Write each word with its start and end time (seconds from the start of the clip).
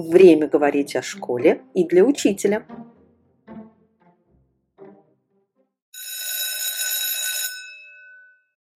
Время 0.00 0.46
говорить 0.46 0.94
о 0.94 1.02
школе 1.02 1.62
и 1.74 1.84
для 1.84 2.04
учителя. 2.04 2.64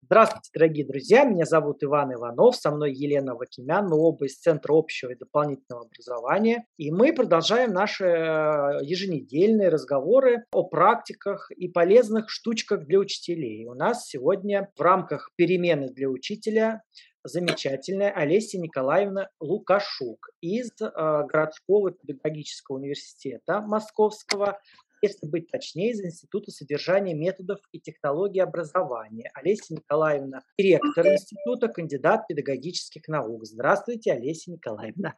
Здравствуйте, 0.02 0.50
дорогие 0.52 0.84
друзья! 0.84 1.22
Меня 1.24 1.44
зовут 1.44 1.84
Иван 1.84 2.12
Иванов, 2.14 2.56
со 2.56 2.72
мной 2.72 2.92
Елена 2.92 3.36
Вакимян, 3.36 3.86
мы 3.86 3.98
оба 3.98 4.26
из 4.26 4.36
Центра 4.36 4.74
общего 4.76 5.10
и 5.10 5.14
дополнительного 5.14 5.86
образования. 5.86 6.66
И 6.76 6.90
мы 6.90 7.14
продолжаем 7.14 7.72
наши 7.72 8.04
э, 8.04 8.80
еженедельные 8.82 9.68
разговоры 9.68 10.44
о 10.50 10.64
практиках 10.64 11.52
и 11.52 11.68
полезных 11.68 12.30
штучках 12.30 12.84
для 12.84 12.98
учителей. 12.98 13.64
У 13.68 13.74
нас 13.74 14.08
сегодня 14.08 14.72
в 14.76 14.80
рамках 14.80 15.30
перемены 15.36 15.88
для 15.88 16.08
учителя 16.08 16.82
замечательная 17.24 18.10
Олеся 18.10 18.58
Николаевна 18.58 19.28
Лукашук 19.40 20.30
из 20.40 20.70
э, 20.80 20.88
городского 20.94 21.92
педагогического 21.92 22.76
университета 22.76 23.60
Московского, 23.60 24.58
если 25.00 25.26
быть 25.26 25.50
точнее, 25.50 25.90
из 25.90 26.00
Института 26.04 26.50
содержания 26.50 27.14
методов 27.14 27.58
и 27.72 27.80
технологий 27.80 28.40
образования. 28.40 29.30
Олеся 29.34 29.74
Николаевна, 29.74 30.42
директор 30.58 31.06
института, 31.06 31.68
кандидат 31.68 32.26
педагогических 32.28 33.08
наук. 33.08 33.44
Здравствуйте, 33.44 34.12
Олеся 34.12 34.52
Николаевна. 34.52 35.14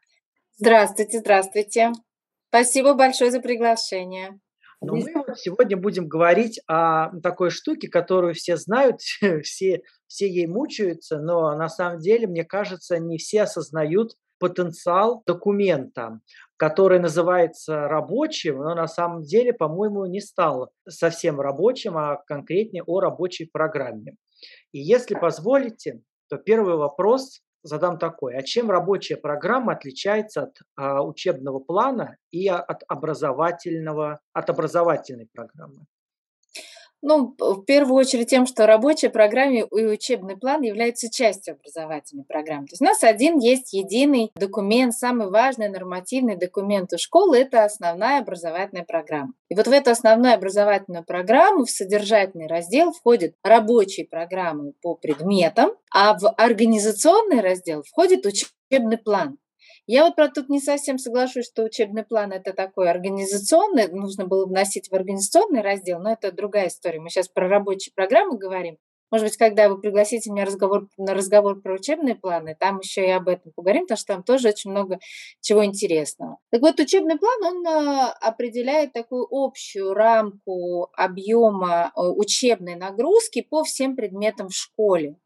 Здравствуйте, 0.56 1.18
здравствуйте. 1.18 1.92
Спасибо 2.48 2.94
большое 2.94 3.30
за 3.30 3.40
приглашение. 3.40 4.40
Но 4.84 4.94
мы 4.94 5.12
вот 5.14 5.38
сегодня 5.38 5.76
будем 5.76 6.08
говорить 6.08 6.60
о 6.66 7.10
такой 7.20 7.50
штуке, 7.50 7.88
которую 7.88 8.34
все 8.34 8.56
знают, 8.56 9.00
все, 9.42 9.82
все 10.06 10.28
ей 10.28 10.46
мучаются, 10.46 11.18
но 11.18 11.56
на 11.56 11.68
самом 11.68 12.00
деле, 12.00 12.26
мне 12.26 12.44
кажется, 12.44 12.98
не 12.98 13.18
все 13.18 13.42
осознают 13.42 14.16
потенциал 14.38 15.22
документа 15.26 16.20
который 16.56 16.98
называется 16.98 17.88
рабочим, 17.88 18.58
но 18.58 18.74
на 18.74 18.86
самом 18.86 19.22
деле, 19.22 19.52
по-моему, 19.52 20.06
не 20.06 20.20
стал 20.20 20.70
совсем 20.88 21.40
рабочим, 21.40 21.96
а 21.96 22.16
конкретнее 22.26 22.84
о 22.84 23.00
рабочей 23.00 23.46
программе. 23.46 24.14
И 24.72 24.78
если 24.78 25.14
позволите, 25.14 26.00
то 26.28 26.36
первый 26.36 26.76
вопрос 26.76 27.40
задам 27.64 27.98
такой. 27.98 28.36
А 28.36 28.42
чем 28.42 28.70
рабочая 28.70 29.16
программа 29.16 29.72
отличается 29.72 30.44
от 30.44 30.58
а, 30.76 31.02
учебного 31.02 31.58
плана 31.58 32.16
и 32.30 32.46
от 32.46 32.84
образовательного, 32.86 34.20
от 34.32 34.50
образовательной 34.50 35.26
программы? 35.32 35.86
Ну, 37.02 37.34
в 37.38 37.62
первую 37.64 37.96
очередь 37.96 38.30
тем, 38.30 38.46
что 38.46 38.66
рабочая 38.66 39.10
программа 39.10 39.58
и 39.58 39.84
учебный 39.84 40.38
план 40.38 40.62
являются 40.62 41.10
частью 41.10 41.54
образовательной 41.54 42.24
программы. 42.24 42.66
То 42.66 42.72
есть 42.72 42.80
у 42.80 42.84
нас 42.84 43.02
один 43.02 43.38
есть 43.38 43.74
единый 43.74 44.30
документ, 44.36 44.94
самый 44.94 45.28
важный 45.28 45.68
нормативный 45.68 46.36
документ 46.36 46.92
у 46.94 46.98
школы– 46.98 47.38
это 47.38 47.64
основная 47.64 48.20
образовательная 48.20 48.84
программа. 48.84 49.34
И 49.50 49.54
вот 49.54 49.66
в 49.66 49.70
эту 49.70 49.90
основную 49.90 50.34
образовательную 50.34 51.04
программу 51.04 51.64
в 51.66 51.70
содержательный 51.70 52.46
раздел 52.46 52.92
входят 52.92 53.34
рабочие 53.42 54.06
программы 54.06 54.72
по 54.80 54.94
предметам, 54.94 55.72
а 55.92 56.18
в 56.18 56.26
организационный 56.38 57.40
раздел 57.40 57.82
входит 57.82 58.24
учебный 58.24 58.96
план. 58.98 59.36
Я 59.86 60.04
вот 60.04 60.16
про 60.16 60.28
тут 60.28 60.48
не 60.48 60.60
совсем 60.60 60.98
соглашусь, 60.98 61.46
что 61.46 61.62
учебный 61.62 62.04
план 62.04 62.32
это 62.32 62.54
такой 62.54 62.90
организационный, 62.90 63.88
нужно 63.88 64.26
было 64.26 64.46
вносить 64.46 64.88
в 64.88 64.94
организационный 64.94 65.60
раздел, 65.60 65.98
но 66.00 66.12
это 66.12 66.32
другая 66.32 66.68
история. 66.68 67.00
Мы 67.00 67.10
сейчас 67.10 67.28
про 67.28 67.48
рабочие 67.48 67.92
программы 67.94 68.38
говорим. 68.38 68.78
Может 69.10 69.28
быть, 69.28 69.36
когда 69.36 69.68
вы 69.68 69.80
пригласите 69.80 70.30
меня 70.30 70.44
разговор, 70.44 70.88
на 70.96 71.14
разговор 71.14 71.60
про 71.60 71.74
учебные 71.74 72.16
планы, 72.16 72.56
там 72.58 72.80
еще 72.80 73.06
и 73.06 73.10
об 73.10 73.28
этом 73.28 73.52
поговорим, 73.52 73.82
потому 73.82 73.98
что 73.98 74.14
там 74.14 74.22
тоже 74.24 74.48
очень 74.48 74.70
много 74.70 74.98
чего 75.40 75.64
интересного. 75.64 76.38
Так 76.50 76.62
вот, 76.62 76.80
учебный 76.80 77.16
план, 77.16 77.44
он 77.44 77.66
а, 77.66 78.10
определяет 78.10 78.92
такую 78.92 79.28
общую 79.30 79.94
рамку 79.94 80.88
объема 80.94 81.92
э, 81.94 82.00
учебной 82.00 82.74
нагрузки 82.74 83.42
по 83.42 83.62
всем 83.62 83.94
предметам 83.94 84.48
в 84.48 84.54
школе. 84.54 85.16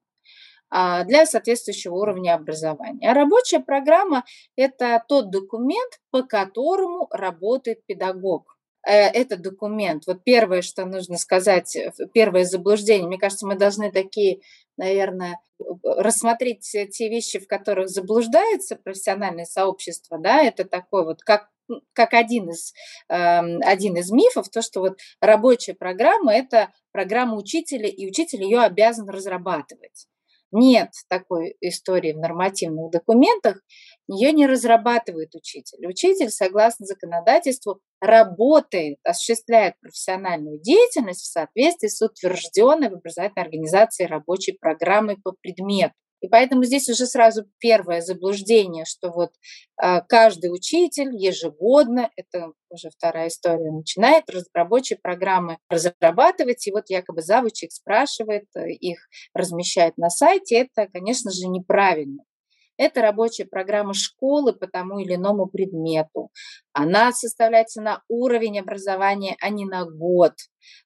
А, 0.70 1.04
для 1.04 1.24
соответствующего 1.24 1.94
уровня 1.94 2.34
образования. 2.34 3.10
А 3.10 3.14
рабочая 3.14 3.60
программа– 3.60 4.24
это 4.56 5.02
тот 5.08 5.30
документ, 5.30 5.98
по 6.10 6.22
которому 6.22 7.08
работает 7.10 7.86
педагог 7.86 8.58
э, 8.86 8.92
этот 8.92 9.40
документ. 9.40 10.06
Вот 10.06 10.24
первое, 10.24 10.60
что 10.60 10.84
нужно 10.84 11.16
сказать, 11.16 11.74
э, 11.74 11.90
первое 12.12 12.44
заблуждение. 12.44 13.08
Мне 13.08 13.18
кажется, 13.18 13.46
мы 13.46 13.56
должны 13.56 13.90
такие, 13.90 14.40
наверное, 14.76 15.40
рассмотреть 15.82 16.60
те 16.60 17.08
вещи, 17.08 17.38
в 17.38 17.46
которых 17.46 17.88
заблуждается 17.88 18.76
профессиональное 18.76 19.46
сообщество. 19.46 20.18
Да, 20.18 20.42
это 20.42 20.64
такой 20.64 21.04
вот 21.04 21.22
как 21.22 21.48
как 21.92 22.14
один 22.14 22.48
из, 22.48 22.72
эм, 23.10 23.60
один 23.62 23.96
из 23.98 24.10
мифов, 24.10 24.48
то, 24.48 24.62
что 24.62 24.80
вот 24.80 24.98
рабочая 25.20 25.74
программа– 25.74 26.34
это 26.34 26.72
программа 26.92 27.36
учителя, 27.36 27.86
и 27.88 28.08
учитель 28.08 28.42
ее 28.42 28.60
обязан 28.60 29.10
разрабатывать. 29.10 30.06
Нет 30.50 30.91
такой 31.09 31.56
истории 31.60 32.12
в 32.12 32.19
нормативных 32.19 32.91
документах, 32.91 33.60
ее 34.09 34.32
не 34.32 34.47
разрабатывает 34.47 35.34
учитель. 35.34 35.86
Учитель, 35.86 36.31
согласно 36.31 36.86
законодательству, 36.86 37.81
работает, 38.00 38.98
осуществляет 39.04 39.75
профессиональную 39.81 40.58
деятельность 40.60 41.22
в 41.22 41.31
соответствии 41.31 41.88
с 41.88 42.00
утвержденной 42.00 42.88
в 42.88 42.94
образовательной 42.94 43.44
организации 43.44 44.04
рабочей 44.04 44.56
программой 44.58 45.19
по 45.22 45.32
предмету. 45.32 45.94
И 46.20 46.28
поэтому 46.28 46.64
здесь 46.64 46.88
уже 46.88 47.06
сразу 47.06 47.46
первое 47.58 48.00
заблуждение, 48.00 48.84
что 48.84 49.10
вот 49.10 49.30
э, 49.80 50.00
каждый 50.08 50.52
учитель 50.52 51.14
ежегодно, 51.14 52.10
это 52.16 52.52
уже 52.70 52.90
вторая 52.90 53.28
история, 53.28 53.70
начинает 53.70 54.24
рабочие 54.52 54.98
программы 54.98 55.58
разрабатывать, 55.70 56.66
и 56.66 56.72
вот 56.72 56.84
якобы 56.88 57.22
завучик 57.22 57.70
спрашивает, 57.70 58.46
э, 58.56 58.70
их 58.70 58.98
размещает 59.32 59.96
на 59.96 60.10
сайте, 60.10 60.56
это, 60.56 60.88
конечно 60.92 61.30
же, 61.30 61.46
неправильно. 61.46 62.24
Это 62.78 63.02
рабочая 63.02 63.44
программа 63.44 63.92
школы 63.92 64.52
по 64.52 64.68
тому 64.68 65.00
или 65.00 65.16
иному 65.16 65.46
предмету. 65.46 66.30
Она 66.72 67.12
составляется 67.12 67.82
на 67.82 68.02
уровень 68.08 68.60
образования, 68.60 69.36
а 69.40 69.50
не 69.50 69.66
на 69.66 69.84
год. 69.84 70.34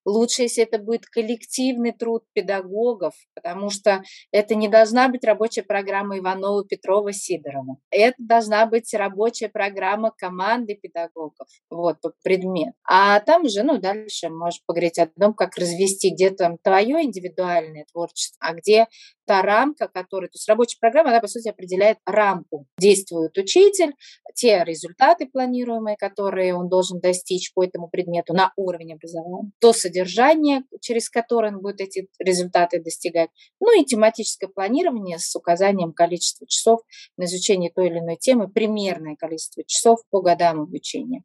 Лучше, 0.05 0.43
если 0.43 0.65
это 0.65 0.79
будет 0.79 1.07
коллективный 1.07 1.93
труд 1.93 2.25
педагогов, 2.33 3.15
потому 3.35 3.71
что 3.71 4.03
это 4.31 4.55
не 4.55 4.69
должна 4.69 5.09
быть 5.09 5.25
рабочая 5.25 5.63
программа 5.63 6.19
Иванова, 6.19 6.65
Петрова, 6.65 7.13
Сидорова. 7.13 7.77
Это 7.91 8.17
должна 8.19 8.67
быть 8.67 8.93
рабочая 8.95 9.49
программа 9.49 10.13
команды 10.17 10.79
педагогов, 10.81 11.47
вот, 11.71 11.99
предмет. 12.23 12.75
А 12.89 13.21
там 13.21 13.45
уже, 13.45 13.63
ну, 13.63 13.79
дальше 13.79 14.29
можешь 14.29 14.63
поговорить 14.67 14.99
о 14.99 15.07
том, 15.07 15.35
как 15.35 15.57
развести, 15.57 16.11
где 16.11 16.31
там 16.31 16.59
твое 16.63 17.03
индивидуальное 17.03 17.87
творчество, 17.93 18.39
а 18.41 18.55
где 18.55 18.87
та 19.27 19.43
рамка, 19.43 19.89
которая, 19.89 20.29
то 20.29 20.37
есть 20.37 20.49
рабочая 20.49 20.79
программа, 20.81 21.11
она, 21.11 21.21
по 21.21 21.29
сути, 21.29 21.49
определяет 21.49 21.99
рамку. 22.05 22.67
Действует 22.79 23.37
учитель, 23.39 23.95
те 24.35 24.65
результаты 24.65 25.27
планируемые, 25.27 25.97
которые 25.97 26.55
он 26.55 26.69
должен 26.69 27.01
достичь 27.01 27.53
по 27.55 27.65
этому 27.65 27.89
предмету 27.89 28.35
на 28.35 28.53
уровень 28.57 28.95
образования, 28.95 29.51
то 29.61 29.72
содержание, 29.73 30.63
через 30.81 31.11
которое 31.11 31.53
он 31.53 31.61
будет 31.61 31.81
эти 31.81 32.09
результаты 32.19 32.83
достигать, 32.83 33.31
ну 33.61 33.81
и 33.81 33.85
тематическое 33.85 34.49
планирование 34.49 35.19
с 35.19 35.35
указанием 35.35 35.93
количества 35.93 36.47
часов 36.47 36.81
на 37.17 37.25
изучение 37.25 37.71
той 37.71 37.89
или 37.89 37.99
иной 37.99 38.17
темы, 38.17 38.49
примерное 38.49 39.17
количество 39.17 39.63
часов 39.67 40.01
по 40.11 40.21
годам 40.21 40.61
обучения. 40.61 41.23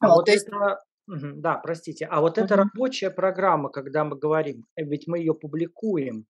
А 0.00 0.08
вот, 0.08 0.16
вот 0.16 0.26
то 0.26 0.32
есть 0.32 0.46
это 0.48 0.78
да, 1.06 1.56
простите. 1.56 2.06
А 2.06 2.20
вот 2.20 2.38
эта 2.38 2.56
рабочая 2.56 3.10
программа, 3.10 3.70
когда 3.70 4.04
мы 4.04 4.16
говорим, 4.16 4.64
ведь 4.76 5.06
мы 5.06 5.18
ее 5.18 5.34
публикуем, 5.34 6.26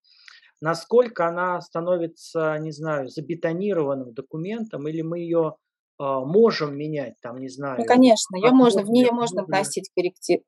насколько 0.60 1.26
она 1.26 1.60
становится, 1.60 2.58
не 2.58 2.72
знаю, 2.72 3.08
забетонированным 3.08 4.14
документом, 4.14 4.88
или 4.88 5.02
мы 5.02 5.18
ее 5.18 5.56
можем 5.98 6.76
менять, 6.76 7.14
там, 7.22 7.40
не 7.40 7.48
знаю. 7.48 7.78
Ну, 7.78 7.84
конечно, 7.84 8.36
ее 8.36 8.50
можно, 8.50 8.82
в 8.82 8.90
нее 8.90 9.10
можно 9.12 9.44
вносить 9.44 9.90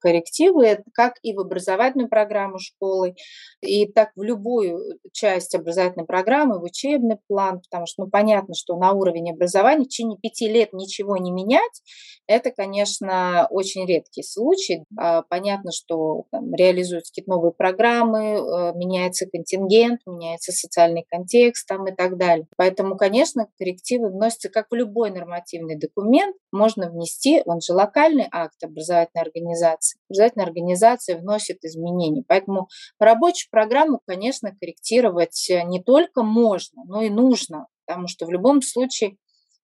коррективы, 0.01 0.83
как 0.93 1.15
и 1.23 1.33
в 1.35 1.41
образовательную 1.41 2.09
программу 2.09 2.59
школы, 2.59 3.15
и 3.61 3.87
так 3.87 4.11
в 4.17 4.23
любую 4.23 4.99
часть 5.13 5.55
образовательной 5.55 6.07
программы, 6.07 6.59
в 6.59 6.65
учебный 6.65 7.19
план, 7.29 7.61
потому 7.61 7.87
что, 7.87 8.05
ну, 8.05 8.11
понятно, 8.11 8.55
что 8.55 8.77
на 8.77 8.93
уровне 8.93 9.33
образования 9.33 9.85
в 9.85 9.89
течение 9.89 10.19
пяти 10.19 10.49
лет 10.49 10.73
ничего 10.73 11.17
не 11.17 11.31
менять, 11.31 11.83
это, 12.27 12.51
конечно, 12.51 13.47
очень 13.51 13.87
редкий 13.87 14.23
случай. 14.23 14.85
А, 14.99 15.23
понятно, 15.23 15.73
что 15.73 16.25
там, 16.31 16.55
реализуются 16.55 17.13
какие-то 17.13 17.31
новые 17.31 17.53
программы, 17.53 18.37
э, 18.37 18.73
меняется 18.75 19.27
контингент, 19.27 20.01
меняется 20.07 20.53
социальный 20.53 21.05
контекст 21.09 21.67
там, 21.69 21.87
и 21.87 21.95
так 21.95 22.17
далее. 22.17 22.47
Поэтому, 22.57 22.97
конечно, 22.97 23.47
коррективы 23.59 24.09
вносятся 24.09 24.49
как 24.49 24.67
в 24.71 24.75
любой 24.75 25.11
нормативный 25.35 25.77
документ, 25.77 26.37
можно 26.53 26.91
внести, 26.91 27.43
он 27.45 27.61
же 27.61 27.73
локальный 27.73 28.27
акт 28.31 28.63
образовательной 28.63 29.23
организации. 29.23 29.99
Образовательная 30.09 30.47
организация 30.47 31.19
вносит 31.19 31.65
изменения. 31.65 32.25
Поэтому 32.27 32.69
рабочую 32.99 33.51
программу, 33.51 34.01
конечно, 34.07 34.55
корректировать 34.55 35.51
не 35.67 35.83
только 35.83 36.23
можно, 36.23 36.83
но 36.87 37.03
и 37.03 37.11
нужно, 37.11 37.67
потому 37.87 38.09
что 38.09 38.27
в 38.27 38.31
любом 38.31 38.63
случае 38.63 39.17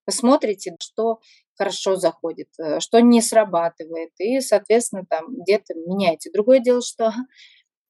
Вы 0.07 0.13
смотрите, 0.13 0.77
что 0.81 1.21
хорошо 1.57 1.97
заходит, 1.97 2.49
э, 2.59 2.81
что 2.81 3.01
не 3.01 3.21
срабатывает, 3.21 4.11
и, 4.19 4.41
соответственно, 4.41 5.05
там 5.09 5.27
где-то 5.29 5.75
меняете. 5.75 6.31
Другое 6.33 6.59
дело, 6.61 6.81
что 6.83 7.13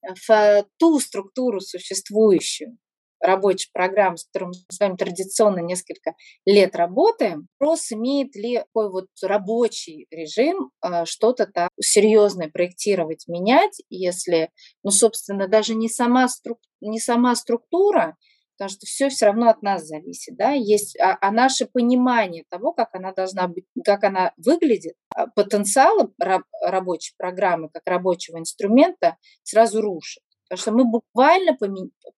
в 0.02 0.64
ту 0.78 0.98
структуру 0.98 1.60
существующую, 1.60 2.76
рабочих 3.20 3.72
программ, 3.72 4.16
с 4.16 4.24
которым 4.26 4.50
мы 4.50 4.74
с 4.74 4.80
вами 4.80 4.96
традиционно 4.96 5.60
несколько 5.60 6.14
лет 6.44 6.74
работаем, 6.76 7.48
вопрос, 7.58 7.92
имеет 7.92 8.34
ли 8.34 8.58
такой 8.58 8.90
вот 8.90 9.06
рабочий 9.22 10.06
режим 10.10 10.70
э, 10.82 11.04
что-то 11.04 11.46
так 11.46 11.70
серьезное 11.80 12.50
проектировать, 12.50 13.24
менять, 13.28 13.82
если, 13.88 14.50
ну, 14.82 14.90
собственно, 14.90 15.48
даже 15.48 15.74
не 15.74 15.88
сама, 15.88 16.28
струк, 16.28 16.58
не 16.80 16.98
сама 16.98 17.34
структура, 17.34 18.16
потому 18.60 18.76
что 18.76 18.84
все 18.84 19.08
все 19.08 19.26
равно 19.26 19.48
от 19.48 19.62
нас 19.62 19.86
зависит, 19.86 20.36
да, 20.36 20.50
есть, 20.50 20.98
а, 21.00 21.16
а 21.18 21.30
наше 21.30 21.64
понимание 21.64 22.44
того, 22.50 22.72
как 22.72 22.94
она 22.94 23.12
должна 23.12 23.48
быть, 23.48 23.64
как 23.84 24.04
она 24.04 24.34
выглядит, 24.36 24.96
а 25.14 25.28
потенциал 25.28 26.12
раб, 26.18 26.42
рабочей 26.62 27.14
программы, 27.16 27.70
как 27.70 27.82
рабочего 27.86 28.38
инструмента 28.38 29.16
сразу 29.44 29.80
рушит. 29.80 30.22
Потому 30.50 30.62
что 30.62 30.72
мы 30.72 30.84
буквально 30.84 31.56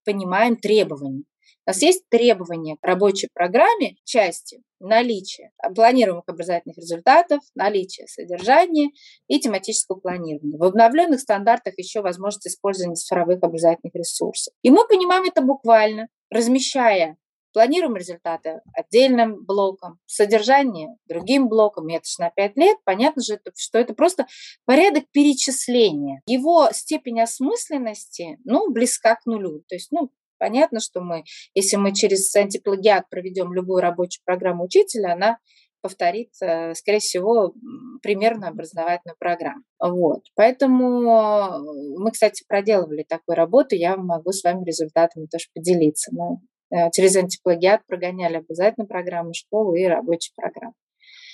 понимаем 0.05 0.57
требования. 0.57 1.25
У 1.65 1.71
нас 1.71 1.83
есть 1.83 2.09
требования 2.09 2.77
к 2.81 2.85
рабочей 2.85 3.29
программе 3.33 3.97
части 4.05 4.63
наличия 4.81 5.53
планируемых 5.77 6.25
образовательных 6.27 6.77
результатов, 6.77 7.41
наличие 7.55 8.09
содержания 8.09 8.91
и 9.29 9.39
тематического 9.39 10.01
планирования. 10.01 10.59
В 10.59 10.65
обновленных 10.65 11.21
стандартах 11.21 11.75
еще 11.77 12.01
возможность 12.01 12.49
использования 12.49 12.97
цифровых 12.97 13.39
образовательных 13.43 13.95
ресурсов. 13.95 14.53
И 14.63 14.71
мы 14.71 14.89
понимаем 14.89 15.25
это 15.25 15.43
буквально, 15.43 16.09
размещая 16.31 17.17
планируем 17.53 17.97
результаты 17.97 18.61
отдельным 18.75 19.45
блоком, 19.45 19.99
содержание 20.07 20.97
другим 21.07 21.49
блоком, 21.49 21.89
это 21.89 22.05
же 22.07 22.17
на 22.19 22.31
5 22.31 22.57
лет, 22.57 22.79
понятно 22.85 23.23
же, 23.23 23.41
что 23.57 23.79
это 23.79 23.95
просто 23.95 24.27
порядок 24.65 25.05
перечисления. 25.13 26.23
Его 26.27 26.69
степень 26.73 27.21
осмысленности, 27.21 28.39
ну, 28.45 28.71
близка 28.71 29.17
к 29.17 29.27
нулю. 29.27 29.63
То 29.69 29.75
есть, 29.75 29.93
ну, 29.93 30.11
понятно, 30.39 30.81
что 30.81 31.01
мы, 31.01 31.25
если 31.55 31.77
мы 31.77 31.95
через 31.95 32.35
антиплагиат 32.35 33.09
проведем 33.09 33.53
любую 33.53 33.81
рабочую 33.81 34.23
программу 34.25 34.65
учителя, 34.65 35.13
она 35.13 35.39
повторит, 35.83 36.31
э, 36.41 36.75
скорее 36.75 37.01
всего, 37.01 37.55
примерно 38.03 38.49
образовательную 38.49 39.17
программу. 39.19 39.65
Вот. 39.81 40.23
Поэтому 40.37 41.03
э, 41.03 41.99
мы, 41.99 42.13
кстати, 42.13 42.45
проделывали 42.47 43.05
такую 43.07 43.37
работу, 43.37 43.75
я 43.75 43.97
могу 43.97 44.31
с 44.31 44.45
вами 44.45 44.65
результатами 44.65 45.27
тоже 45.27 45.47
поделиться. 45.53 46.15
Но 46.15 46.39
Э, 46.39 46.52
через 46.93 47.17
антиплагиат 47.17 47.87
прогоняли 47.87 48.37
обязательно 48.39 48.87
программы 48.87 49.35
школы 49.35 49.81
и 49.81 49.87
рабочие 49.87 50.33
программы. 50.37 50.75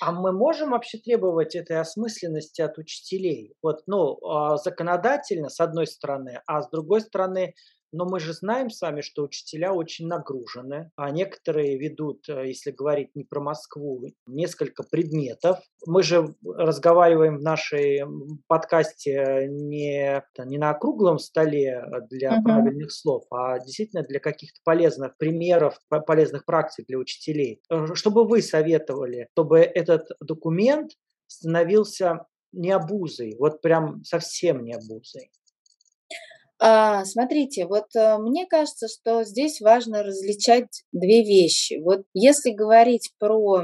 А 0.01 0.13
мы 0.13 0.31
можем 0.31 0.71
вообще 0.71 0.97
требовать 0.97 1.55
этой 1.55 1.77
осмысленности 1.77 2.61
от 2.61 2.77
учителей? 2.77 3.53
Вот, 3.61 3.81
ну, 3.85 4.17
а, 4.25 4.57
законодательно, 4.57 5.49
с 5.49 5.59
одной 5.59 5.87
стороны, 5.87 6.41
а 6.45 6.61
с 6.61 6.69
другой 6.69 7.01
стороны, 7.01 7.53
но 7.91 8.05
мы 8.05 8.19
же 8.19 8.33
знаем 8.33 8.69
с 8.69 8.81
вами, 8.81 9.01
что 9.01 9.23
учителя 9.23 9.73
очень 9.73 10.07
нагружены, 10.07 10.91
а 10.95 11.09
некоторые 11.11 11.77
ведут, 11.77 12.27
э, 12.29 12.47
если 12.47 12.71
говорить 12.71 13.15
не 13.15 13.23
про 13.23 13.41
Москву, 13.41 14.03
несколько 14.27 14.83
предметов. 14.83 15.59
Мы 15.85 16.03
же 16.03 16.35
разговариваем 16.43 17.37
в 17.37 17.41
нашей 17.41 18.01
подкасте 18.47 19.47
не, 19.49 20.23
не 20.45 20.57
на 20.57 20.73
круглом 20.73 21.19
столе 21.19 21.83
для 22.09 22.37
uh-huh. 22.37 22.43
правильных 22.43 22.91
слов, 22.91 23.23
а 23.31 23.59
действительно 23.59 24.03
для 24.03 24.19
каких-то 24.19 24.59
полезных 24.63 25.17
примеров, 25.17 25.79
полезных 26.05 26.45
практик 26.45 26.85
для 26.87 26.97
учителей. 26.97 27.61
Э, 27.69 27.87
что 27.93 28.11
бы 28.11 28.25
вы 28.25 28.41
советовали, 28.41 29.27
чтобы 29.33 29.59
этот 29.59 30.07
документ 30.19 30.91
становился 31.27 32.25
не 32.51 32.71
обузой, 32.71 33.35
вот 33.39 33.61
прям 33.61 34.03
совсем 34.03 34.63
не 34.63 34.73
обузой? 34.73 35.31
А, 36.61 37.05
смотрите, 37.05 37.65
вот 37.65 37.95
э, 37.95 38.17
мне 38.17 38.45
кажется, 38.45 38.87
что 38.89 39.23
здесь 39.23 39.61
важно 39.61 40.03
различать 40.03 40.83
две 40.91 41.23
вещи. 41.23 41.79
Вот 41.81 42.01
если 42.13 42.51
говорить 42.51 43.13
про 43.17 43.63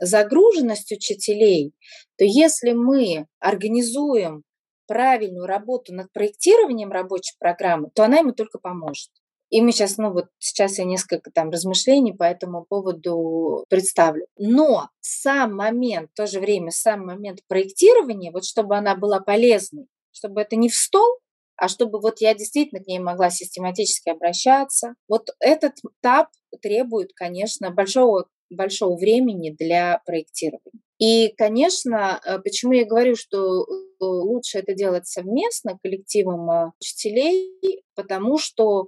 загруженность 0.00 0.90
учителей, 0.92 1.74
то 2.16 2.24
если 2.24 2.72
мы 2.72 3.26
организуем 3.38 4.44
правильную 4.86 5.46
работу 5.46 5.94
над 5.94 6.10
проектированием 6.12 6.90
рабочей 6.90 7.34
программы, 7.38 7.90
то 7.94 8.04
она 8.04 8.18
ему 8.18 8.32
только 8.32 8.58
поможет. 8.58 9.10
И 9.50 9.60
мы 9.60 9.70
сейчас, 9.72 9.98
ну 9.98 10.10
вот 10.10 10.28
сейчас 10.38 10.78
я 10.78 10.84
несколько 10.84 11.30
там 11.30 11.50
размышлений 11.50 12.14
по 12.14 12.22
этому 12.22 12.64
поводу 12.66 13.66
представлю. 13.68 14.26
Но 14.38 14.88
сам 15.00 15.54
момент, 15.54 16.08
в 16.12 16.16
то 16.16 16.26
же 16.26 16.40
время 16.40 16.70
сам 16.70 17.04
момент 17.04 17.40
проектирования, 17.46 18.32
вот 18.32 18.46
чтобы 18.46 18.78
она 18.78 18.96
была 18.96 19.20
полезной, 19.20 19.88
чтобы 20.10 20.40
это 20.40 20.56
не 20.56 20.70
в 20.70 20.74
стол, 20.74 21.18
а 21.62 21.68
чтобы 21.68 22.00
вот 22.00 22.20
я 22.20 22.34
действительно 22.34 22.82
к 22.82 22.88
ней 22.88 22.98
могла 22.98 23.30
систематически 23.30 24.10
обращаться. 24.10 24.94
Вот 25.08 25.28
этот 25.40 25.74
этап 26.00 26.28
требует, 26.60 27.12
конечно, 27.14 27.70
большого, 27.70 28.26
большого 28.50 28.96
времени 28.98 29.54
для 29.56 30.02
проектирования. 30.04 30.80
И, 31.02 31.34
конечно, 31.36 32.20
э, 32.24 32.38
почему 32.38 32.74
я 32.74 32.86
говорю, 32.86 33.16
что 33.16 33.62
э, 33.64 33.64
лучше 33.98 34.58
это 34.58 34.72
делать 34.72 35.08
совместно 35.08 35.76
коллективом 35.82 36.48
э, 36.48 36.70
учителей, 36.80 37.82
потому 37.96 38.38
что 38.38 38.86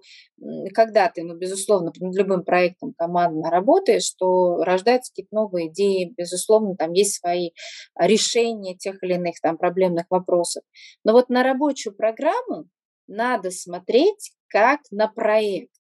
когда 0.75 1.09
ты, 1.09 1.25
ну, 1.25 1.35
безусловно, 1.35 1.91
над 1.99 2.15
любым 2.15 2.45
проектом 2.45 2.95
командно 2.97 3.51
работаешь, 3.51 4.05
что 4.05 4.63
рождаются 4.63 5.11
какие-то 5.11 5.35
новые 5.35 5.71
идеи, 5.71 6.15
безусловно, 6.17 6.77
там 6.77 6.93
есть 6.93 7.19
свои 7.19 7.51
решения 7.99 8.77
тех 8.77 9.03
или 9.03 9.15
иных 9.15 9.41
там 9.43 9.59
проблемных 9.59 10.07
вопросов. 10.09 10.63
Но 11.03 11.15
вот 11.15 11.31
на 11.31 11.43
рабочую 11.43 11.97
программу 11.97 12.69
надо 13.09 13.51
смотреть 13.51 14.31
как 14.47 14.83
на 14.93 15.09
проект. 15.09 15.73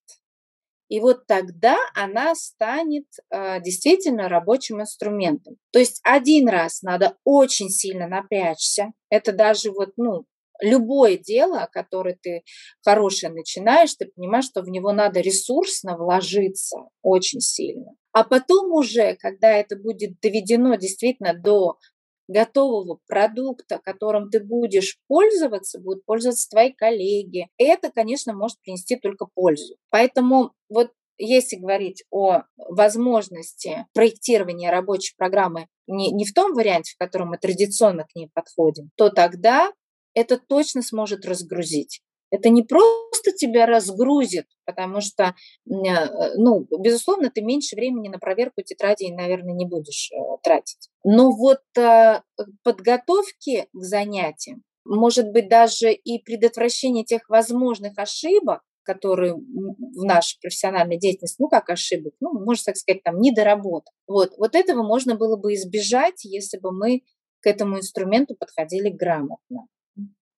И 0.88 1.00
вот 1.00 1.26
тогда 1.26 1.76
она 1.94 2.34
станет 2.34 3.06
э, 3.30 3.60
действительно 3.62 4.28
рабочим 4.28 4.80
инструментом. 4.80 5.56
То 5.72 5.78
есть 5.78 6.00
один 6.04 6.48
раз 6.48 6.82
надо 6.82 7.16
очень 7.24 7.70
сильно 7.70 8.06
напрячься. 8.06 8.92
Это 9.08 9.32
даже 9.32 9.70
вот, 9.70 9.92
ну, 9.96 10.26
любое 10.60 11.16
дело, 11.16 11.68
которое 11.72 12.16
ты 12.20 12.42
хорошее 12.82 13.32
начинаешь, 13.32 13.94
ты 13.94 14.06
понимаешь, 14.14 14.46
что 14.46 14.62
в 14.62 14.68
него 14.68 14.92
надо 14.92 15.20
ресурсно 15.20 15.96
вложиться 15.96 16.78
очень 17.02 17.40
сильно. 17.40 17.92
А 18.12 18.22
потом 18.22 18.72
уже, 18.72 19.16
когда 19.16 19.50
это 19.50 19.76
будет 19.76 20.20
доведено 20.20 20.76
действительно 20.76 21.34
до 21.34 21.78
готового 22.28 22.98
продукта, 23.06 23.78
которым 23.82 24.30
ты 24.30 24.40
будешь 24.40 24.98
пользоваться, 25.08 25.80
будут 25.80 26.04
пользоваться 26.04 26.48
твои 26.48 26.72
коллеги. 26.72 27.48
Это, 27.58 27.90
конечно, 27.90 28.32
может 28.32 28.60
принести 28.60 28.96
только 28.96 29.26
пользу. 29.34 29.76
Поэтому 29.90 30.52
вот 30.68 30.90
если 31.18 31.56
говорить 31.56 32.04
о 32.10 32.42
возможности 32.56 33.86
проектирования 33.92 34.70
рабочей 34.70 35.14
программы 35.16 35.68
не, 35.86 36.10
не 36.10 36.24
в 36.24 36.32
том 36.32 36.54
варианте, 36.54 36.92
в 36.94 36.98
котором 36.98 37.28
мы 37.28 37.38
традиционно 37.38 38.04
к 38.04 38.14
ней 38.14 38.30
подходим, 38.32 38.90
то 38.96 39.10
тогда 39.10 39.72
это 40.14 40.38
точно 40.38 40.82
сможет 40.82 41.24
разгрузить. 41.24 42.00
Это 42.34 42.48
не 42.50 42.64
просто 42.64 43.30
тебя 43.30 43.64
разгрузит, 43.64 44.46
потому 44.64 45.00
что, 45.00 45.36
э, 45.66 46.34
ну, 46.36 46.66
безусловно, 46.80 47.30
ты 47.30 47.42
меньше 47.42 47.76
времени 47.76 48.08
на 48.08 48.18
проверку 48.18 48.60
тетрадей, 48.62 49.12
наверное, 49.14 49.54
не 49.54 49.66
будешь 49.66 50.10
э, 50.10 50.16
тратить. 50.42 50.88
Но 51.04 51.30
вот 51.30 51.60
э, 51.78 52.22
подготовки 52.64 53.68
к 53.72 53.84
занятиям, 53.84 54.64
может 54.84 55.30
быть, 55.30 55.48
даже 55.48 55.92
и 55.92 56.20
предотвращение 56.24 57.04
тех 57.04 57.28
возможных 57.28 57.96
ошибок, 57.98 58.62
которые 58.82 59.34
в 59.34 60.04
нашей 60.04 60.40
профессиональной 60.40 60.98
деятельности, 60.98 61.40
ну, 61.40 61.48
как 61.48 61.70
ошибок, 61.70 62.14
ну, 62.18 62.32
можно 62.32 62.64
так 62.66 62.76
сказать, 62.76 63.04
там, 63.04 63.20
недоработок. 63.20 63.94
Вот, 64.08 64.32
вот 64.38 64.56
этого 64.56 64.82
можно 64.82 65.14
было 65.14 65.36
бы 65.36 65.54
избежать, 65.54 66.24
если 66.24 66.58
бы 66.58 66.72
мы 66.72 67.02
к 67.40 67.46
этому 67.46 67.78
инструменту 67.78 68.34
подходили 68.34 68.88
грамотно. 68.88 69.68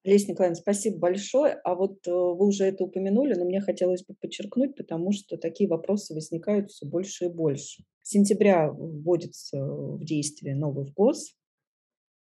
Леся 0.07 0.31
Николаевна, 0.31 0.55
спасибо 0.55 0.99
большое. 0.99 1.55
А 1.65 1.75
вот 1.75 2.07
э, 2.07 2.11
вы 2.11 2.47
уже 2.47 2.65
это 2.65 2.85
упомянули, 2.85 3.35
но 3.35 3.45
мне 3.45 3.61
хотелось 3.61 4.05
бы 4.05 4.15
подчеркнуть, 4.15 4.77
потому 4.77 5.11
что 5.13 5.37
такие 5.37 5.69
вопросы 5.69 6.15
возникают 6.15 6.71
все 6.71 6.87
больше 6.87 7.27
и 7.27 7.29
больше. 7.29 7.83
С 8.03 8.11
сентября 8.11 8.71
вводится 8.71 9.59
в 9.61 10.05
действие 10.05 10.55
новый 10.55 10.87
ВГОС, 10.87 11.35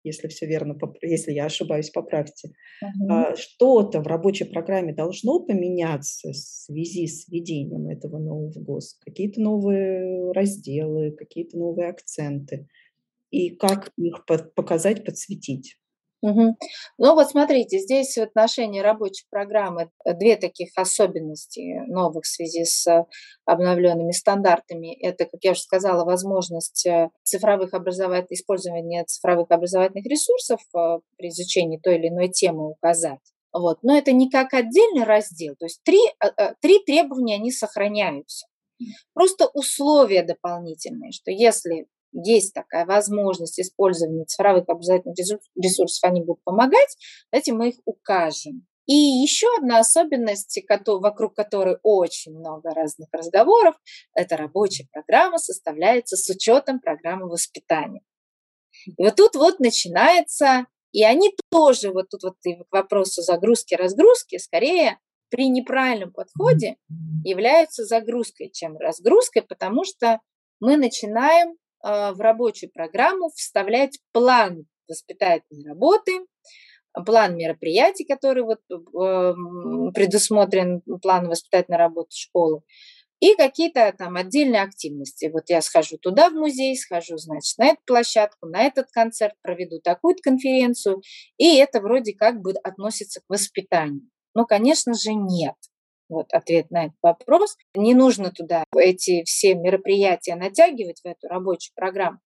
если 0.03 0.29
все 0.29 0.47
верно, 0.47 0.79
если 1.03 1.33
я 1.33 1.47
ошибаюсь, 1.47 1.91
поправьте. 1.91 2.53
Uh-huh. 2.83 3.37
Что-то 3.37 4.01
в 4.01 4.07
рабочей 4.07 4.45
программе 4.45 4.95
должно 4.95 5.41
поменяться 5.41 6.31
в 6.31 6.37
связи 6.37 7.07
с 7.07 7.27
введением 7.27 7.89
этого 7.89 8.19
нового 8.19 8.51
ВГОС? 8.51 8.99
Какие-то 9.01 9.41
новые 9.41 10.33
разделы, 10.33 11.11
какие-то 11.13 11.59
новые 11.59 11.89
акценты? 11.89 12.69
И 13.31 13.51
как 13.57 13.93
их 13.97 14.25
показать, 14.55 15.05
подсветить? 15.05 15.79
Угу. 16.25 16.57
Ну 16.97 17.15
вот 17.15 17.29
смотрите, 17.29 17.79
здесь 17.81 18.17
в 18.17 18.23
отношении 18.23 18.81
рабочей 18.81 19.27
программы 19.29 19.91
две 20.07 20.37
таких 20.37 20.71
особенности 20.75 21.85
новых 21.87 22.25
в 22.25 22.29
связи 22.29 22.65
с 22.65 22.87
обновленными 23.45 24.13
стандартами. 24.13 24.97
Это, 25.07 25.27
как 25.27 25.41
я 25.43 25.51
уже 25.51 25.61
сказала, 25.61 26.07
возможность 26.07 26.87
э, 26.87 27.11
цифровых 27.25 27.75
образовательных, 27.75 28.41
использования 28.41 29.05
цифровых 29.05 29.51
образовательных 29.51 30.07
ресурсов 30.07 30.61
э, 30.75 31.01
при 31.19 31.29
изучении 31.29 31.77
той 31.77 31.97
или 31.97 32.09
иной 32.09 32.29
темы 32.29 32.71
указать. 32.71 33.21
Вот. 33.53 33.81
Но 33.83 33.95
это 33.95 34.13
не 34.13 34.31
как 34.31 34.55
отдельный 34.55 35.05
раздел. 35.05 35.57
То 35.59 35.67
есть 35.67 35.83
три, 35.85 36.01
э, 36.25 36.55
три 36.63 36.79
требования, 36.87 37.35
они 37.35 37.51
сохраняются. 37.51 38.47
Просто 39.13 39.47
условия 39.53 40.23
дополнительные, 40.23 41.13
что 41.13 41.31
если 41.31 41.87
есть 42.15 42.55
такая 42.55 42.87
возможность 42.87 43.61
использования 43.61 44.25
цифровых 44.25 44.69
образовательных 44.69 45.17
ресурсов, 45.57 46.05
они 46.05 46.23
будут 46.23 46.43
помогать, 46.45 46.97
давайте 47.31 47.53
мы 47.53 47.71
их 47.71 47.77
укажем. 47.85 48.67
И 48.87 48.95
еще 48.95 49.47
одна 49.57 49.79
особенность, 49.79 50.59
вокруг 50.87 51.35
которой 51.35 51.79
очень 51.83 52.39
много 52.39 52.75
разных 52.75 53.09
разговоров, 53.13 53.77
это 54.15 54.37
рабочая 54.37 54.87
программа 54.93 55.39
составляется 55.39 56.17
с 56.17 56.29
учетом 56.29 56.81
программы 56.81 57.29
воспитания. 57.29 58.03
И 58.87 59.03
вот 59.03 59.17
тут 59.17 59.37
вот 59.37 59.59
начинается, 59.59 60.67
и 60.93 61.03
они 61.03 61.35
тоже, 61.51 61.93
вот 61.93 62.11
тут 62.11 62.25
вот 62.25 62.37
и 62.45 62.57
к 62.57 62.73
вопросу 62.73 63.23
загрузки-разгрузки, 63.23 64.37
скорее 64.37 64.99
при 65.31 65.49
неправильном 65.49 66.13
подходе 66.13 66.77
являются 67.25 67.85
загрузкой, 67.85 68.51
чем 68.53 68.77
разгрузкой, 68.77 69.43
потому 69.43 69.85
что 69.85 70.21
мы 70.61 70.77
начинаем 70.77 71.57
в 71.85 72.17
рабочую 72.19 72.71
программу 72.73 73.29
вставлять 73.31 73.99
план 74.13 74.67
воспитательной 74.89 75.69
работы, 75.69 76.27
план 77.05 77.37
мероприятий, 77.37 78.05
который 78.05 78.45
вот 78.45 78.61
эм, 78.71 79.93
предусмотрен 79.93 80.81
план 81.03 81.29
воспитательной 81.29 81.79
работы 81.79 82.11
школы, 82.13 82.63
и 83.21 83.35
какие-то 83.37 83.93
там 83.97 84.17
отдельные 84.17 84.63
активности. 84.63 85.31
Вот 85.33 85.45
я 85.49 85.63
схожу 85.63 85.99
туда, 85.99 86.31
в 86.31 86.35
музей, 86.35 86.77
схожу, 86.77 87.17
значит, 87.17 87.57
на 87.59 87.67
эту 87.67 87.81
площадку, 87.87 88.47
на 88.47 88.63
этот 88.63 88.91
концерт, 88.91 89.35
проведу 89.43 89.81
такую-то 89.81 90.23
конференцию, 90.23 91.01
и 91.39 91.57
это 91.57 91.81
вроде 91.81 92.13
как 92.13 92.41
бы 92.41 92.53
относится 92.53 93.21
к 93.21 93.25
воспитанию. 93.29 94.09
Но, 94.35 94.45
конечно 94.45 94.95
же, 94.95 95.15
нет. 95.15 95.55
Вот 96.09 96.27
ответ 96.33 96.71
на 96.71 96.87
этот 96.87 96.97
вопрос. 97.03 97.57
Не 97.75 97.95
нужно 97.95 98.31
туда 98.31 98.65
эти 98.77 99.25
все 99.25 99.55
мероприятия 99.55 100.37
натягивать 100.37 101.01
в 101.03 101.07
эту 101.07 101.29
рабочую 101.29 101.73
программу, 101.75 102.19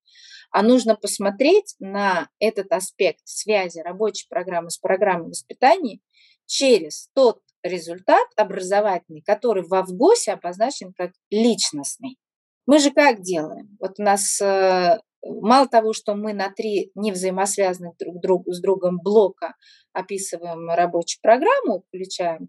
а 0.50 0.62
нужно 0.62 0.96
посмотреть 0.96 1.74
на 1.78 2.28
этот 2.40 2.72
аспект 2.72 3.20
связи 3.24 3.80
рабочей 3.80 4.26
программы 4.28 4.70
с 4.70 4.78
программой 4.78 5.28
воспитания 5.28 6.00
через 6.46 7.08
тот 7.14 7.40
результат 7.62 8.26
образовательный, 8.36 9.22
который 9.22 9.62
в 9.62 9.70
ВГОСе 9.70 10.32
обозначен 10.32 10.92
как 10.96 11.12
личностный. 11.30 12.18
Мы 12.66 12.78
же 12.78 12.90
как 12.90 13.22
делаем? 13.22 13.76
Вот 13.80 13.98
у 13.98 14.02
нас 14.02 14.40
э, 14.40 14.98
мало 15.22 15.68
того, 15.68 15.92
что 15.92 16.14
мы 16.14 16.32
на 16.32 16.50
три 16.50 16.90
невзаимосвязанных 16.94 17.96
друг, 17.96 18.20
друг 18.20 18.44
с 18.46 18.60
другом 18.60 18.98
блока 19.02 19.54
описываем 19.92 20.68
рабочую 20.68 21.20
программу, 21.22 21.82
включаем 21.88 22.48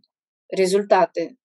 результаты 0.50 1.38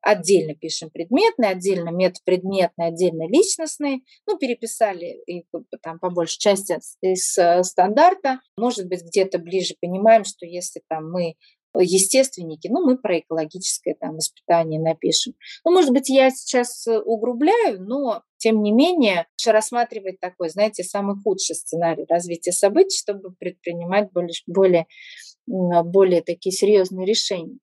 отдельно 0.00 0.54
пишем 0.54 0.90
предметные, 0.90 1.50
отдельно 1.50 1.90
метапредметные, 1.90 2.88
отдельно 2.88 3.28
личностные. 3.28 4.00
Ну, 4.26 4.38
переписали 4.38 5.22
и 5.26 5.44
там 5.82 5.98
по 5.98 6.10
большей 6.10 6.38
части 6.38 6.78
из 7.02 7.36
э, 7.36 7.62
стандарта. 7.62 8.40
Может 8.56 8.88
быть, 8.88 9.02
где-то 9.02 9.38
ближе 9.38 9.74
понимаем, 9.80 10.24
что 10.24 10.46
если 10.46 10.82
там 10.88 11.10
мы 11.10 11.34
естественники, 11.76 12.68
ну, 12.68 12.84
мы 12.84 12.96
про 12.98 13.18
экологическое 13.18 13.94
там 13.94 14.16
воспитание 14.16 14.80
напишем. 14.80 15.34
Ну, 15.64 15.72
может 15.72 15.90
быть, 15.90 16.08
я 16.08 16.30
сейчас 16.30 16.86
э, 16.86 16.98
угрубляю, 16.98 17.82
но, 17.82 18.22
тем 18.38 18.62
не 18.62 18.72
менее, 18.72 19.26
рассматривать 19.46 20.20
такой, 20.20 20.48
знаете, 20.48 20.84
самый 20.84 21.20
худший 21.22 21.56
сценарий 21.56 22.06
развития 22.08 22.52
событий, 22.52 22.98
чтобы 22.98 23.34
предпринимать 23.38 24.10
более, 24.12 24.32
более, 24.46 24.86
более 25.46 26.22
такие 26.22 26.52
серьезные 26.52 27.06
решения. 27.06 27.58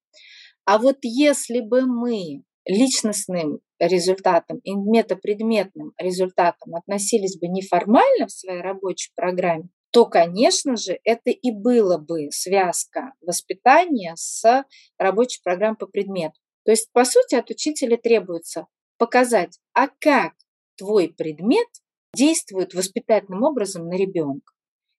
А 0.66 0.78
вот 0.80 0.98
если 1.04 1.62
бы 1.62 1.82
мы 1.82 2.44
личностным 2.66 3.60
результатом 3.80 4.58
и 4.60 4.74
метапредметным 4.74 5.94
результатом 5.98 6.76
относились 6.76 7.38
бы 7.38 7.48
неформально 7.48 8.28
в 8.28 8.32
своей 8.32 8.62
рабочей 8.62 9.12
программе, 9.16 9.70
то, 9.92 10.06
конечно 10.06 10.76
же, 10.76 11.00
это 11.04 11.30
и 11.30 11.52
было 11.52 11.98
бы 11.98 12.30
связка 12.32 13.14
воспитания 13.22 14.14
с 14.16 14.66
рабочей 14.98 15.40
программой 15.44 15.78
по 15.78 15.86
предмету. 15.86 16.36
То 16.66 16.72
есть, 16.72 16.92
по 16.92 17.06
сути, 17.06 17.36
от 17.36 17.50
учителя 17.50 17.96
требуется 17.96 18.68
показать, 18.98 19.60
а 19.74 19.88
как 19.88 20.34
твой 20.78 21.10
предмет 21.10 21.68
действует 22.16 22.74
воспитательным 22.74 23.44
образом 23.44 23.88
на 23.88 23.96
ребенка. 23.96 24.55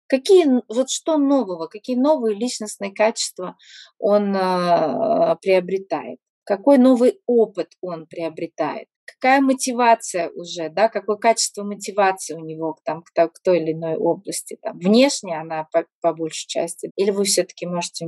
Какие, 0.08 0.46
вот 0.68 0.90
что 0.90 1.18
нового, 1.18 1.66
какие 1.66 1.96
новые 1.96 2.36
личностные 2.36 2.92
качества 2.92 3.56
он 3.98 4.34
э, 4.34 5.36
приобретает, 5.42 6.18
какой 6.44 6.78
новый 6.78 7.20
опыт 7.26 7.72
он 7.80 8.06
приобретает, 8.06 8.86
какая 9.06 9.40
мотивация 9.40 10.30
уже, 10.30 10.68
да, 10.68 10.88
какое 10.88 11.16
качество 11.16 11.64
мотивации 11.64 12.34
у 12.34 12.44
него 12.44 12.76
там, 12.84 13.02
к, 13.02 13.12
к 13.12 13.42
той 13.42 13.60
или 13.60 13.72
иной 13.72 13.96
области. 13.96 14.58
Там, 14.62 14.78
внешне 14.78 15.38
она 15.38 15.66
по, 15.72 15.86
по 16.00 16.12
большей 16.12 16.46
части, 16.46 16.90
или 16.96 17.10
вы 17.10 17.24
все-таки 17.24 17.66
можете 17.66 18.06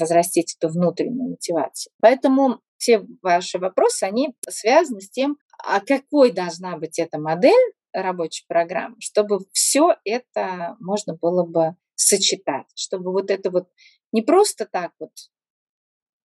возрастить 0.00 0.56
эту 0.58 0.72
внутреннюю 0.72 1.30
мотивацию. 1.30 1.92
Поэтому 2.00 2.60
все 2.78 3.04
ваши 3.22 3.58
вопросы, 3.58 4.04
они 4.04 4.34
связаны 4.48 5.00
с 5.00 5.10
тем, 5.10 5.36
а 5.64 5.80
какой 5.80 6.32
должна 6.32 6.76
быть 6.76 6.98
эта 6.98 7.18
модель 7.18 7.72
рабочей 8.02 8.44
программы, 8.48 8.96
чтобы 9.00 9.40
все 9.52 9.96
это 10.04 10.76
можно 10.80 11.14
было 11.14 11.44
бы 11.44 11.76
сочетать, 11.94 12.66
чтобы 12.74 13.12
вот 13.12 13.30
это 13.30 13.50
вот 13.50 13.68
не 14.12 14.22
просто 14.22 14.66
так 14.66 14.92
вот 15.00 15.10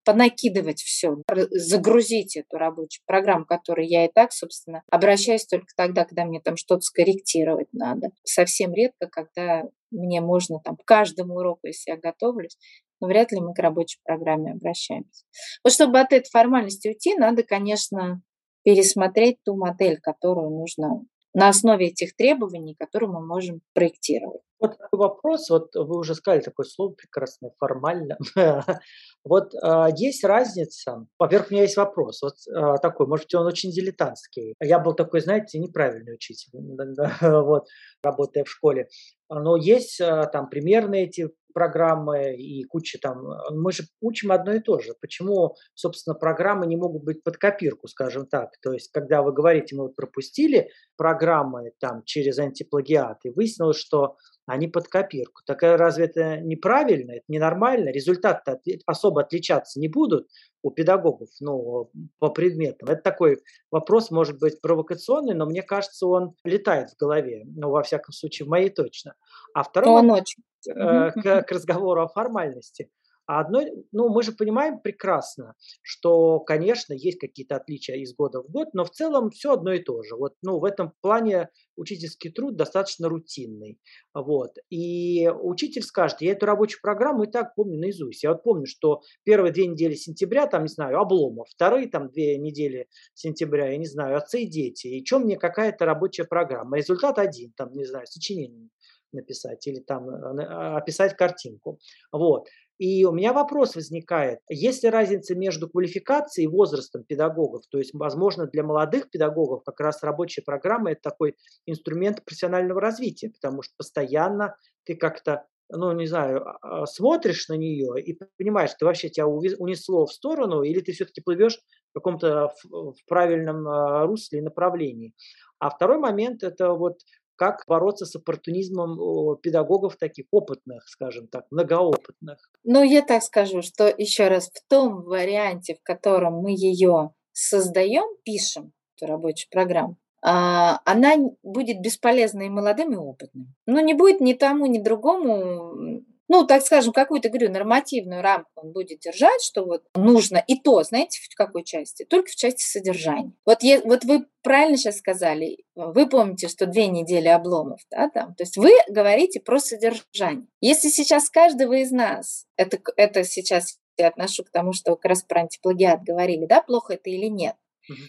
понакидывать 0.03 0.81
все, 0.81 1.17
загрузить 1.51 2.35
эту 2.35 2.57
рабочую 2.57 3.03
программу, 3.05 3.45
которую 3.45 3.87
я 3.87 4.05
и 4.05 4.11
так, 4.11 4.31
собственно, 4.31 4.83
обращаюсь 4.89 5.45
только 5.45 5.67
тогда, 5.75 6.05
когда 6.05 6.25
мне 6.25 6.41
там 6.41 6.57
что-то 6.57 6.81
скорректировать 6.81 7.67
надо. 7.71 8.09
Совсем 8.23 8.73
редко, 8.73 9.07
когда 9.07 9.63
мне 9.91 10.21
можно 10.21 10.59
там 10.59 10.77
к 10.77 10.85
каждому 10.85 11.35
уроку, 11.35 11.67
если 11.67 11.91
я 11.91 11.97
готовлюсь, 11.97 12.57
но 12.99 13.07
вряд 13.07 13.31
ли 13.31 13.39
мы 13.39 13.53
к 13.53 13.59
рабочей 13.59 13.99
программе 14.03 14.53
обращаемся. 14.53 15.25
Вот 15.63 15.73
чтобы 15.73 15.99
от 15.99 16.13
этой 16.13 16.29
формальности 16.29 16.87
уйти, 16.87 17.15
надо, 17.15 17.43
конечно, 17.43 18.21
пересмотреть 18.63 19.37
ту 19.43 19.55
модель, 19.55 19.99
которую 19.99 20.49
нужно 20.51 21.03
на 21.33 21.49
основе 21.49 21.87
этих 21.87 22.15
требований, 22.15 22.75
которые 22.75 23.09
мы 23.09 23.25
можем 23.25 23.61
проектировать. 23.73 24.41
Вот 24.61 24.77
такой 24.77 24.99
вопрос, 24.99 25.49
вот 25.49 25.73
вы 25.73 25.97
уже 25.97 26.13
сказали 26.13 26.41
такое 26.41 26.67
слово 26.67 26.93
прекрасное, 26.93 27.51
формально. 27.57 28.17
вот 29.25 29.55
э, 29.55 29.87
есть 29.97 30.23
разница, 30.23 31.07
во-первых, 31.17 31.49
у 31.49 31.53
меня 31.53 31.63
есть 31.63 31.77
вопрос, 31.77 32.21
вот 32.21 32.35
э, 32.47 32.75
такой, 32.79 33.07
может 33.07 33.25
быть, 33.25 33.33
он 33.33 33.47
очень 33.47 33.71
дилетантский. 33.71 34.53
Я 34.61 34.77
был 34.77 34.93
такой, 34.93 35.21
знаете, 35.21 35.57
неправильный 35.57 36.13
учитель, 36.13 36.51
вот, 37.21 37.65
работая 38.03 38.43
в 38.43 38.49
школе. 38.49 38.87
Но 39.29 39.57
есть 39.57 39.99
э, 39.99 40.29
там 40.31 40.47
примерные 40.47 41.05
эти 41.05 41.29
программы 41.51 42.35
и 42.35 42.63
куча 42.63 42.97
там. 43.01 43.23
Мы 43.51 43.71
же 43.71 43.83
учим 44.01 44.31
одно 44.31 44.53
и 44.53 44.59
то 44.59 44.79
же. 44.79 44.93
Почему, 44.99 45.55
собственно, 45.73 46.15
программы 46.15 46.65
не 46.65 46.75
могут 46.75 47.03
быть 47.03 47.23
под 47.23 47.37
копирку, 47.37 47.87
скажем 47.87 48.25
так? 48.25 48.51
То 48.61 48.73
есть, 48.73 48.91
когда 48.91 49.21
вы 49.21 49.33
говорите, 49.33 49.75
мы 49.75 49.83
вот 49.83 49.95
пропустили 49.95 50.69
программы 50.97 51.71
там 51.79 52.03
через 52.05 52.39
антиплагиат, 52.39 53.19
и 53.23 53.29
выяснилось, 53.29 53.77
что 53.77 54.17
они 54.45 54.67
под 54.67 54.87
копирку. 54.87 55.41
Так 55.45 55.61
разве 55.63 56.05
это 56.05 56.39
неправильно, 56.39 57.11
это 57.11 57.25
ненормально? 57.27 57.89
Результаты 57.89 58.59
особо 58.85 59.21
отличаться 59.21 59.79
не 59.79 59.87
будут 59.87 60.27
у 60.63 60.71
педагогов 60.71 61.29
ну, 61.39 61.89
по 62.19 62.29
предметам. 62.29 62.89
Это 62.89 63.01
такой 63.01 63.41
вопрос, 63.71 64.11
может 64.11 64.39
быть, 64.39 64.61
провокационный, 64.61 65.33
но 65.33 65.45
мне 65.45 65.63
кажется, 65.63 66.07
он 66.07 66.35
летает 66.43 66.91
в 66.91 66.97
голове. 66.97 67.43
Ну, 67.45 67.69
во 67.69 67.83
всяком 67.83 68.13
случае, 68.13 68.45
в 68.45 68.49
моей 68.49 68.69
точно. 68.69 69.15
А 69.53 69.63
второй 69.63 70.01
вопрос. 70.01 70.35
Э, 70.67 71.11
к, 71.11 71.43
к 71.43 71.51
разговору 71.51 72.03
о 72.03 72.07
формальности. 72.07 72.89
А 73.31 73.39
одно, 73.39 73.61
ну, 73.93 74.09
мы 74.09 74.23
же 74.23 74.33
понимаем 74.33 74.81
прекрасно, 74.81 75.55
что, 75.81 76.41
конечно, 76.41 76.91
есть 76.91 77.17
какие-то 77.17 77.55
отличия 77.55 77.95
из 77.95 78.13
года 78.13 78.41
в 78.41 78.51
год, 78.51 78.73
но 78.73 78.83
в 78.83 78.91
целом 78.91 79.29
все 79.29 79.53
одно 79.53 79.71
и 79.71 79.79
то 79.79 80.03
же. 80.03 80.17
Вот, 80.17 80.33
ну, 80.41 80.59
в 80.59 80.65
этом 80.65 80.91
плане 80.99 81.47
учительский 81.77 82.29
труд 82.29 82.57
достаточно 82.57 83.07
рутинный. 83.07 83.79
Вот. 84.13 84.57
И 84.69 85.29
учитель 85.29 85.83
скажет, 85.83 86.19
я 86.19 86.33
эту 86.33 86.45
рабочую 86.45 86.81
программу 86.81 87.23
и 87.23 87.31
так 87.31 87.55
помню 87.55 87.79
наизусть. 87.79 88.21
Я 88.21 88.33
вот 88.33 88.43
помню, 88.43 88.65
что 88.65 88.99
первые 89.23 89.53
две 89.53 89.67
недели 89.67 89.95
сентября, 89.95 90.45
там, 90.45 90.63
не 90.63 90.69
знаю, 90.69 90.99
обломов, 90.99 91.47
вторые 91.51 91.87
там 91.87 92.09
две 92.09 92.37
недели 92.37 92.89
сентября, 93.13 93.71
я 93.71 93.77
не 93.77 93.87
знаю, 93.87 94.17
отцы 94.17 94.41
и 94.41 94.45
дети. 94.45 94.87
И 94.87 95.05
чем 95.05 95.21
мне 95.21 95.37
какая-то 95.37 95.85
рабочая 95.85 96.25
программа? 96.25 96.75
Результат 96.75 97.17
один, 97.17 97.53
там, 97.55 97.71
не 97.71 97.85
знаю, 97.85 98.07
сочинение 98.07 98.67
написать 99.13 99.65
или 99.67 99.79
там 99.79 100.09
э, 100.09 100.43
описать 100.77 101.15
картинку. 101.15 101.79
Вот. 102.11 102.47
И 102.81 103.05
у 103.05 103.11
меня 103.11 103.31
вопрос 103.31 103.75
возникает, 103.75 104.39
есть 104.49 104.81
ли 104.83 104.89
разница 104.89 105.35
между 105.35 105.69
квалификацией 105.69 106.45
и 106.45 106.51
возрастом 106.51 107.03
педагогов? 107.03 107.61
То 107.69 107.77
есть, 107.77 107.93
возможно, 107.93 108.47
для 108.47 108.63
молодых 108.63 109.11
педагогов 109.11 109.63
как 109.63 109.79
раз 109.79 110.01
рабочая 110.01 110.41
программа– 110.41 110.91
это 110.93 111.01
такой 111.03 111.35
инструмент 111.67 112.25
профессионального 112.25 112.81
развития, 112.81 113.29
потому 113.29 113.61
что 113.61 113.75
постоянно 113.77 114.55
ты 114.83 114.95
как-то 114.95 115.45
ну, 115.69 115.91
не 115.91 116.07
знаю, 116.07 116.43
а, 116.43 116.57
а, 116.61 116.85
смотришь 116.87 117.47
на 117.49 117.53
нее 117.53 118.01
и 118.01 118.19
понимаешь, 118.37 118.73
ты 118.73 118.83
вообще 118.83 119.09
тебя 119.09 119.27
унесло 119.27 120.07
в 120.07 120.11
сторону, 120.11 120.63
или 120.63 120.81
ты 120.81 120.91
все-таки 120.91 121.21
плывешь 121.21 121.59
в 121.91 121.93
каком-то 121.93 122.51
в 122.63 122.95
правильном 123.07 123.67
а, 123.67 124.07
русле 124.07 124.39
и 124.39 124.41
направлении. 124.41 125.13
А 125.59 125.69
второй 125.69 125.99
момент– 125.99 126.41
это 126.43 126.73
вот 126.73 126.97
как 127.41 127.63
бороться 127.67 128.05
с 128.05 128.15
оппортунизмом 128.15 129.35
педагогов 129.37 129.95
таких 129.97 130.27
опытных, 130.29 130.87
скажем 130.87 131.27
так, 131.27 131.45
многоопытных. 131.49 132.37
Ну, 132.63 132.83
я 132.83 133.01
так 133.01 133.23
скажу, 133.23 133.63
что 133.63 133.87
еще 133.87 134.27
раз, 134.27 134.51
в 134.51 134.69
том 134.69 135.01
варианте, 135.01 135.73
в 135.73 135.81
котором 135.81 136.35
мы 136.35 136.51
ее 136.51 137.15
создаем, 137.31 138.15
пишем, 138.23 138.73
эту 138.95 139.11
рабочую 139.11 139.49
программу, 139.49 139.97
а, 140.23 140.81
она 140.85 141.15
будет 141.41 141.81
бесполезной 141.81 142.45
и 142.45 142.49
молодым, 142.49 142.93
и 142.93 142.97
опытным. 142.97 143.55
Ну, 143.65 143.83
не 143.83 143.95
будет 143.95 144.21
ни 144.21 144.33
тому, 144.33 144.67
ни 144.67 144.77
другому 144.77 146.03
ну, 146.31 146.45
так 146.45 146.63
скажем, 146.63 146.93
какую-то, 146.93 147.27
говорю, 147.27 147.51
нормативную 147.51 148.21
рамку 148.21 148.49
он 148.55 148.71
будет 148.71 148.99
держать, 148.99 149.41
что 149.41 149.65
вот 149.65 149.83
нужно, 149.95 150.41
и 150.47 150.57
то, 150.57 150.81
знаете, 150.81 151.19
в 151.29 151.35
какой 151.35 151.65
части? 151.65 152.05
Только 152.05 152.29
в 152.29 152.35
части 152.35 152.63
содержания. 152.63 153.33
Вот, 153.45 153.63
е, 153.63 153.81
вот 153.81 154.05
вы 154.05 154.25
правильно 154.41 154.77
сейчас 154.77 154.99
сказали, 154.99 155.57
вы 155.75 156.07
помните, 156.07 156.47
что 156.47 156.67
две 156.67 156.87
недели 156.87 157.27
обломов, 157.27 157.81
да, 157.91 158.09
там, 158.09 158.33
то 158.33 158.43
есть 158.43 158.55
вы 158.55 158.71
говорите 158.87 159.41
про 159.41 159.59
содержание. 159.59 160.47
Если 160.61 160.87
сейчас 160.87 161.29
каждого 161.29 161.73
из 161.73 161.91
нас, 161.91 162.45
это, 162.55 162.79
это 162.95 163.25
сейчас 163.25 163.77
я 163.97 164.07
отношу 164.07 164.45
к 164.45 164.51
тому, 164.51 164.71
что 164.71 164.95
как 164.95 165.09
раз 165.09 165.23
про 165.23 165.41
антиплагиат 165.41 166.01
говорили, 166.01 166.45
да, 166.45 166.61
плохо 166.61 166.93
это 166.93 167.09
или 167.09 167.25
нет, 167.25 167.57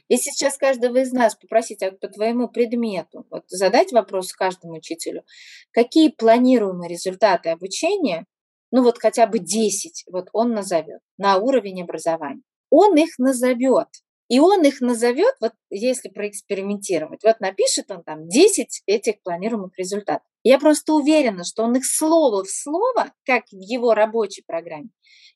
если 0.08 0.30
сейчас 0.30 0.56
каждого 0.56 0.98
из 0.98 1.12
нас 1.12 1.34
попросить 1.34 1.82
а 1.82 1.92
по 1.92 2.08
твоему 2.08 2.48
предмету, 2.48 3.26
вот 3.30 3.44
задать 3.48 3.92
вопрос 3.92 4.32
каждому 4.32 4.74
учителю, 4.74 5.24
какие 5.72 6.10
планируемые 6.10 6.88
результаты 6.88 7.50
обучения, 7.50 8.26
ну 8.70 8.82
вот 8.82 8.98
хотя 8.98 9.26
бы 9.26 9.38
10, 9.38 10.04
вот 10.10 10.28
он 10.32 10.52
назовет 10.52 11.00
на 11.18 11.36
уровень 11.36 11.82
образования. 11.82 12.42
Он 12.70 12.96
их 12.96 13.18
назовет. 13.18 13.88
И 14.28 14.40
он 14.40 14.62
их 14.62 14.80
назовет, 14.80 15.34
вот 15.42 15.52
если 15.68 16.08
проэкспериментировать, 16.08 17.22
вот 17.22 17.38
напишет 17.40 17.90
он 17.90 18.02
там 18.02 18.28
10 18.28 18.82
этих 18.86 19.20
планируемых 19.22 19.76
результатов. 19.76 20.26
Я 20.42 20.58
просто 20.58 20.94
уверена, 20.94 21.44
что 21.44 21.64
он 21.64 21.76
их 21.76 21.84
слово 21.84 22.42
в 22.42 22.48
слово, 22.48 23.12
как 23.26 23.44
в 23.52 23.60
его 23.60 23.92
рабочей 23.92 24.42
программе, 24.46 24.88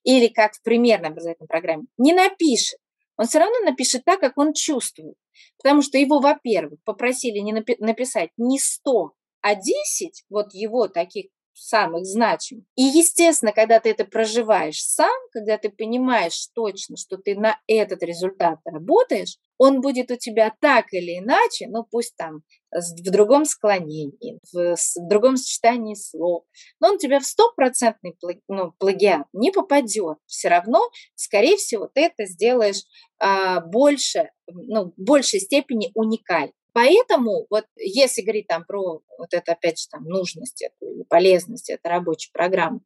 или 0.02 0.28
как 0.28 0.54
в 0.54 0.62
примерной 0.62 1.10
образовательной 1.10 1.46
программе, 1.48 1.84
не 1.98 2.14
напишет 2.14 2.78
он 3.16 3.26
все 3.26 3.38
равно 3.38 3.58
напишет 3.60 4.04
так, 4.04 4.20
как 4.20 4.38
он 4.38 4.52
чувствует. 4.52 5.16
Потому 5.62 5.82
что 5.82 5.98
его, 5.98 6.20
во-первых, 6.20 6.80
попросили 6.84 7.38
не 7.38 7.52
напи- 7.52 7.76
написать 7.78 8.30
не 8.36 8.58
100, 8.58 9.12
а 9.40 9.54
10 9.54 10.24
вот 10.28 10.52
его 10.54 10.88
таких 10.88 11.26
самых 11.56 12.04
значимых. 12.04 12.64
И, 12.76 12.82
естественно, 12.82 13.52
когда 13.52 13.80
ты 13.80 13.90
это 13.90 14.04
проживаешь 14.04 14.82
сам, 14.82 15.16
когда 15.32 15.58
ты 15.58 15.70
понимаешь 15.70 16.48
точно, 16.54 16.96
что 16.96 17.16
ты 17.16 17.34
на 17.34 17.58
этот 17.66 18.02
результат 18.02 18.58
работаешь, 18.64 19.38
он 19.58 19.80
будет 19.80 20.10
у 20.10 20.16
тебя 20.16 20.52
так 20.60 20.92
или 20.92 21.18
иначе, 21.18 21.66
ну 21.68 21.84
пусть 21.90 22.14
там 22.16 22.42
в 22.70 23.10
другом 23.10 23.46
склонении, 23.46 24.38
в, 24.52 24.76
в 24.76 25.08
другом 25.08 25.36
сочетании 25.36 25.94
слов, 25.94 26.44
но 26.80 26.88
он 26.88 26.94
у 26.96 26.98
тебя 26.98 27.20
в 27.20 27.24
стопроцентный 27.26 28.16
ну, 28.48 28.72
плагиат 28.78 29.26
не 29.32 29.50
попадет. 29.50 30.18
Все 30.26 30.48
равно, 30.48 30.90
скорее 31.14 31.56
всего, 31.56 31.88
ты 31.92 32.02
это 32.02 32.26
сделаешь 32.26 32.82
а, 33.18 33.60
больше, 33.60 34.30
ну, 34.46 34.92
в 34.96 35.02
большей 35.02 35.40
степени 35.40 35.90
уникально. 35.94 36.52
Поэтому 36.76 37.46
вот 37.48 37.64
если 37.76 38.20
говорить 38.20 38.48
там 38.48 38.66
про 38.66 39.00
вот 39.16 39.32
это 39.32 39.52
опять 39.52 39.80
же 39.80 39.88
там 39.88 40.04
нужность 40.04 40.60
эту, 40.60 40.92
или 40.92 41.04
полезность 41.04 41.70
этой 41.70 41.86
рабочей 41.86 42.30
программы, 42.34 42.80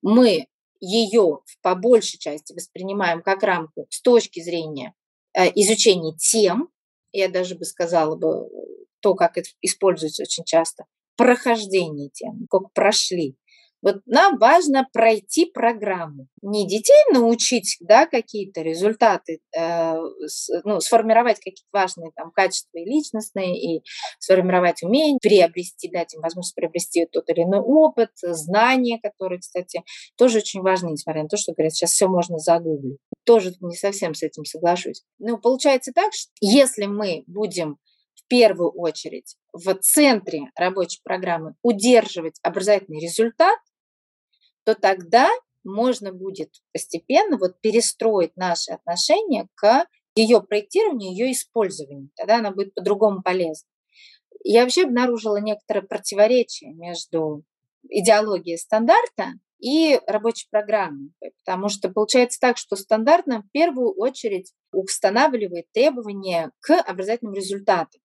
мы 0.00 0.46
ее 0.78 1.40
по 1.60 1.74
большей 1.74 2.20
части 2.20 2.52
воспринимаем 2.52 3.20
как 3.20 3.42
рамку 3.42 3.88
с 3.90 4.00
точки 4.00 4.40
зрения 4.40 4.94
э, 5.36 5.48
изучения 5.56 6.16
тем, 6.16 6.68
я 7.10 7.28
даже 7.28 7.56
бы 7.56 7.64
сказала 7.64 8.14
бы 8.14 8.48
то, 9.00 9.16
как 9.16 9.36
это 9.36 9.48
используется 9.60 10.22
очень 10.22 10.44
часто, 10.44 10.84
прохождение 11.16 12.10
тем, 12.10 12.46
как 12.48 12.72
прошли. 12.72 13.36
Вот 13.82 13.96
нам 14.06 14.38
важно 14.38 14.88
пройти 14.92 15.46
программу. 15.46 16.28
Не 16.40 16.68
детей 16.68 17.12
научить 17.12 17.76
да, 17.80 18.06
какие-то 18.06 18.62
результаты, 18.62 19.40
э, 19.56 19.94
с, 20.26 20.48
ну, 20.64 20.80
сформировать 20.80 21.38
какие-то 21.38 21.68
важные 21.72 22.12
там, 22.14 22.30
качества 22.30 22.78
и 22.78 22.84
личностные, 22.84 23.58
и 23.60 23.82
сформировать 24.20 24.82
умения, 24.84 25.18
приобрести, 25.20 25.90
дать 25.90 26.14
им 26.14 26.20
возможность 26.20 26.54
приобрести 26.54 27.06
тот 27.06 27.28
или 27.28 27.42
иной 27.42 27.60
опыт, 27.60 28.10
знания, 28.22 29.00
которые, 29.02 29.40
кстати, 29.40 29.82
тоже 30.16 30.38
очень 30.38 30.60
важны, 30.62 30.90
несмотря 30.90 31.24
на 31.24 31.28
то, 31.28 31.36
что 31.36 31.52
говорят, 31.52 31.74
сейчас 31.74 31.90
все 31.90 32.06
можно 32.06 32.38
загуглить. 32.38 32.98
Тоже 33.24 33.52
не 33.60 33.76
совсем 33.76 34.14
с 34.14 34.22
этим 34.22 34.44
соглашусь. 34.44 35.02
Но 35.18 35.38
получается 35.38 35.92
так, 35.92 36.12
что 36.12 36.30
если 36.40 36.86
мы 36.86 37.24
будем 37.26 37.78
в 38.14 38.28
первую 38.28 38.70
очередь 38.70 39.36
в 39.52 39.74
центре 39.74 40.50
рабочей 40.56 41.00
программы 41.02 41.54
удерживать 41.62 42.38
образовательный 42.42 43.00
результат, 43.00 43.58
то 44.64 44.74
тогда 44.74 45.28
можно 45.64 46.12
будет 46.12 46.50
постепенно 46.72 47.38
вот 47.38 47.60
перестроить 47.60 48.36
наши 48.36 48.72
отношения 48.72 49.48
к 49.54 49.86
ее 50.14 50.42
проектированию, 50.42 51.12
ее 51.12 51.32
использованию. 51.32 52.10
Тогда 52.16 52.36
она 52.36 52.50
будет 52.50 52.74
по-другому 52.74 53.22
полезна. 53.22 53.68
Я 54.44 54.62
вообще 54.62 54.84
обнаружила 54.84 55.36
некоторое 55.40 55.82
противоречие 55.82 56.74
между 56.74 57.44
идеологией 57.88 58.58
стандарта 58.58 59.34
и 59.58 60.00
рабочей 60.06 60.48
программой. 60.50 61.12
Потому 61.44 61.68
что 61.68 61.88
получается 61.88 62.40
так, 62.40 62.58
что 62.58 62.74
стандартно 62.76 63.42
в 63.42 63.50
первую 63.52 63.92
очередь 63.92 64.52
устанавливает 64.72 65.66
требования 65.72 66.50
к 66.60 66.80
образовательным 66.80 67.34
результатам 67.34 68.01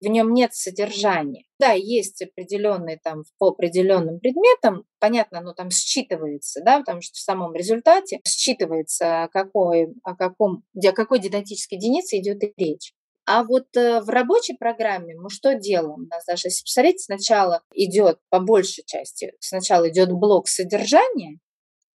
в 0.00 0.06
нем 0.06 0.32
нет 0.32 0.54
содержания. 0.54 1.44
Да, 1.58 1.72
есть 1.72 2.22
определенные 2.22 2.98
там 3.02 3.24
по 3.38 3.48
определенным 3.48 4.18
предметам, 4.18 4.84
понятно, 4.98 5.38
оно 5.38 5.52
там 5.52 5.68
считывается, 5.68 6.60
да, 6.64 6.78
потому 6.78 7.02
что 7.02 7.14
в 7.14 7.20
самом 7.20 7.54
результате 7.54 8.20
считывается, 8.26 9.28
какой, 9.32 9.88
о, 10.02 10.16
каком, 10.16 10.62
о 10.74 10.92
какой 10.92 11.18
дидактической 11.18 11.74
единице 11.74 12.18
идет 12.18 12.42
речь. 12.56 12.94
А 13.26 13.44
вот 13.44 13.76
э, 13.76 14.00
в 14.00 14.08
рабочей 14.08 14.56
программе 14.56 15.14
мы 15.14 15.30
что 15.30 15.54
делаем? 15.54 16.04
У 16.04 16.06
нас 16.06 16.24
даже, 16.24 16.48
если 16.48 16.64
посмотреть, 16.64 17.00
сначала 17.02 17.62
идет 17.74 18.18
по 18.30 18.40
большей 18.40 18.82
части, 18.84 19.34
сначала 19.38 19.88
идет 19.88 20.10
блок 20.10 20.48
содержания, 20.48 21.38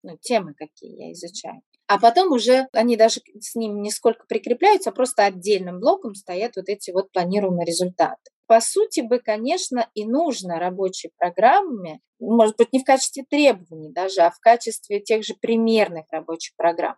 ну, 0.04 0.18
темы 0.22 0.54
какие 0.54 1.08
я 1.08 1.12
изучаю, 1.12 1.62
а 1.88 2.00
потом 2.00 2.32
уже 2.32 2.67
они 2.74 2.98
даже 2.98 3.21
с 3.39 3.56
ним 3.56 3.82
не 3.82 3.91
сколько 3.91 4.26
прикрепляются, 4.28 4.89
а 4.89 4.93
просто 4.93 5.26
отдельным 5.26 5.80
блоком 5.80 6.15
стоят 6.15 6.56
вот 6.56 6.67
эти 6.67 6.91
вот 6.91 7.12
планируемые 7.12 7.65
результаты. 7.65 8.32
По 8.48 8.60
сути 8.60 9.02
бы, 9.02 9.19
конечно, 9.19 9.89
и 9.93 10.06
нужно 10.06 10.60
рабочей 10.60 11.12
программе, 11.17 12.00
может 12.19 12.58
быть, 12.58 12.74
не 12.74 12.80
в 12.80 12.84
качестве 12.84 13.24
требований 13.28 13.91
даже, 13.91 14.21
а 14.21 14.32
в 14.32 14.39
качестве 14.39 15.00
тех 15.00 15.24
же 15.24 15.36
примерных 15.36 16.06
рабочих 16.12 16.56
программ, 16.56 16.98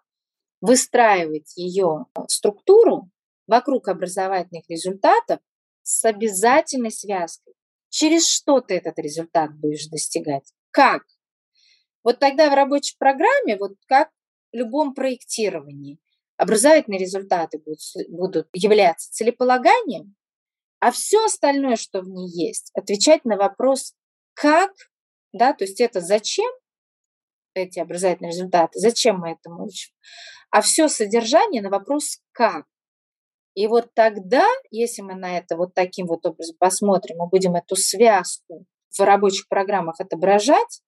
выстраивать 0.62 1.56
ее 1.56 2.06
структуру 2.28 3.10
вокруг 3.48 3.88
образовательных 3.88 4.70
результатов 4.70 5.40
с 5.84 6.04
обязательной 6.04 6.92
связкой. 6.92 7.54
Через 7.90 8.28
что 8.28 8.60
ты 8.60 8.76
этот 8.76 9.00
результат 9.00 9.54
будешь 9.58 9.88
достигать? 9.88 10.52
Как? 10.72 11.04
Вот 12.04 12.20
тогда 12.20 12.50
в 12.50 12.54
рабочей 12.54 12.96
программе, 12.98 13.58
вот 13.58 13.74
как 13.88 14.10
любом 14.58 14.94
проектировании. 14.94 16.00
Образовательные 16.38 17.00
результаты 17.00 17.60
будут, 17.60 17.80
будут 18.10 18.48
являться 18.54 19.12
целеполаганием, 19.12 20.16
а 20.80 20.92
все 20.92 21.26
остальное, 21.26 21.76
что 21.76 22.02
в 22.02 22.10
ней 22.10 22.28
есть, 22.30 22.72
отвечать 22.76 23.26
на 23.26 23.38
вопрос 23.38 23.96
«как?», 24.34 24.72
да, 25.34 25.54
то 25.54 25.64
есть 25.64 25.82
это 25.82 26.02
«зачем?» 26.02 26.52
эти 27.56 27.80
образовательные 27.80 28.32
результаты, 28.32 28.80
зачем 28.80 29.20
мы 29.20 29.32
этому 29.32 29.66
учим, 29.66 29.92
а 30.52 30.62
все 30.62 30.88
содержание 30.88 31.62
на 31.62 31.70
вопрос 31.70 32.20
«как?». 32.32 32.66
И 33.56 33.66
вот 33.66 33.92
тогда, 33.96 34.46
если 34.70 35.02
мы 35.02 35.16
на 35.16 35.40
это 35.40 35.58
вот 35.58 35.74
таким 35.74 36.06
вот 36.06 36.24
образом 36.28 36.56
посмотрим, 36.60 37.18
мы 37.18 37.28
будем 37.28 37.56
эту 37.56 37.76
связку 37.76 38.68
в 38.96 39.00
рабочих 39.00 39.48
программах 39.48 40.00
отображать, 40.00 40.84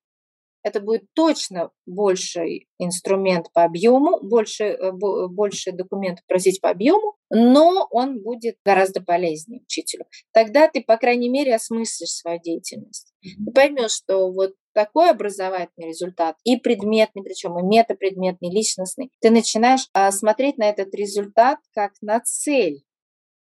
это 0.64 0.80
будет 0.80 1.04
точно 1.14 1.72
больший 1.86 2.68
инструмент 2.78 3.52
по 3.54 3.64
объему, 3.64 4.20
больше, 4.22 4.66
э, 4.66 4.92
больше 4.92 5.72
документов 5.72 6.26
просить 6.28 6.62
по 6.62 6.70
объему, 6.70 7.16
но 7.30 7.88
он 7.92 8.22
будет 8.22 8.58
гораздо 8.66 9.02
полезнее 9.02 9.62
учителю. 9.62 10.06
Тогда 10.34 10.68
ты, 10.68 10.82
по 10.82 10.98
крайней 10.98 11.30
мере, 11.30 11.56
осмыслишь 11.56 12.10
свою 12.10 12.40
деятельность. 12.42 13.14
Ты 13.22 13.52
поймешь, 13.54 13.92
что 13.92 14.32
вот 14.32 14.54
такой 14.74 15.10
образовательный 15.10 15.90
результат, 15.90 16.38
и 16.44 16.58
предметный, 16.58 17.24
причем 17.24 17.58
и 17.60 17.64
метапредметный, 17.64 18.50
личностный, 18.50 19.12
ты 19.20 19.30
начинаешь 19.30 19.88
а, 19.94 20.12
смотреть 20.12 20.58
на 20.58 20.70
этот 20.70 20.94
результат 20.94 21.60
как 21.74 21.94
на 22.02 22.20
цель, 22.22 22.84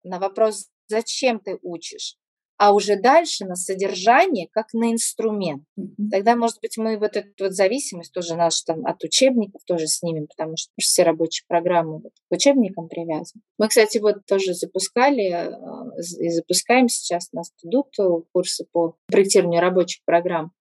на 0.04 0.20
вопрос, 0.20 0.68
зачем 0.88 1.40
ты 1.40 1.58
учишь, 1.62 2.18
а 2.60 2.74
уже 2.74 2.98
дальше 2.98 3.46
на 3.46 3.56
содержание, 3.56 4.50
как 4.52 4.74
на 4.74 4.92
инструмент. 4.92 5.64
Тогда, 6.12 6.36
может 6.36 6.60
быть, 6.62 6.78
мы 6.78 6.98
вот 6.98 7.16
эту 7.16 7.46
вот 7.46 7.54
зависимость 7.54 8.12
тоже 8.12 8.36
наш 8.36 8.62
там 8.64 8.86
от 8.86 9.02
учебников 9.02 9.62
тоже 9.66 9.88
снимем, 9.88 10.28
потому 10.28 10.58
что 10.58 10.70
все 10.78 11.04
рабочие 11.04 11.46
программы 11.48 12.00
вот 12.00 12.12
к 12.30 12.34
учебникам 12.34 12.90
привязаны. 12.90 13.42
Мы, 13.58 13.70
кстати, 13.70 14.00
вот 14.00 14.26
тоже 14.28 14.54
запускали 14.54 15.30
а, 15.30 15.86
и 16.20 16.30
запускаем 16.30 16.90
сейчас, 16.90 17.30
у 17.32 17.38
нас 17.38 17.54
идут 17.64 17.96
курсы 18.34 18.66
по 18.74 18.96
проектированию 19.08 19.62
рабочих 19.62 20.04
программ. 20.04 20.52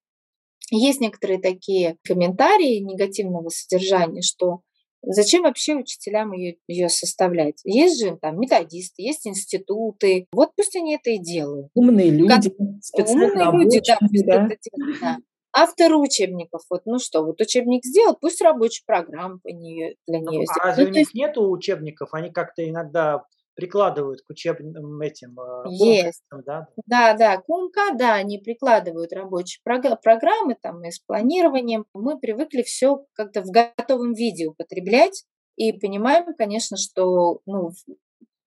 Есть 0.70 1.00
некоторые 1.00 1.40
такие 1.40 1.96
комментарии 2.04 2.78
негативного 2.78 3.48
содержания, 3.48 4.22
что 4.22 4.60
Зачем 5.02 5.42
вообще 5.42 5.74
учителям 5.74 6.32
ее, 6.32 6.56
ее 6.66 6.88
составлять? 6.88 7.60
Есть 7.64 8.00
же 8.00 8.16
там 8.20 8.38
методисты, 8.38 9.02
есть 9.02 9.26
институты. 9.26 10.26
Вот 10.32 10.50
пусть 10.56 10.74
они 10.76 10.96
это 10.96 11.10
и 11.10 11.18
делают. 11.18 11.70
Умные 11.74 12.10
люди, 12.10 12.50
как... 12.50 12.66
специально 12.82 13.50
Умные 13.50 13.64
люди, 13.64 13.82
да, 13.86 13.96
пусть 14.00 14.26
да. 14.26 14.46
это 14.46 14.56
делают, 14.62 15.00
да. 15.00 15.16
Авторы 15.56 15.96
учебников, 15.96 16.62
вот, 16.68 16.82
ну 16.84 16.98
что, 16.98 17.24
вот 17.24 17.40
учебник 17.40 17.84
сделал, 17.84 18.16
пусть 18.20 18.40
рабочую 18.42 18.84
программу 18.86 19.40
по 19.40 19.48
нее, 19.48 19.96
для 20.06 20.20
ну, 20.20 20.30
нее 20.30 20.44
сделает. 20.44 20.62
А 20.62 20.66
разве 20.66 20.84
ну, 20.84 20.90
у 20.90 20.92
них 20.92 21.00
есть... 21.00 21.14
нету 21.14 21.50
учебников? 21.50 22.10
Они 22.12 22.30
как-то 22.30 22.68
иногда 22.68 23.24
прикладывают 23.58 24.22
к 24.22 24.30
учебным 24.30 25.00
этим 25.00 25.36
э, 25.40 25.64
Есть. 25.68 26.22
да? 26.46 26.68
Да, 26.86 27.14
да, 27.14 27.38
КУМК, 27.38 27.98
да, 27.98 28.14
они 28.14 28.38
прикладывают 28.38 29.12
рабочие 29.12 29.60
программы 29.64 30.56
там 30.62 30.84
и 30.84 30.92
с 30.92 31.00
планированием. 31.00 31.84
Мы 31.92 32.20
привыкли 32.20 32.62
все 32.62 33.04
как-то 33.14 33.42
в 33.42 33.50
готовом 33.50 34.12
виде 34.14 34.46
употреблять 34.46 35.24
и 35.56 35.72
понимаем, 35.72 36.32
конечно, 36.36 36.76
что 36.76 37.40
ну, 37.46 37.72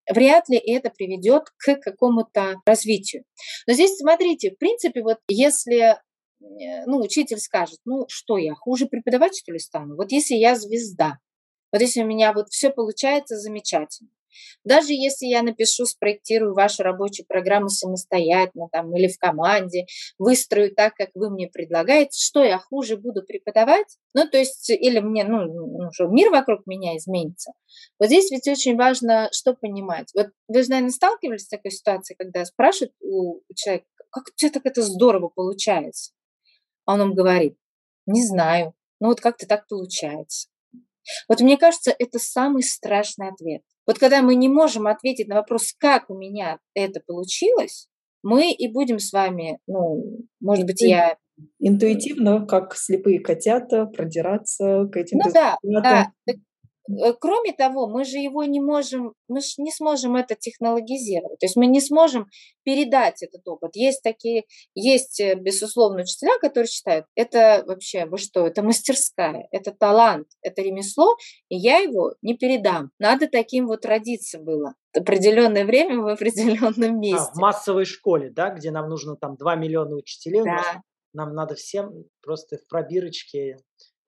вряд 0.10 0.48
ли 0.48 0.58
это 0.58 0.90
приведет 0.90 1.50
к 1.58 1.76
какому-то 1.82 2.62
развитию. 2.66 3.26
Но 3.68 3.74
здесь, 3.74 3.98
смотрите, 3.98 4.52
в 4.52 4.58
принципе, 4.58 5.04
вот 5.04 5.18
если 5.28 5.90
э, 5.90 6.86
ну, 6.86 7.02
учитель 7.02 7.40
скажет, 7.40 7.80
ну 7.84 8.06
что 8.08 8.38
я, 8.38 8.54
хуже 8.54 8.86
преподавать, 8.86 9.38
что 9.38 9.52
ли, 9.52 9.60
стану? 9.60 9.98
Вот 9.98 10.14
если 10.14 10.36
я 10.36 10.56
звезда, 10.56 11.18
вот 11.74 11.82
если 11.82 12.02
у 12.02 12.06
меня 12.06 12.32
вот 12.32 12.48
все 12.48 12.70
получается 12.70 13.36
замечательно, 13.36 14.10
даже 14.64 14.94
если 14.94 15.26
я 15.26 15.42
напишу, 15.44 15.86
спроектирую 15.86 16.54
вашу 16.54 16.84
рабочую 16.84 17.26
программу 17.26 17.70
самостоятельно 17.70 18.68
там, 18.72 18.96
или 18.96 19.08
в 19.08 19.18
команде, 19.18 19.86
выстрою 20.18 20.74
так, 20.74 20.96
как 20.96 21.10
вы 21.14 21.30
мне 21.30 21.48
предлагаете, 21.48 22.18
что 22.20 22.44
я 22.44 22.58
хуже 22.60 22.98
буду 22.98 23.24
преподавать? 23.24 23.98
Ну, 24.14 24.28
то 24.28 24.38
есть, 24.38 24.70
или 24.70 25.00
мне, 25.00 25.24
ну, 25.24 25.46
ну 25.46 26.12
мир 26.12 26.30
вокруг 26.32 26.66
меня 26.66 26.98
изменится. 26.98 27.54
Вот 28.00 28.08
здесь 28.08 28.32
ведь 28.32 28.48
очень 28.48 28.76
важно, 28.76 29.30
что 29.32 29.54
понимать. 29.54 30.10
Вот 30.16 30.28
вы 30.48 30.64
же, 30.64 30.70
наверное, 30.70 30.92
сталкивались 30.92 31.46
с 31.46 31.50
такой 31.50 31.72
ситуацией, 31.72 32.18
когда 32.18 32.46
спрашивают 32.46 32.94
у 33.00 33.40
человека, 33.56 33.86
как 34.12 34.28
у 34.28 34.32
тебя 34.36 34.52
так 34.52 34.66
это 34.66 34.82
здорово 34.82 35.30
получается? 35.30 36.12
А 36.86 36.94
он 36.94 37.00
нам 37.00 37.14
говорит, 37.14 37.56
не 38.06 38.26
знаю, 38.26 38.74
ну 39.00 39.08
вот 39.08 39.22
как-то 39.22 39.48
так 39.48 39.68
получается. 39.68 40.51
Вот 41.28 41.42
мне 41.42 41.58
кажется, 41.58 41.94
это 41.98 42.20
самый 42.20 42.64
страшный 42.64 43.30
ответ. 43.30 43.62
Вот 43.88 44.00
когда 44.00 44.22
мы 44.22 44.36
не 44.36 44.50
можем 44.50 44.88
ответить 44.88 45.28
на 45.28 45.36
вопрос, 45.36 45.74
как 45.78 46.10
у 46.10 46.18
меня 46.18 46.60
это 46.74 47.02
получилось, 47.06 47.88
мы 48.24 48.52
и 48.52 48.72
будем 48.72 49.00
с 49.00 49.12
вами, 49.12 49.60
ну, 49.68 50.20
может 50.40 50.66
быть, 50.66 50.82
я... 50.82 51.18
Интуитивно, 51.60 52.46
как 52.46 52.76
слепые 52.76 53.20
котята, 53.20 53.88
продираться 53.88 54.86
к 54.92 54.96
этим 54.96 55.20
Ну 55.24 55.32
да, 55.32 55.58
да. 55.64 56.12
Э, 57.00 57.14
кроме 57.14 57.54
того, 57.54 57.88
мы 57.88 58.04
же 58.04 58.18
его 58.18 58.44
не 58.44 58.60
можем, 58.60 59.14
мы 59.28 59.42
же 59.42 59.54
не 59.58 59.72
сможем 59.72 60.16
это 60.16 60.36
технологизировать, 60.36 61.40
то 61.40 61.46
есть 61.46 61.56
мы 61.56 61.68
не 61.68 61.82
сможем 61.82 62.28
передать 62.64 63.24
этот 63.24 63.48
опыт. 63.48 63.76
Есть 63.76 64.02
такие, 64.04 64.44
есть, 64.76 65.20
э, 65.20 65.36
безусловно, 65.36 66.02
учителя, 66.02 66.38
которые 66.40 66.68
считают, 66.68 67.06
это 67.16 67.64
вообще, 67.66 68.06
вы 68.06 68.18
что, 68.18 68.46
это 68.48 68.64
мастерская, 68.64 69.48
это 69.52 69.72
талант, 69.72 70.28
это 70.42 70.62
ремесло, 70.62 71.16
и 71.50 71.58
я 71.58 71.78
его 71.78 72.16
не 72.22 72.36
передам. 72.36 72.92
Надо 73.00 73.28
таким 73.28 73.68
вот 73.68 73.86
родиться 73.86 74.40
было 74.40 74.74
определенное 74.94 75.66
время 75.66 76.02
в 76.02 76.08
определенном 76.08 77.00
месте. 77.00 77.30
А, 77.32 77.34
в 77.34 77.38
массовой 77.38 77.86
школе, 77.86 78.30
да, 78.30 78.50
где 78.50 78.72
нам 78.72 78.90
нужно 78.90 79.16
там 79.16 79.36
2 79.38 79.56
миллиона 79.56 79.96
учителей, 79.96 80.44
да. 80.44 80.82
нам 81.14 81.34
надо 81.34 81.56
всем 81.56 82.06
просто 82.22 82.58
в 82.58 82.68
пробирочке 82.68 83.58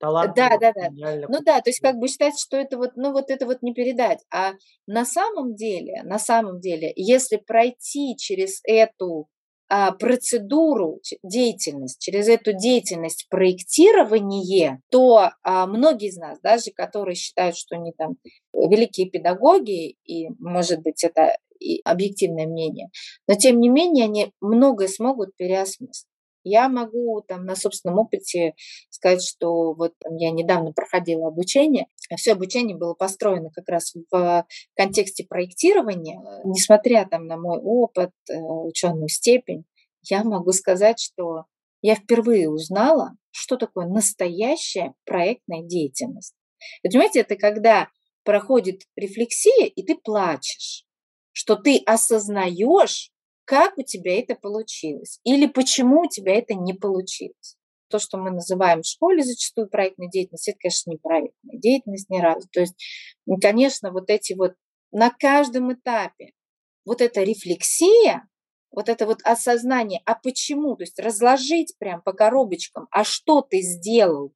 талант. 0.04 0.36
Да, 0.36 0.58
да, 0.60 0.74
да. 0.74 0.90
Ну 1.30 1.40
да, 1.44 1.62
то 1.62 1.70
есть 1.70 1.80
как 1.80 1.98
бы 1.98 2.08
считать, 2.08 2.38
что 2.38 2.58
это 2.58 2.78
вот, 2.78 2.92
ну 2.96 3.14
вот 3.14 3.30
это 3.30 3.46
вот 3.46 3.62
не 3.62 3.74
передать. 3.74 4.20
А 4.32 4.54
на 4.86 5.06
самом 5.06 5.56
деле, 5.56 6.04
на 6.04 6.20
самом 6.20 6.60
деле, 6.60 6.92
если 6.96 7.38
пройти 7.38 8.16
через 8.18 8.60
эту 8.66 9.28
а, 9.70 9.94
процедуру 9.94 11.00
деятельность, 11.24 12.02
через 12.02 12.28
эту 12.28 12.52
деятельность 12.54 13.28
проектирования, 13.30 14.82
то 14.92 15.30
а, 15.42 15.68
многие 15.68 16.10
из 16.10 16.18
нас, 16.18 16.40
даже 16.42 16.72
которые 16.72 17.16
считают, 17.16 17.56
что 17.56 17.76
они 17.76 17.94
там 17.98 18.18
великие 18.54 19.10
педагоги, 19.10 19.96
и, 20.06 20.30
может 20.40 20.82
быть, 20.82 21.04
это 21.04 21.38
и 21.60 21.80
объективное 21.86 22.46
мнение, 22.46 22.90
но 23.26 23.36
тем 23.36 23.62
не 23.62 23.70
менее 23.70 24.06
они 24.06 24.34
многое 24.42 24.90
смогут 24.90 25.30
переосмыслить. 25.38 26.13
Я 26.44 26.70
могу 26.70 27.22
там 27.28 27.46
на 27.46 27.56
собственном 27.56 28.00
опыте 28.00 28.54
сказать, 28.90 29.24
что 29.24 29.74
вот 29.74 29.94
я 30.10 30.32
недавно 30.32 30.74
проходила 30.74 31.28
обучение. 31.28 31.88
Все 32.16 32.34
обучение 32.34 32.78
было 32.78 32.94
построено 32.94 33.50
как 33.50 33.70
раз 33.70 33.94
в 34.12 34.46
контексте 34.76 35.26
проектирования. 35.26 36.20
Несмотря 36.44 37.08
там 37.10 37.28
на 37.28 37.38
мой 37.38 37.60
опыт, 37.60 38.12
э, 38.30 38.38
ученую 38.38 39.08
степень, 39.08 39.66
я 40.04 40.24
могу 40.24 40.52
сказать, 40.52 41.00
что 41.00 41.46
я 41.82 41.96
впервые 41.96 42.50
узнала, 42.50 43.16
что 43.32 43.58
такое 43.58 43.88
настоящая 43.88 44.94
проектная 45.06 45.64
деятельность. 45.64 46.36
Понимаете, 46.82 47.22
это 47.22 47.36
когда 47.36 47.90
проходит 48.24 48.84
рефлексия, 48.96 49.66
и 49.66 49.84
ты 49.84 49.96
плачешь, 49.96 50.86
что 51.32 51.56
ты 51.56 51.82
осознаешь, 51.86 53.12
как 53.46 53.78
у 53.78 53.84
тебя 53.84 54.20
это 54.20 54.36
получилось 54.36 55.20
или 55.24 55.48
почему 55.48 56.02
у 56.02 56.10
тебя 56.10 56.36
это 56.36 56.54
не 56.54 56.74
получилось. 56.74 57.58
То, 57.90 58.00
что 58.00 58.18
мы 58.18 58.32
называем 58.32 58.82
в 58.82 58.88
школе 58.88 59.24
зачастую 59.24 59.70
проектной 59.70 60.10
деятельностью, 60.10 60.54
это, 60.54 60.62
конечно, 60.62 60.92
не 60.92 60.98
проектная 60.98 61.60
деятельность 61.60 62.10
ни 62.10 62.20
разу. 62.20 62.48
То 62.52 62.62
есть, 62.62 62.74
конечно, 63.42 63.92
вот 63.92 64.10
эти 64.10 64.34
вот 64.34 64.54
на 64.92 65.12
каждом 65.12 65.74
этапе 65.74 66.32
вот 66.86 67.02
эта 67.02 67.22
рефлексия, 67.24 68.28
вот 68.72 68.90
это 68.90 69.06
вот 69.06 69.20
осознание, 69.24 70.02
а 70.06 70.16
почему, 70.16 70.76
то 70.76 70.84
есть 70.84 71.00
разложить 71.00 71.76
прям 71.78 72.02
по 72.02 72.14
коробочкам, 72.14 72.88
а 72.92 73.04
что 73.04 73.42
ты 73.42 73.62
сделал 73.62 74.34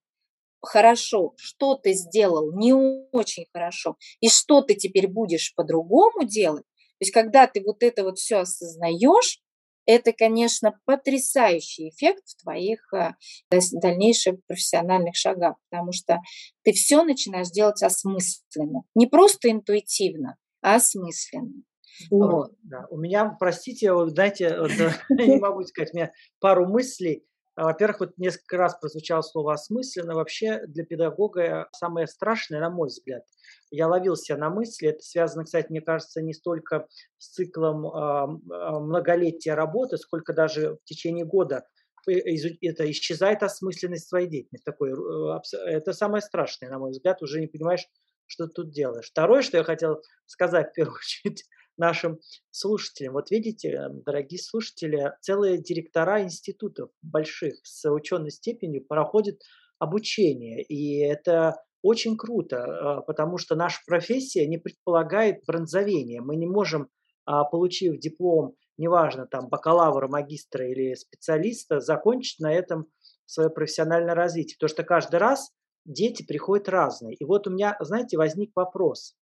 хорошо, 0.61 1.33
что 1.37 1.75
ты 1.75 1.93
сделал 1.93 2.51
не 2.55 2.73
очень 2.73 3.45
хорошо, 3.53 3.95
и 4.19 4.29
что 4.29 4.61
ты 4.61 4.75
теперь 4.75 5.07
будешь 5.07 5.53
по-другому 5.55 6.23
делать, 6.23 6.65
то 6.99 7.03
есть, 7.03 7.13
когда 7.13 7.47
ты 7.47 7.61
вот 7.63 7.83
это 7.83 8.03
вот 8.03 8.17
все 8.17 8.39
осознаешь, 8.39 9.39
это, 9.85 10.11
конечно, 10.11 10.77
потрясающий 10.85 11.89
эффект 11.89 12.23
в 12.25 12.43
твоих 12.43 12.93
э, 12.93 13.13
дальнейших 13.49 14.35
профессиональных 14.45 15.15
шагах, 15.15 15.55
потому 15.69 15.93
что 15.93 16.19
ты 16.63 16.73
все 16.73 17.03
начинаешь 17.03 17.49
делать 17.49 17.81
осмысленно. 17.81 18.81
Не 18.95 19.07
просто 19.07 19.49
интуитивно, 19.49 20.35
а 20.61 20.75
осмысленно. 20.75 21.63
Вот. 22.11 22.51
Да. 22.63 22.85
У 22.89 22.97
меня, 22.97 23.35
простите, 23.39 23.93
вот, 23.93 24.09
знаете, 24.09 24.59
вот, 24.59 24.71
не 25.09 25.39
могу 25.39 25.63
сказать, 25.63 25.93
у 25.93 25.97
меня 25.97 26.11
пару 26.39 26.67
мыслей. 26.67 27.23
Во-первых, 27.57 27.99
вот 27.99 28.17
несколько 28.17 28.57
раз 28.57 28.77
прозвучало 28.79 29.21
слово 29.23 29.53
«осмысленно». 29.53 30.13
Вообще 30.13 30.61
для 30.67 30.85
педагога 30.85 31.67
самое 31.71 32.05
страшное, 32.05 32.59
на 32.59 32.69
мой 32.69 32.87
взгляд, 32.87 33.23
я 33.71 33.87
ловил 33.87 34.15
себя 34.15 34.37
на 34.37 34.51
мысли, 34.51 34.89
это 34.89 35.01
связано, 35.01 35.43
кстати, 35.43 35.67
мне 35.69 35.81
кажется, 35.81 36.21
не 36.21 36.33
столько 36.33 36.87
с 37.17 37.31
циклом 37.31 37.87
э, 37.87 38.79
многолетия 38.79 39.55
работы, 39.55 39.97
сколько 39.97 40.33
даже 40.33 40.75
в 40.75 40.83
течение 40.85 41.25
года 41.25 41.65
это 42.05 42.89
исчезает 42.89 43.43
осмысленность 43.43 44.07
своей 44.07 44.27
деятельности. 44.27 44.63
Такой, 44.63 44.91
э, 44.91 45.39
это 45.65 45.93
самое 45.93 46.21
страшное, 46.21 46.69
на 46.69 46.79
мой 46.79 46.91
взгляд, 46.91 47.21
уже 47.21 47.41
не 47.41 47.47
понимаешь, 47.47 47.87
что 48.27 48.47
ты 48.47 48.53
тут 48.53 48.71
делаешь. 48.71 49.09
Второе, 49.09 49.41
что 49.41 49.57
я 49.57 49.63
хотел 49.63 50.01
сказать 50.25 50.69
в 50.69 50.73
первую 50.73 50.97
очередь, 51.25 51.43
нашим 51.77 52.19
слушателям. 52.51 53.13
Вот 53.13 53.31
видите, 53.31 53.89
дорогие 54.05 54.41
слушатели, 54.41 55.13
целые 55.21 55.61
директора 55.61 56.21
институтов 56.21 56.89
больших 57.01 57.55
с 57.63 57.89
ученой 57.89 58.31
степенью 58.31 58.85
проходят 58.85 59.39
обучение. 59.79 60.63
И 60.63 60.99
это 60.99 61.55
очень 61.81 62.17
круто, 62.17 62.63
а, 62.63 63.01
потому 63.01 63.37
что 63.37 63.55
наша 63.55 63.79
профессия 63.85 64.47
не 64.47 64.57
предполагает 64.57 65.43
бронзовения. 65.45 66.21
Мы 66.21 66.35
не 66.35 66.47
можем, 66.47 66.89
а, 67.25 67.43
получив 67.43 67.99
диплом, 67.99 68.55
неважно, 68.77 69.27
там, 69.27 69.47
бакалавра, 69.47 70.07
магистра 70.07 70.67
или 70.67 70.95
специалиста, 70.95 71.79
закончить 71.79 72.39
на 72.39 72.51
этом 72.51 72.87
свое 73.25 73.49
профессиональное 73.49 74.15
развитие. 74.15 74.55
Потому 74.57 74.69
что 74.69 74.83
каждый 74.83 75.19
раз 75.19 75.51
дети 75.85 76.23
приходят 76.25 76.69
разные. 76.69 77.15
И 77.15 77.23
вот 77.23 77.47
у 77.47 77.51
меня, 77.51 77.77
знаете, 77.79 78.17
возник 78.17 78.51
вопрос. 78.55 79.15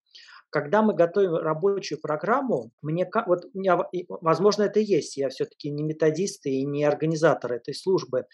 Когда 0.50 0.82
мы 0.82 0.94
готовим 0.94 1.36
рабочую 1.36 2.00
программу, 2.00 2.70
мне 2.80 3.08
вот 3.26 3.44
у 3.52 3.58
меня, 3.58 3.78
возможно, 4.08 4.62
это 4.64 4.80
есть, 4.80 5.16
я 5.16 5.28
все-таки 5.28 5.70
не 5.70 5.82
методист 5.82 6.46
и 6.46 6.64
не 6.64 6.84
организатор 6.84 7.52
этой 7.52 7.74
службы, 7.74 8.26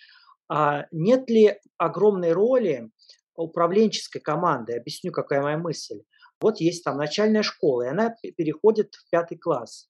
а 0.48 0.86
нет 0.92 1.30
ли 1.30 1.58
огромной 1.78 2.32
роли 2.32 2.90
управленческой 3.34 4.20
команды? 4.20 4.74
Объясню, 4.74 5.10
какая 5.10 5.40
моя 5.40 5.56
мысль. 5.56 6.02
Вот 6.40 6.60
есть 6.60 6.84
там 6.84 6.98
начальная 6.98 7.42
школа, 7.42 7.82
и 7.82 7.88
она 7.88 8.14
переходит 8.36 8.94
в 8.94 9.08
пятый 9.10 9.38
класс. 9.38 9.88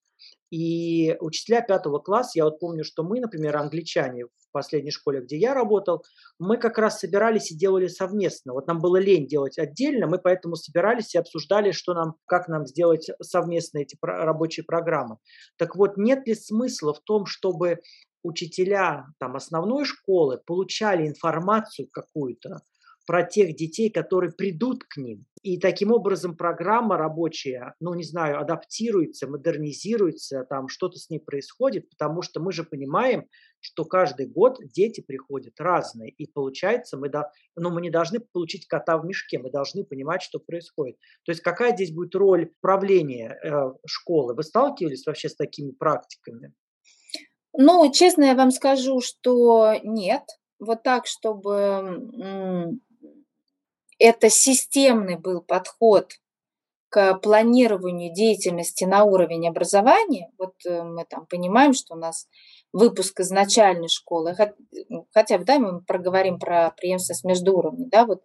И 0.50 1.16
учителя 1.20 1.62
пятого 1.62 1.98
класса, 1.98 2.32
я 2.34 2.44
вот 2.44 2.60
помню, 2.60 2.84
что 2.84 3.02
мы, 3.02 3.20
например, 3.20 3.56
англичане 3.56 4.26
в 4.26 4.50
последней 4.52 4.90
школе, 4.90 5.22
где 5.22 5.38
я 5.38 5.54
работал, 5.54 6.04
мы 6.38 6.58
как 6.58 6.76
раз 6.76 6.98
собирались 6.98 7.50
и 7.50 7.56
делали 7.56 7.88
совместно. 7.88 8.52
Вот 8.52 8.66
нам 8.66 8.78
было 8.78 8.98
лень 8.98 9.26
делать 9.26 9.58
отдельно, 9.58 10.06
мы 10.06 10.18
поэтому 10.18 10.56
собирались 10.56 11.14
и 11.14 11.18
обсуждали, 11.18 11.70
что 11.70 11.94
нам, 11.94 12.16
как 12.26 12.48
нам 12.48 12.66
сделать 12.66 13.08
совместно 13.22 13.78
эти 13.78 13.96
рабочие 14.02 14.64
программы. 14.64 15.16
Так 15.56 15.74
вот, 15.74 15.96
нет 15.96 16.26
ли 16.26 16.34
смысла 16.34 16.92
в 16.92 17.00
том, 17.00 17.24
чтобы 17.24 17.78
учителя 18.22 19.06
там, 19.18 19.36
основной 19.36 19.84
школы 19.84 20.38
получали 20.44 21.08
информацию 21.08 21.88
какую-то 21.90 22.60
про 23.06 23.24
тех 23.24 23.56
детей, 23.56 23.90
которые 23.90 24.32
придут 24.32 24.84
к 24.84 24.96
ним. 24.96 25.24
И 25.42 25.58
таким 25.58 25.90
образом 25.90 26.36
программа 26.36 26.96
рабочая, 26.96 27.74
ну 27.80 27.94
не 27.94 28.04
знаю, 28.04 28.40
адаптируется, 28.40 29.26
модернизируется, 29.26 30.46
там 30.48 30.68
что-то 30.68 30.98
с 30.98 31.10
ней 31.10 31.18
происходит, 31.18 31.90
потому 31.90 32.22
что 32.22 32.40
мы 32.40 32.52
же 32.52 32.62
понимаем, 32.62 33.26
что 33.58 33.84
каждый 33.84 34.26
год 34.26 34.58
дети 34.62 35.00
приходят 35.00 35.54
разные. 35.58 36.10
И 36.10 36.30
получается, 36.30 36.96
мы, 36.96 37.08
да, 37.08 37.30
ну, 37.56 37.70
мы 37.70 37.80
не 37.80 37.90
должны 37.90 38.20
получить 38.20 38.68
кота 38.68 38.96
в 38.98 39.04
мешке, 39.04 39.40
мы 39.40 39.50
должны 39.50 39.84
понимать, 39.84 40.22
что 40.22 40.38
происходит. 40.38 40.96
То 41.24 41.32
есть 41.32 41.42
какая 41.42 41.72
здесь 41.72 41.92
будет 41.92 42.14
роль 42.14 42.52
правления 42.60 43.36
э, 43.42 43.72
школы? 43.84 44.34
Вы 44.34 44.44
сталкивались 44.44 45.04
вообще 45.06 45.28
с 45.28 45.34
такими 45.34 45.72
практиками? 45.72 46.52
Ну, 47.52 47.90
честно 47.92 48.24
я 48.24 48.34
вам 48.36 48.52
скажу, 48.52 49.00
что 49.00 49.74
нет. 49.82 50.22
Вот 50.60 50.84
так, 50.84 51.06
чтобы 51.06 52.78
это 54.02 54.30
системный 54.30 55.16
был 55.16 55.40
подход 55.40 56.12
к 56.88 57.14
планированию 57.14 58.12
деятельности 58.12 58.84
на 58.84 59.04
уровень 59.04 59.48
образования. 59.48 60.30
Вот 60.38 60.54
э, 60.66 60.82
мы 60.82 61.04
там 61.04 61.26
понимаем, 61.26 61.72
что 61.72 61.94
у 61.94 61.96
нас 61.96 62.26
выпуск 62.72 63.20
из 63.20 63.30
начальной 63.30 63.88
школы, 63.88 64.36
хотя 65.14 65.38
бы, 65.38 65.44
да, 65.44 65.58
мы 65.58 65.80
проговорим 65.82 66.38
про 66.38 66.70
преемственность 66.76 67.24
между 67.24 67.56
уровнями, 67.56 67.88
да, 67.88 68.04
вот 68.04 68.22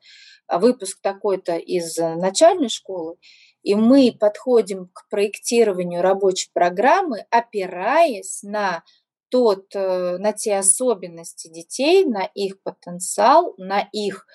а 0.47 0.59
выпуск 0.59 0.99
такой-то 1.01 1.57
из 1.57 1.97
начальной 1.97 2.69
школы, 2.69 3.17
и 3.63 3.75
мы 3.75 4.15
подходим 4.17 4.89
к 4.93 5.07
проектированию 5.09 6.01
рабочей 6.01 6.49
программы, 6.53 7.25
опираясь 7.29 8.41
на 8.43 8.83
тот, 9.29 9.75
э, 9.75 10.17
на 10.17 10.33
те 10.33 10.57
особенности 10.57 11.49
детей, 11.49 12.05
на 12.05 12.23
их 12.23 12.61
потенциал, 12.61 13.53
на 13.57 13.87
их 13.91 14.25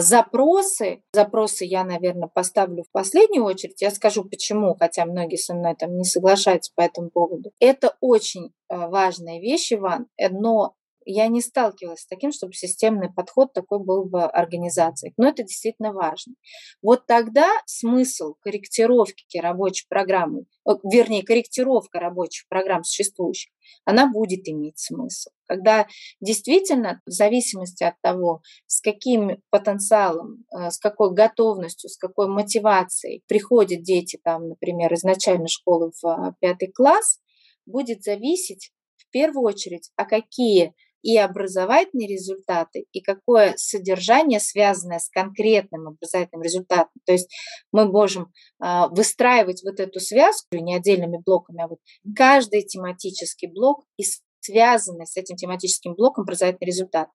запросы. 0.00 1.02
Запросы 1.12 1.64
я, 1.66 1.84
наверное, 1.84 2.28
поставлю 2.32 2.84
в 2.84 2.90
последнюю 2.90 3.44
очередь. 3.44 3.82
Я 3.82 3.90
скажу 3.90 4.24
почему, 4.24 4.74
хотя 4.78 5.04
многие 5.04 5.36
со 5.36 5.54
мной 5.54 5.74
там 5.78 5.96
не 5.96 6.04
соглашаются 6.04 6.72
по 6.74 6.80
этому 6.80 7.10
поводу. 7.10 7.50
Это 7.60 7.94
очень 8.00 8.52
а, 8.68 8.88
важная 8.88 9.40
вещь, 9.40 9.72
Иван, 9.72 10.06
э, 10.16 10.30
но 10.30 10.74
я 11.04 11.28
не 11.28 11.40
сталкивалась 11.40 12.00
с 12.00 12.06
таким, 12.06 12.32
чтобы 12.32 12.52
системный 12.52 13.12
подход 13.12 13.52
такой 13.52 13.78
был 13.78 14.08
в 14.08 14.26
организациях. 14.26 15.14
Но 15.16 15.28
это 15.28 15.42
действительно 15.42 15.92
важно. 15.92 16.34
Вот 16.82 17.06
тогда 17.06 17.48
смысл 17.66 18.34
корректировки 18.40 19.38
рабочей 19.38 19.86
программы, 19.88 20.44
вернее, 20.84 21.22
корректировка 21.24 22.00
рабочих 22.00 22.46
программ 22.48 22.84
существующих, 22.84 23.52
она 23.84 24.10
будет 24.10 24.48
иметь 24.48 24.78
смысл. 24.78 25.30
Когда 25.46 25.86
действительно, 26.20 27.02
в 27.06 27.10
зависимости 27.10 27.84
от 27.84 28.00
того, 28.00 28.42
с 28.66 28.80
каким 28.80 29.42
потенциалом, 29.50 30.44
э, 30.56 30.70
с 30.70 30.78
какой 30.78 31.12
готовностью, 31.12 31.90
с 31.90 31.96
какой 31.96 32.28
мотивацией 32.28 33.22
приходят 33.26 33.82
дети, 33.82 34.18
там, 34.22 34.48
например, 34.48 34.92
из 34.92 35.02
начальной 35.02 35.48
школы 35.48 35.92
в 36.00 36.06
а, 36.06 36.34
пятый 36.40 36.72
класс, 36.72 37.20
будет 37.66 38.02
зависеть 38.02 38.72
в 38.96 39.10
первую 39.10 39.44
очередь, 39.44 39.90
а 39.96 40.04
какие 40.04 40.74
и 41.04 41.18
образовательные 41.18 42.08
результаты, 42.08 42.86
и 42.92 43.02
какое 43.02 43.52
содержание, 43.56 44.40
связанное 44.40 44.98
с 44.98 45.10
конкретным 45.10 45.88
образовательным 45.88 46.42
результатом. 46.42 46.94
То 47.04 47.12
есть 47.12 47.28
мы 47.72 47.84
можем 47.84 48.32
а, 48.58 48.88
выстраивать 48.88 49.62
вот 49.64 49.80
эту 49.80 50.00
связку 50.00 50.56
не 50.56 50.74
отдельными 50.74 51.18
блоками, 51.24 51.62
а 51.62 51.68
вот 51.68 51.78
каждый 52.16 52.62
тематический 52.62 53.48
блок 53.48 53.84
и 53.98 54.04
связанный 54.40 55.06
с 55.06 55.16
этим 55.16 55.36
тематическим 55.36 55.94
блоком 55.94 56.22
образовательный 56.22 56.68
результат. 56.68 57.08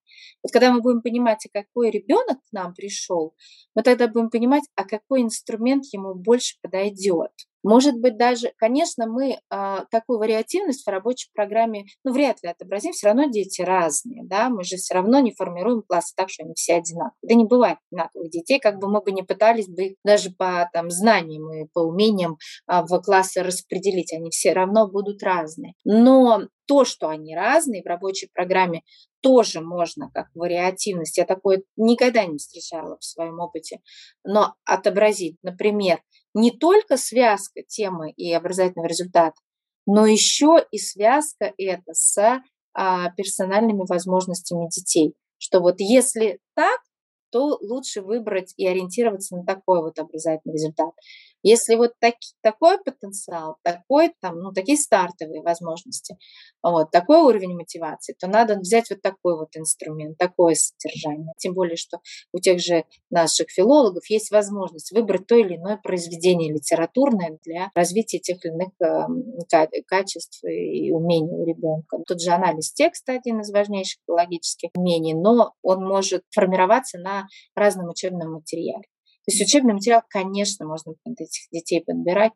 Вот 0.44 0.52
когда 0.52 0.72
мы 0.72 0.82
будем 0.82 1.02
понимать, 1.02 1.46
а 1.46 1.60
какой 1.64 1.90
ребенок 1.90 2.38
к 2.38 2.52
нам 2.52 2.74
пришел, 2.76 3.34
мы 3.76 3.82
тогда 3.82 4.08
будем 4.08 4.30
понимать, 4.30 4.64
а 4.76 4.84
какой 4.84 5.22
инструмент 5.22 5.86
ему 5.92 6.14
больше 6.14 6.58
подойдет. 6.62 7.32
Может 7.64 7.96
быть, 8.00 8.18
даже, 8.18 8.52
конечно, 8.58 9.08
мы 9.08 9.40
а, 9.50 9.86
такую 9.92 10.20
вариативность 10.20 10.86
в 10.86 10.90
рабочей 10.90 11.30
программе, 11.34 11.86
ну, 12.04 12.14
вряд 12.14 12.42
ли 12.42 12.50
отобразим, 12.50 12.92
все 12.94 13.08
равно 13.08 13.30
дети 13.30 13.62
разные, 13.62 14.24
да, 14.26 14.50
мы 14.50 14.64
же 14.64 14.78
все 14.78 14.94
равно 14.94 15.20
не 15.20 15.34
формируем 15.34 15.84
классы 15.88 16.14
так, 16.16 16.30
что 16.30 16.44
они 16.44 16.54
все 16.56 16.76
одинаковые. 16.76 17.14
Да 17.22 17.36
не 17.36 17.46
бывает 17.46 17.78
одинаковых 17.92 18.30
детей, 18.30 18.60
как 18.60 18.80
бы 18.80 18.90
мы 18.90 19.02
бы 19.02 19.12
не 19.12 19.24
пытались 19.24 19.68
бы 19.68 19.96
даже 20.04 20.32
по 20.32 20.70
там, 20.74 20.90
знаниям 20.90 21.52
и 21.54 21.68
по 21.74 21.80
умениям 21.80 22.38
а, 22.68 22.84
в 22.84 23.02
классы 23.02 23.44
распределить, 23.44 24.14
они 24.14 24.30
все 24.30 24.54
равно 24.54 24.88
будут 24.88 25.22
разные. 25.24 25.74
Но 25.84 26.44
то, 26.70 26.86
что 26.86 27.10
они 27.10 27.36
разные 27.36 27.82
в 27.82 27.88
рабочей 27.88 28.30
программе, 28.32 28.84
тоже 29.22 29.62
можно 29.62 30.10
как 30.14 30.28
вариативность. 30.34 31.18
Я 31.18 31.26
такое 31.26 31.64
никогда 31.76 32.26
не 32.26 32.38
встречала 32.38 32.98
в 32.98 33.04
своем 33.04 33.40
опыте. 33.40 33.82
Но 34.24 34.56
отобразить, 34.66 35.38
например, 35.44 36.02
не 36.34 36.52
только 36.52 36.98
связка 36.98 37.62
темы 37.68 38.12
и 38.12 38.32
образовательного 38.34 38.88
результата, 38.88 39.36
но 39.86 40.06
еще 40.06 40.64
и 40.72 40.78
связка 40.78 41.54
это 41.58 41.94
с 41.94 42.42
а, 42.74 43.12
персональными 43.12 43.86
возможностями 43.88 44.68
детей. 44.70 45.16
Что 45.38 45.62
вот 45.62 45.76
если 45.80 46.40
так, 46.56 46.80
то 47.32 47.58
лучше 47.62 48.02
выбрать 48.02 48.54
и 48.58 48.68
ориентироваться 48.68 49.36
на 49.36 49.46
такой 49.46 49.82
вот 49.82 50.00
образовательный 50.00 50.54
результат. 50.54 50.92
Если 51.44 51.76
вот 51.76 51.94
так, 52.00 52.16
такой 52.42 52.78
потенциал, 52.84 53.58
такой, 53.64 54.14
там, 54.22 54.40
ну, 54.40 54.52
такие 54.52 54.78
стартовые 54.78 55.42
возможности, 55.42 56.18
вот, 56.62 56.92
такой 56.92 57.22
уровень 57.22 57.56
мотивации, 57.56 58.16
то 58.20 58.28
надо 58.28 58.60
взять 58.60 58.90
вот 58.90 59.02
такой 59.02 59.38
вот 59.38 59.56
инструмент, 59.56 60.18
такое 60.18 60.56
содержание. 60.56 61.34
Тем 61.38 61.54
более, 61.54 61.78
что 61.78 62.00
у 62.34 62.40
тех 62.40 62.60
же 62.60 62.84
наших 63.10 63.50
филологов 63.50 64.10
есть 64.10 64.32
возможность 64.32 64.92
выбрать 64.92 65.28
то 65.28 65.36
или 65.36 65.56
иное 65.56 65.78
произведение 65.78 66.52
литературное 66.52 67.40
для 67.46 67.72
развития 67.74 68.20
тех 68.20 68.44
или 68.44 68.54
иных 68.54 68.70
э, 68.82 69.82
качеств 69.88 70.44
и 70.44 70.92
умений 70.92 71.32
у 71.32 71.46
ребенка. 71.46 72.00
Тут 72.06 72.22
же 72.22 72.32
анализ 72.32 72.74
текста 72.74 73.14
один 73.14 73.42
из 73.42 73.52
важнейших 73.52 74.00
филологических 74.06 74.70
умений, 74.76 75.14
но 75.14 75.54
он 75.62 75.86
может 75.86 76.24
формироваться 76.32 76.98
на 76.98 77.28
разном 77.56 77.90
учебном 77.90 78.34
материале. 78.34 78.84
То 79.26 79.32
есть 79.32 79.42
учебный 79.42 79.74
материал, 79.74 80.02
конечно, 80.10 80.66
можно 80.66 80.94
под 81.04 81.20
этих 81.20 81.50
детей 81.52 81.84
подбирать, 81.86 82.34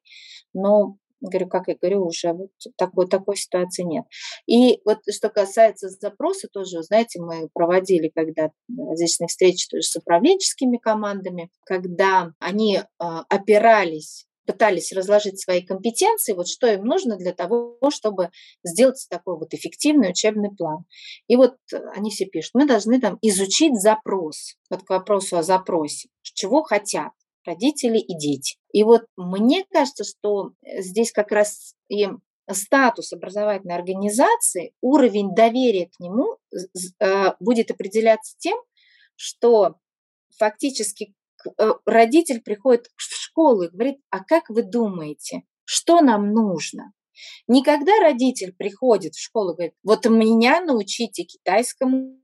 но 0.53 0.97
говорю, 1.29 1.47
как 1.47 1.67
я 1.67 1.75
говорю, 1.75 2.05
уже 2.05 2.33
вот 2.33 2.51
такой, 2.77 3.07
такой 3.07 3.37
ситуации 3.37 3.83
нет. 3.83 4.05
И 4.45 4.81
вот 4.85 4.99
что 5.09 5.29
касается 5.29 5.89
запроса, 5.89 6.47
тоже, 6.51 6.83
знаете, 6.83 7.21
мы 7.21 7.49
проводили 7.53 8.11
когда 8.13 8.51
различные 8.77 9.27
встречи 9.27 9.67
тоже 9.69 9.83
с 9.83 9.95
управленческими 9.95 10.77
командами, 10.77 11.49
когда 11.65 12.33
они 12.39 12.77
э, 12.77 12.83
опирались 13.29 14.27
пытались 14.45 14.91
разложить 14.91 15.39
свои 15.39 15.62
компетенции, 15.62 16.34
вот 16.34 16.47
что 16.47 16.67
им 16.67 16.86
нужно 16.86 17.17
для 17.17 17.34
того, 17.34 17.77
чтобы 17.89 18.29
сделать 18.63 19.06
такой 19.10 19.38
вот 19.38 19.53
эффективный 19.53 20.10
учебный 20.12 20.49
план. 20.56 20.86
И 21.27 21.36
вот 21.36 21.56
они 21.95 22.12
все 22.12 22.25
пишут, 22.25 22.51
мы 22.56 22.65
должны 22.67 22.99
там 22.99 23.17
изучить 23.21 23.79
запрос, 23.79 24.56
вот 24.69 24.84
к 24.84 24.89
вопросу 24.89 25.38
о 25.38 25.43
запросе, 25.43 26.10
чего 26.21 26.63
хотят. 26.63 27.12
родители 27.45 27.97
и 27.97 28.17
дети. 28.17 28.58
И 28.71 28.84
вот 28.84 29.03
мне 29.17 29.65
кажется, 29.71 30.03
что 30.03 30.51
здесь 30.79 31.12
как 31.12 31.32
раз 31.32 31.75
и 31.89 32.08
статус 32.51 33.13
образовательной 33.13 33.75
организации, 33.75 34.73
уровень 34.82 35.34
доверия 35.34 35.88
к 35.88 35.99
нему 35.99 36.38
э, 36.99 37.34
будет 37.39 37.71
определяться 37.71 38.36
тем, 38.38 38.58
что 39.15 39.75
фактически 40.38 41.13
э, 41.58 41.71
родитель 41.86 42.41
приходит 42.41 42.88
в 42.95 43.22
школу 43.33 43.63
и 43.63 43.69
говорит, 43.69 43.97
а 44.09 44.23
как 44.23 44.49
вы 44.49 44.63
думаете, 44.63 45.43
что 45.65 46.01
нам 46.01 46.31
нужно? 46.31 46.93
Никогда 47.47 47.99
родитель 47.99 48.53
приходит 48.53 49.13
в 49.13 49.21
школу 49.21 49.51
и 49.51 49.55
говорит, 49.55 49.73
вот 49.83 50.05
меня 50.05 50.61
научите 50.61 51.23
китайскому, 51.23 52.19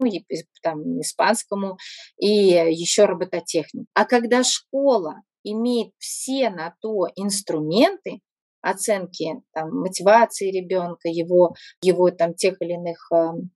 там, 0.63 0.99
испанскому 1.01 1.77
и 2.17 2.27
еще 2.27 3.05
робототехнику. 3.05 3.87
А 3.93 4.05
когда 4.05 4.43
школа 4.43 5.21
имеет 5.43 5.93
все 5.99 6.49
на 6.49 6.75
то 6.81 7.07
инструменты, 7.15 8.19
оценки 8.61 9.41
там, 9.53 9.69
мотивации 9.69 10.51
ребенка, 10.51 11.07
его, 11.07 11.55
его 11.81 12.09
там, 12.11 12.33
тех 12.33 12.55
или 12.61 12.73
иных 12.73 13.07
эм, 13.13 13.51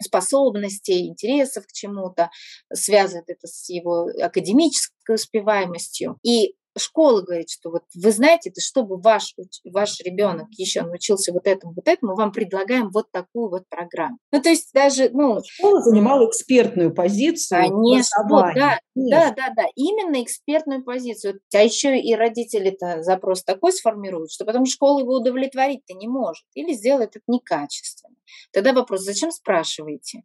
способностей, 0.00 1.08
интересов 1.08 1.66
к 1.66 1.72
чему-то, 1.72 2.30
связывает 2.72 3.28
это 3.28 3.46
с 3.46 3.68
его 3.68 4.08
академической 4.22 5.16
успеваемостью. 5.16 6.18
И 6.22 6.54
школа 6.76 7.22
говорит, 7.22 7.50
что 7.50 7.70
вот 7.70 7.82
вы 7.94 8.10
знаете, 8.12 8.50
это 8.50 8.60
чтобы 8.60 8.96
ваш, 8.98 9.34
ваш 9.64 10.00
ребенок 10.00 10.48
еще 10.52 10.82
научился 10.82 11.32
вот 11.32 11.46
этому, 11.46 11.74
вот 11.74 11.88
этому, 11.88 12.12
мы 12.12 12.16
вам 12.16 12.32
предлагаем 12.32 12.90
вот 12.90 13.10
такую 13.10 13.50
вот 13.50 13.68
программу. 13.68 14.18
Ну, 14.30 14.40
то 14.40 14.48
есть 14.48 14.72
даже, 14.72 15.10
ну... 15.10 15.40
Школа 15.44 15.82
занимала 15.82 16.28
экспертную 16.28 16.94
позицию. 16.94 17.68
Конечно, 17.68 18.24
да, 18.54 18.78
да, 18.94 19.32
да, 19.36 19.52
да, 19.56 19.64
именно 19.74 20.22
экспертную 20.22 20.84
позицию. 20.84 21.40
А 21.54 21.58
еще 21.58 21.98
и 21.98 22.14
родители-то 22.14 23.02
запрос 23.02 23.42
такой 23.44 23.72
сформируют, 23.72 24.32
что 24.32 24.44
потом 24.44 24.66
школа 24.66 25.00
его 25.00 25.16
удовлетворить-то 25.16 25.94
не 25.94 26.08
может 26.08 26.44
или 26.54 26.72
сделает 26.72 27.16
это 27.16 27.24
некачественно. 27.26 28.16
Тогда 28.52 28.72
вопрос, 28.72 29.02
зачем 29.02 29.30
спрашиваете? 29.30 30.22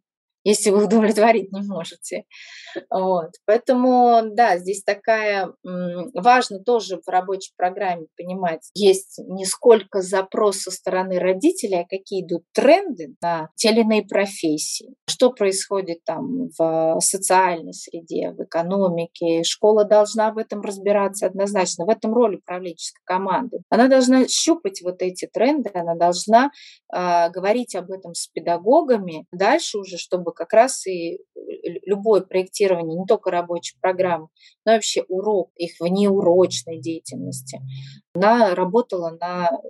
Если 0.48 0.70
вы 0.70 0.84
удовлетворить 0.86 1.52
не 1.52 1.62
можете. 1.62 2.24
Вот. 2.90 3.30
Поэтому, 3.46 4.22
да, 4.32 4.58
здесь 4.58 4.82
такая, 4.82 5.52
важно 6.14 6.60
тоже 6.60 7.00
в 7.04 7.08
рабочей 7.08 7.52
программе 7.56 8.06
понимать, 8.16 8.70
есть 8.74 9.20
не 9.26 9.44
сколько 9.44 10.02
запрос 10.02 10.58
со 10.58 10.70
стороны 10.70 11.18
родителей, 11.18 11.82
а 11.82 11.86
какие 11.88 12.24
идут 12.24 12.44
тренды 12.52 13.14
на 13.20 13.50
те 13.56 13.70
или 13.70 13.80
иные 13.80 14.02
профессии, 14.02 14.94
что 15.08 15.30
происходит 15.30 16.04
там 16.04 16.48
в 16.58 16.98
социальной 17.00 17.74
среде, 17.74 18.32
в 18.32 18.42
экономике. 18.42 19.42
Школа 19.44 19.84
должна 19.84 20.32
в 20.32 20.38
этом 20.38 20.60
разбираться 20.62 21.26
однозначно. 21.26 21.84
В 21.84 21.90
этом 21.90 22.14
роль 22.14 22.36
управленческой 22.36 23.02
команды. 23.04 23.58
Она 23.70 23.88
должна 23.88 24.26
щупать 24.28 24.82
вот 24.82 25.02
эти 25.02 25.26
тренды, 25.26 25.70
она 25.74 25.94
должна 25.94 26.50
э, 26.94 27.30
говорить 27.30 27.74
об 27.74 27.90
этом 27.90 28.14
с 28.14 28.28
педагогами. 28.28 29.26
Дальше 29.32 29.78
уже, 29.78 29.98
чтобы 29.98 30.32
как 30.38 30.52
раз 30.52 30.86
и 30.86 31.16
э, 31.16 31.18
любое 31.84 32.22
проектирование, 32.22 32.98
не 32.98 33.06
только 33.06 33.30
рабочей 33.30 33.76
программы, 33.80 34.28
но 34.64 34.72
вообще 34.72 35.02
урок, 35.08 35.50
их 35.56 35.72
внеурочной 35.80 36.80
деятельности, 36.80 37.60
она 38.14 38.54
работала 38.54 39.16
на, 39.20 39.48
э, 39.48 39.68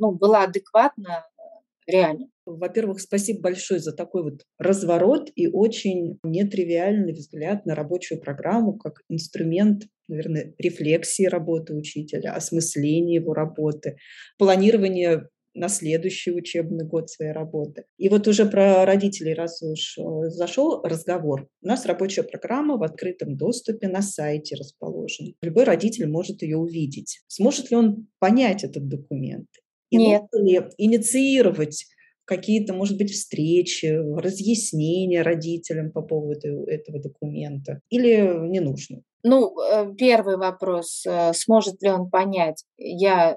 ну, 0.00 0.12
была 0.12 0.42
адекватна 0.42 1.24
э, 1.38 1.42
реально. 1.86 2.26
Во-первых, 2.44 3.00
спасибо 3.00 3.42
большое 3.42 3.80
за 3.80 3.92
такой 3.92 4.24
вот 4.24 4.42
разворот 4.58 5.30
и 5.34 5.46
очень 5.46 6.18
нетривиальный 6.24 7.12
взгляд 7.12 7.64
на 7.64 7.74
рабочую 7.74 8.20
программу 8.20 8.76
как 8.76 9.02
инструмент, 9.08 9.84
наверное, 10.08 10.54
рефлексии 10.58 11.26
работы 11.26 11.74
учителя, 11.74 12.34
осмысления 12.34 13.20
его 13.20 13.34
работы, 13.34 13.96
планирования 14.38 15.28
на 15.56 15.68
следующий 15.68 16.32
учебный 16.32 16.84
год 16.84 17.10
своей 17.10 17.32
работы. 17.32 17.84
И 17.98 18.08
вот 18.08 18.28
уже 18.28 18.46
про 18.46 18.84
родителей, 18.84 19.34
раз 19.34 19.62
уж 19.62 19.98
э, 19.98 20.28
зашел 20.28 20.82
разговор, 20.82 21.48
у 21.62 21.66
нас 21.66 21.86
рабочая 21.86 22.22
программа 22.22 22.76
в 22.76 22.82
открытом 22.82 23.36
доступе 23.36 23.88
на 23.88 24.02
сайте 24.02 24.56
расположена. 24.56 25.32
Любой 25.42 25.64
родитель 25.64 26.08
может 26.08 26.42
ее 26.42 26.58
увидеть. 26.58 27.20
Сможет 27.26 27.70
ли 27.70 27.76
он 27.76 28.06
понять 28.18 28.64
этот 28.64 28.88
документ? 28.88 29.48
И 29.90 29.96
Нет. 29.96 30.22
ли 30.32 30.62
инициировать 30.78 31.86
какие-то, 32.24 32.74
может 32.74 32.98
быть, 32.98 33.12
встречи, 33.12 33.86
разъяснения 33.86 35.22
родителям 35.22 35.92
по 35.92 36.02
поводу 36.02 36.64
этого 36.64 37.00
документа? 37.00 37.80
Или 37.88 38.48
не 38.48 38.60
нужно? 38.60 39.02
Ну, 39.28 39.60
э, 39.60 39.92
первый 39.98 40.36
вопрос, 40.36 41.04
э, 41.04 41.32
сможет 41.32 41.82
ли 41.82 41.90
он 41.90 42.08
понять? 42.10 42.64
Я 42.76 43.36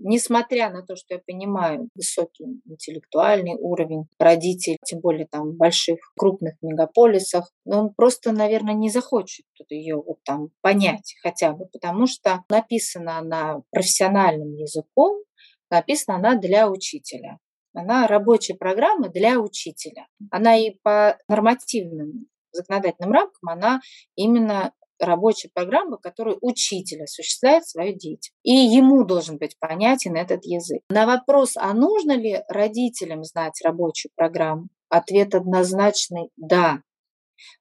несмотря 0.00 0.68
на 0.68 0.82
то, 0.84 0.96
что 0.96 1.14
я 1.14 1.20
понимаю 1.24 1.88
высокий 1.94 2.44
интеллектуальный 2.66 3.54
уровень 3.54 4.08
родителей, 4.18 4.78
тем 4.84 4.98
более 4.98 5.28
там 5.28 5.52
в 5.52 5.56
больших 5.56 5.98
крупных 6.18 6.54
мегаполисах, 6.60 7.52
он 7.64 7.94
просто, 7.94 8.32
наверное, 8.32 8.74
не 8.74 8.90
захочет 8.90 9.46
ее 9.70 10.02
вот 10.04 10.18
там 10.24 10.48
понять 10.60 11.14
хотя 11.22 11.52
бы, 11.52 11.66
потому 11.66 12.08
что 12.08 12.42
написана 12.48 13.18
она 13.18 13.60
профессиональным 13.70 14.54
языком, 14.56 15.22
написана 15.70 16.18
она 16.18 16.34
для 16.34 16.68
учителя. 16.68 17.38
Она 17.74 18.08
рабочая 18.08 18.54
программа 18.54 19.08
для 19.08 19.38
учителя. 19.38 20.08
Она 20.32 20.56
и 20.56 20.72
по 20.82 21.16
нормативным 21.28 22.26
законодательным 22.50 23.12
рамкам, 23.12 23.48
она 23.48 23.80
именно 24.16 24.72
рабочей 25.02 25.50
программы, 25.52 25.98
которую 25.98 26.38
учитель 26.40 27.02
осуществляет 27.04 27.66
свою 27.66 27.92
деятельность. 27.92 28.32
И 28.42 28.52
ему 28.52 29.04
должен 29.04 29.38
быть 29.38 29.56
понятен 29.58 30.16
этот 30.16 30.44
язык. 30.44 30.82
На 30.90 31.06
вопрос, 31.06 31.56
а 31.56 31.72
нужно 31.74 32.12
ли 32.12 32.42
родителям 32.48 33.24
знать 33.24 33.60
рабочую 33.64 34.12
программу, 34.14 34.68
ответ 34.88 35.34
однозначный– 35.34 36.30
да. 36.36 36.82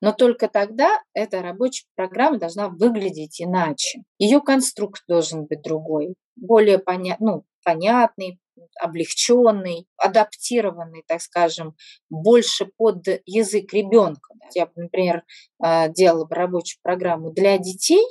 Но 0.01 0.11
только 0.13 0.47
тогда 0.47 1.01
эта 1.13 1.41
рабочая 1.41 1.85
программа 1.95 2.39
должна 2.39 2.69
выглядеть 2.69 3.41
иначе. 3.41 4.03
Ее 4.17 4.41
конструкт 4.41 5.03
должен 5.07 5.45
быть 5.45 5.61
другой, 5.61 6.15
более 6.35 6.77
поня- 6.77 7.17
ну, 7.19 7.43
понятный, 7.63 8.39
облегченный, 8.79 9.87
адаптированный, 9.97 11.03
так 11.07 11.21
скажем, 11.21 11.75
больше 12.09 12.67
под 12.77 13.05
язык 13.25 13.73
ребенка. 13.73 14.33
Я, 14.53 14.69
например, 14.75 15.23
а, 15.59 15.87
делала 15.87 16.25
бы 16.25 16.35
рабочую 16.35 16.79
программу 16.81 17.31
для 17.31 17.57
детей, 17.57 18.05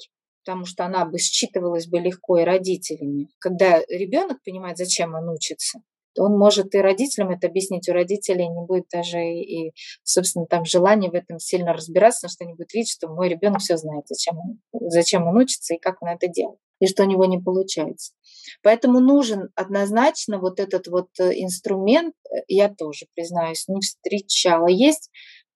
потому 0.45 0.65
что 0.65 0.85
она 0.85 1.05
бы 1.05 1.19
считывалась 1.19 1.87
бы 1.87 2.01
легко 2.01 2.39
и 2.39 2.45
родителями. 2.45 3.29
Когда 3.39 3.81
ребенок 3.89 4.43
понимает, 4.45 4.79
зачем 4.79 5.15
он 5.15 5.29
учится, 5.29 5.81
он 6.21 6.39
может 6.39 6.75
и 6.75 6.79
родителям 6.79 7.31
это 7.31 7.47
объяснить, 7.47 7.89
у 7.89 7.93
родителей 7.93 8.49
не 8.49 8.65
будет 8.65 8.85
даже 8.93 9.19
и, 9.21 9.73
собственно, 10.03 10.47
там 10.47 10.65
желания 10.65 11.11
в 11.11 11.15
этом 11.15 11.39
сильно 11.39 11.73
разбираться, 11.73 12.21
потому 12.21 12.33
что 12.33 12.45
они 12.45 12.53
будут 12.55 12.75
видеть, 12.75 12.93
что 12.93 13.09
мой 13.09 13.29
ребенок 13.29 13.61
все 13.61 13.77
знает, 13.77 14.05
зачем 14.07 14.39
он, 14.39 14.61
зачем 14.73 15.27
он 15.27 15.37
учится 15.37 15.75
и 15.75 15.79
как 15.79 16.03
он 16.03 16.11
это 16.11 16.29
делает, 16.29 16.59
и 16.81 16.87
что 16.87 17.05
у 17.05 17.07
него 17.07 17.25
не 17.25 17.39
получается. 17.39 18.13
Поэтому 18.63 19.01
нужен 19.01 19.49
однозначно 19.55 20.39
вот 20.39 20.61
этот 20.61 20.87
вот 20.89 21.09
э, 21.19 21.33
инструмент, 21.43 22.15
э, 22.31 22.43
я 22.49 22.69
тоже, 22.69 23.07
признаюсь, 23.15 23.67
не 23.69 23.81
встречала. 23.81 24.69
Есть 24.69 25.11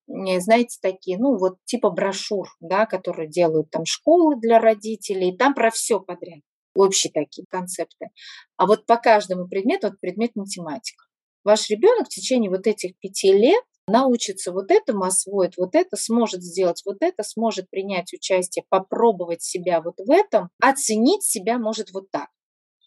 знаете, 0.07 0.77
такие, 0.81 1.17
ну, 1.17 1.35
вот 1.37 1.55
типа 1.65 1.89
брошюр, 1.89 2.47
да, 2.59 2.85
которые 2.85 3.27
делают 3.27 3.71
там 3.71 3.85
школы 3.85 4.39
для 4.39 4.59
родителей, 4.59 5.35
там 5.35 5.55
про 5.55 5.71
все 5.71 5.99
подряд, 5.99 6.41
общие 6.75 7.11
такие 7.11 7.45
концепты. 7.49 8.09
А 8.57 8.67
вот 8.67 8.85
по 8.85 8.97
каждому 8.97 9.47
предмету, 9.47 9.89
вот 9.89 9.99
предмет 9.99 10.31
математика. 10.35 11.05
Ваш 11.43 11.69
ребенок 11.69 12.07
в 12.07 12.09
течение 12.09 12.49
вот 12.49 12.67
этих 12.67 12.97
пяти 12.99 13.31
лет 13.31 13.63
научится 13.87 14.51
вот 14.51 14.71
этому, 14.71 15.03
освоит 15.03 15.57
вот 15.57 15.75
это, 15.75 15.95
сможет 15.95 16.41
сделать 16.41 16.81
вот 16.85 16.97
это, 17.01 17.23
сможет 17.23 17.69
принять 17.69 18.13
участие, 18.13 18.65
попробовать 18.69 19.43
себя 19.43 19.81
вот 19.81 19.95
в 19.97 20.09
этом, 20.09 20.49
оценить 20.59 21.23
себя 21.23 21.59
может 21.59 21.91
вот 21.91 22.09
так. 22.09 22.29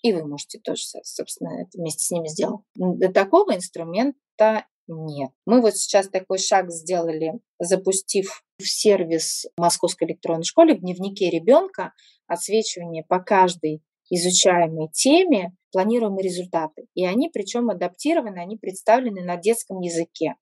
И 0.03 0.12
вы 0.12 0.27
можете 0.27 0.59
тоже, 0.59 0.83
собственно, 1.03 1.62
это 1.62 1.70
вместе 1.74 2.05
с 2.05 2.11
ними 2.11 2.29
сделать. 2.29 2.61
До 2.74 3.12
такого 3.12 3.55
инструмента 3.55 4.66
нет. 4.87 5.31
Мы 5.44 5.61
вот 5.61 5.77
сейчас 5.77 6.09
такой 6.09 6.38
шаг 6.38 6.70
сделали, 6.70 7.35
запустив 7.59 8.42
в 8.59 8.66
сервис 8.66 9.47
Московской 9.57 10.09
электронной 10.09 10.44
школы 10.44 10.75
в 10.75 10.81
дневнике 10.81 11.31
ребенка 11.31 11.92
отсвечивание 12.27 13.05
по 13.07 13.21
каждой 13.21 13.83
изучаемой 14.11 14.88
теме 14.92 15.55
планируемые 15.71 16.25
результаты. 16.25 16.87
И 16.94 17.05
они 17.05 17.29
причем 17.33 17.71
адаптированы, 17.71 18.38
они 18.38 18.57
представлены 18.57 19.23
на 19.23 19.37
детском 19.37 19.81
языке. 19.81 20.35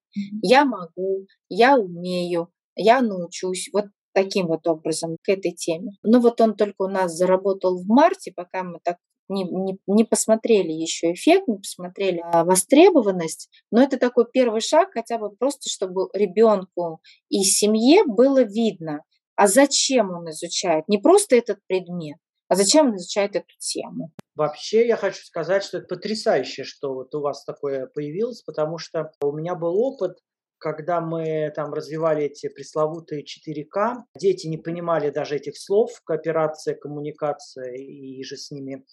Я 0.43 0.65
могу, 0.65 1.27
я 1.49 1.77
умею, 1.77 2.49
я 2.75 3.01
научусь. 3.01 3.69
Вот 3.73 3.87
таким 4.13 4.47
вот 4.47 4.67
образом 4.67 5.19
к 5.23 5.29
этой 5.29 5.53
теме. 5.53 5.93
Но 6.03 6.21
вот 6.21 6.41
он 6.41 6.55
только 6.55 6.83
у 6.83 6.89
нас 6.89 7.13
заработал 7.13 7.77
в 7.77 7.87
марте, 7.87 8.33
пока 8.35 8.63
мы 8.63 8.79
так 8.83 8.97
не, 9.29 9.45
не, 9.45 9.79
не 9.87 10.05
посмотрели 10.05 10.73
еще 10.73 11.13
эффект, 11.13 11.49
не 11.49 11.59
посмотрели 11.59 12.23
а, 12.25 12.45
востребованность, 12.45 13.49
но 13.71 13.83
это 13.83 13.99
такой 13.99 14.27
первый 14.31 14.61
шаг, 14.61 14.91
хотя 14.93 15.19
бы 15.19 15.31
просто, 15.31 15.69
чтобы 15.69 16.09
ребенку 16.13 17.01
и 17.29 17.43
семье 17.43 18.05
было 18.05 18.43
видно, 18.43 19.03
а 19.37 19.49
зачем 19.49 20.11
он 20.11 20.31
изучает. 20.31 20.89
Не 20.89 20.99
просто 20.99 21.37
этот 21.37 21.59
предмет, 21.67 22.19
а 22.49 22.55
зачем 22.55 22.89
он 22.89 22.97
изучает 22.97 23.37
эту 23.37 23.55
тему. 23.59 24.13
Вообще 24.35 24.87
я 24.87 24.97
хочу 24.97 25.25
сказать, 25.25 25.65
что 25.65 25.79
это 25.79 25.87
потрясающе, 25.87 26.65
что 26.65 26.95
вот 26.95 27.15
у 27.15 27.21
вас 27.21 27.45
такое 27.45 27.87
появилось, 27.87 28.43
потому 28.43 28.79
что 28.79 29.11
у 29.23 29.33
меня 29.33 29.55
был 29.55 29.77
опыт, 29.79 30.19
когда 30.59 31.01
мы 31.01 31.53
там 31.55 31.73
развивали 31.73 32.25
эти 32.25 32.49
пресловутые 32.49 33.25
4К, 33.25 34.05
дети 34.19 34.47
не 34.47 34.59
понимали 34.59 35.11
даже 35.11 35.37
этих 35.37 35.59
слов, 35.59 35.91
кооперация, 36.05 36.75
коммуникация 36.75 37.75
и 37.75 38.23
же 38.25 38.37
с 38.37 38.51
ними. 38.51 38.85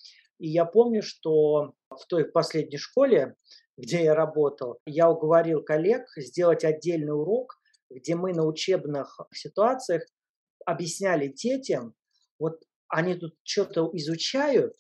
И 0.44 0.50
я 0.50 0.66
помню, 0.66 1.02
что 1.02 1.74
в 1.90 2.06
той 2.10 2.26
последней 2.26 2.78
школе, 2.78 3.36
где 3.78 4.04
я 4.04 4.14
работал, 4.14 4.78
я 4.86 5.10
уговорил 5.10 5.64
коллег 5.64 6.06
сделать 6.18 6.66
отдельный 6.66 7.14
урок, 7.14 7.58
где 7.90 8.16
мы 8.16 8.34
на 8.34 8.46
учебных 8.46 9.22
ситуациях 9.34 10.04
объясняли 10.66 11.30
детям, 11.30 11.94
вот 12.40 12.60
они 12.90 13.16
тут 13.16 13.36
что-то 13.44 13.90
изучают, 13.94 14.74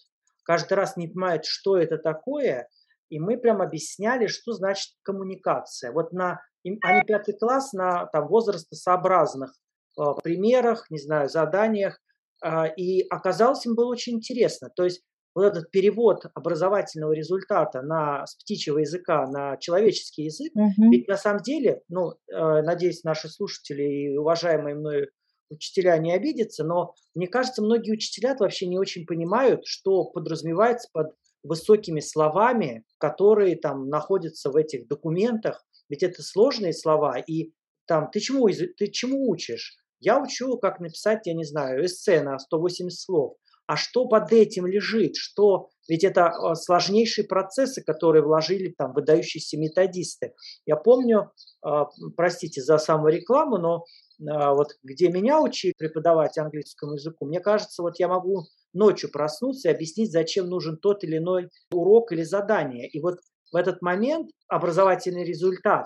каждый 0.43 0.73
раз 0.73 0.97
не 0.97 1.07
понимают, 1.07 1.45
что 1.45 1.77
это 1.77 1.97
такое, 1.97 2.67
и 3.07 3.17
мы 3.17 3.37
прям 3.37 3.61
объясняли, 3.61 4.27
что 4.27 4.51
значит 4.51 4.91
коммуникация. 5.01 5.93
Вот 5.93 6.11
на 6.11 6.41
они 6.81 7.03
пятый 7.07 7.37
класс 7.37 7.71
на 7.71 8.07
там, 8.07 8.27
возрастосообразных 8.27 9.55
э, 9.97 10.03
примерах, 10.23 10.91
не 10.91 10.99
знаю, 10.99 11.29
заданиях, 11.29 12.01
э, 12.43 12.75
и 12.75 13.07
оказалось 13.07 13.65
им 13.65 13.75
было 13.75 13.87
очень 13.87 14.15
интересно. 14.15 14.69
То 14.75 14.83
есть 14.83 15.05
вот 15.35 15.45
этот 15.45 15.71
перевод 15.71 16.25
образовательного 16.35 17.13
результата 17.13 17.81
на, 17.81 18.25
с 18.25 18.35
птичьего 18.35 18.79
языка 18.79 19.25
на 19.27 19.57
человеческий 19.57 20.23
язык, 20.23 20.51
угу. 20.55 20.91
ведь 20.91 21.07
на 21.07 21.17
самом 21.17 21.41
деле, 21.41 21.81
ну, 21.89 22.11
э, 22.11 22.61
надеюсь, 22.61 23.03
наши 23.03 23.29
слушатели 23.29 23.83
и 23.83 24.17
уважаемые 24.17 24.75
мной 24.75 25.09
учителя 25.49 25.97
не 25.97 26.13
обидятся, 26.13 26.63
но 26.63 26.93
мне 27.15 27.27
кажется, 27.27 27.61
многие 27.61 27.91
учителя 27.91 28.35
вообще 28.37 28.67
не 28.67 28.77
очень 28.77 29.05
понимают, 29.05 29.61
что 29.65 30.05
подразумевается 30.05 30.89
под 30.91 31.13
высокими 31.43 31.99
словами, 31.99 32.83
которые 32.97 33.55
там 33.55 33.89
находятся 33.89 34.49
в 34.49 34.55
этих 34.55 34.87
документах, 34.87 35.65
ведь 35.89 36.03
это 36.03 36.23
сложные 36.23 36.73
слова, 36.73 37.17
и 37.17 37.51
там 37.85 38.09
ты 38.11 38.19
чему, 38.19 38.47
ты 38.49 38.87
чему 38.87 39.29
учишь? 39.29 39.77
Я 39.99 40.21
учу, 40.21 40.57
как 40.57 40.79
написать, 40.79 41.27
я 41.27 41.33
не 41.33 41.45
знаю, 41.45 41.85
эссе 41.85 42.21
на 42.21 42.37
180 42.39 42.99
слов. 42.99 43.35
А 43.65 43.77
что 43.77 44.07
под 44.07 44.31
этим 44.33 44.65
лежит? 44.67 45.15
Что? 45.15 45.69
Ведь 45.87 46.03
это 46.03 46.27
а, 46.27 46.55
сложнейшие 46.55 47.25
процессы, 47.25 47.81
которые 47.81 48.23
вложили 48.23 48.73
там 48.77 48.93
выдающиеся 48.93 49.57
методисты. 49.57 50.33
Я 50.65 50.75
помню, 50.75 51.31
а, 51.61 51.87
простите 52.15 52.61
за 52.61 52.77
саморекламу, 52.77 53.57
но 53.57 53.85
а, 54.29 54.53
вот 54.53 54.69
где 54.83 55.09
меня 55.09 55.41
учили 55.41 55.73
преподавать 55.77 56.37
английскому 56.37 56.93
языку, 56.93 57.25
мне 57.25 57.39
кажется, 57.39 57.81
вот 57.81 57.99
я 57.99 58.07
могу 58.07 58.45
ночью 58.73 59.11
проснуться 59.11 59.69
и 59.69 59.73
объяснить, 59.73 60.11
зачем 60.11 60.47
нужен 60.47 60.77
тот 60.77 61.03
или 61.03 61.17
иной 61.17 61.49
урок 61.71 62.11
или 62.11 62.23
задание. 62.23 62.89
И 62.89 62.99
вот 63.01 63.19
в 63.51 63.55
этот 63.55 63.81
момент 63.81 64.31
образовательный 64.47 65.23
результат, 65.23 65.85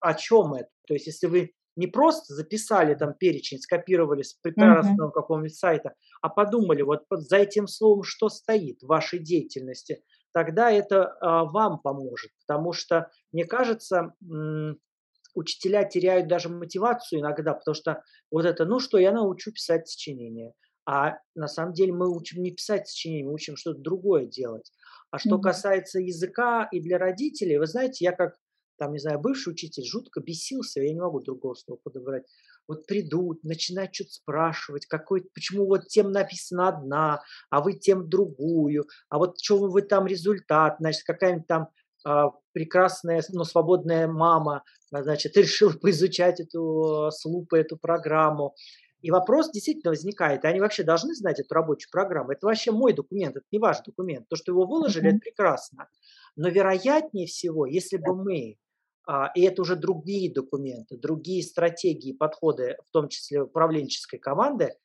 о 0.00 0.14
чем 0.14 0.54
это? 0.54 0.68
То 0.86 0.94
есть 0.94 1.06
если 1.06 1.26
вы 1.26 1.52
не 1.76 1.86
просто 1.86 2.34
записали 2.34 2.94
там 2.94 3.14
перечень, 3.14 3.58
скопировали 3.58 4.22
с 4.22 4.34
прекрасного 4.34 5.08
uh-huh. 5.08 5.12
какого-нибудь 5.12 5.56
сайта, 5.56 5.94
а 6.20 6.28
подумали, 6.28 6.82
вот 6.82 7.04
за 7.10 7.38
этим 7.38 7.66
словом 7.66 8.02
что 8.02 8.28
стоит 8.28 8.82
в 8.82 8.86
вашей 8.86 9.18
деятельности, 9.18 10.02
тогда 10.32 10.70
это 10.70 11.16
а, 11.20 11.44
вам 11.44 11.78
поможет. 11.80 12.30
Потому 12.46 12.72
что, 12.72 13.10
мне 13.32 13.44
кажется, 13.44 14.14
м- 14.22 14.78
учителя 15.34 15.84
теряют 15.84 16.28
даже 16.28 16.48
мотивацию 16.48 17.20
иногда, 17.20 17.54
потому 17.54 17.74
что 17.74 18.02
вот 18.30 18.44
это, 18.44 18.64
ну 18.64 18.80
что, 18.80 18.98
я 18.98 19.12
научу 19.12 19.52
писать 19.52 19.88
сочинения. 19.88 20.52
А 20.84 21.18
на 21.34 21.46
самом 21.46 21.74
деле 21.74 21.92
мы 21.92 22.14
учим 22.14 22.42
не 22.42 22.50
писать 22.50 22.88
сочинения, 22.88 23.24
мы 23.24 23.34
учим 23.34 23.56
что-то 23.56 23.80
другое 23.80 24.26
делать. 24.26 24.72
А 25.10 25.18
что 25.18 25.36
mm-hmm. 25.36 25.42
касается 25.42 26.00
языка 26.00 26.68
и 26.72 26.80
для 26.80 26.98
родителей, 26.98 27.58
вы 27.58 27.66
знаете, 27.66 28.04
я 28.04 28.12
как 28.12 28.34
там, 28.82 28.94
не 28.94 28.98
знаю, 28.98 29.20
бывший 29.20 29.52
учитель 29.52 29.84
жутко 29.84 30.20
бесился, 30.20 30.80
я 30.80 30.92
не 30.92 30.98
могу 30.98 31.20
другого 31.20 31.54
слова 31.54 31.78
подобрать. 31.84 32.24
Вот 32.66 32.84
придут, 32.84 33.44
начинают 33.44 33.94
что-то 33.94 34.10
спрашивать, 34.10 34.86
какой, 34.86 35.22
почему 35.32 35.66
вот 35.66 35.86
тем 35.86 36.10
написана 36.10 36.66
одна, 36.66 37.22
а 37.48 37.60
вы 37.60 37.74
тем 37.74 38.08
другую, 38.08 38.88
а 39.08 39.18
вот 39.18 39.36
что 39.40 39.58
вы 39.58 39.82
там 39.82 40.08
результат, 40.08 40.78
значит, 40.80 41.04
какая-нибудь 41.04 41.46
там 41.46 41.68
а, 42.04 42.30
прекрасная, 42.52 43.22
но 43.28 43.44
свободная 43.44 44.08
мама, 44.08 44.64
значит, 44.90 45.36
решила 45.36 45.74
поизучать 45.74 46.40
эту 46.40 47.10
с 47.12 47.24
лупой 47.24 47.60
эту 47.60 47.76
программу. 47.76 48.56
И 49.00 49.12
вопрос 49.12 49.52
действительно 49.52 49.90
возникает, 49.90 50.44
они 50.44 50.58
вообще 50.58 50.82
должны 50.82 51.14
знать 51.14 51.38
эту 51.38 51.54
рабочую 51.54 51.92
программу? 51.92 52.32
Это 52.32 52.46
вообще 52.46 52.72
мой 52.72 52.94
документ, 52.94 53.36
это 53.36 53.46
не 53.52 53.60
ваш 53.60 53.80
документ. 53.82 54.28
То, 54.28 54.34
что 54.34 54.50
его 54.50 54.66
выложили, 54.66 55.06
mm-hmm. 55.06 55.10
это 55.10 55.18
прекрасно. 55.18 55.88
Но 56.34 56.48
вероятнее 56.48 57.26
всего, 57.26 57.66
если 57.66 57.96
бы 57.96 58.14
мы, 58.14 58.56
а, 58.56 58.61
и 59.34 59.42
это 59.42 59.62
уже 59.62 59.76
другие 59.76 60.32
документы, 60.32 60.96
другие 60.96 61.42
стратегии, 61.42 62.12
подходы, 62.12 62.76
в 62.88 62.92
том 62.92 63.08
числе 63.08 63.42
управленческой 63.42 64.18
команды, 64.18 64.76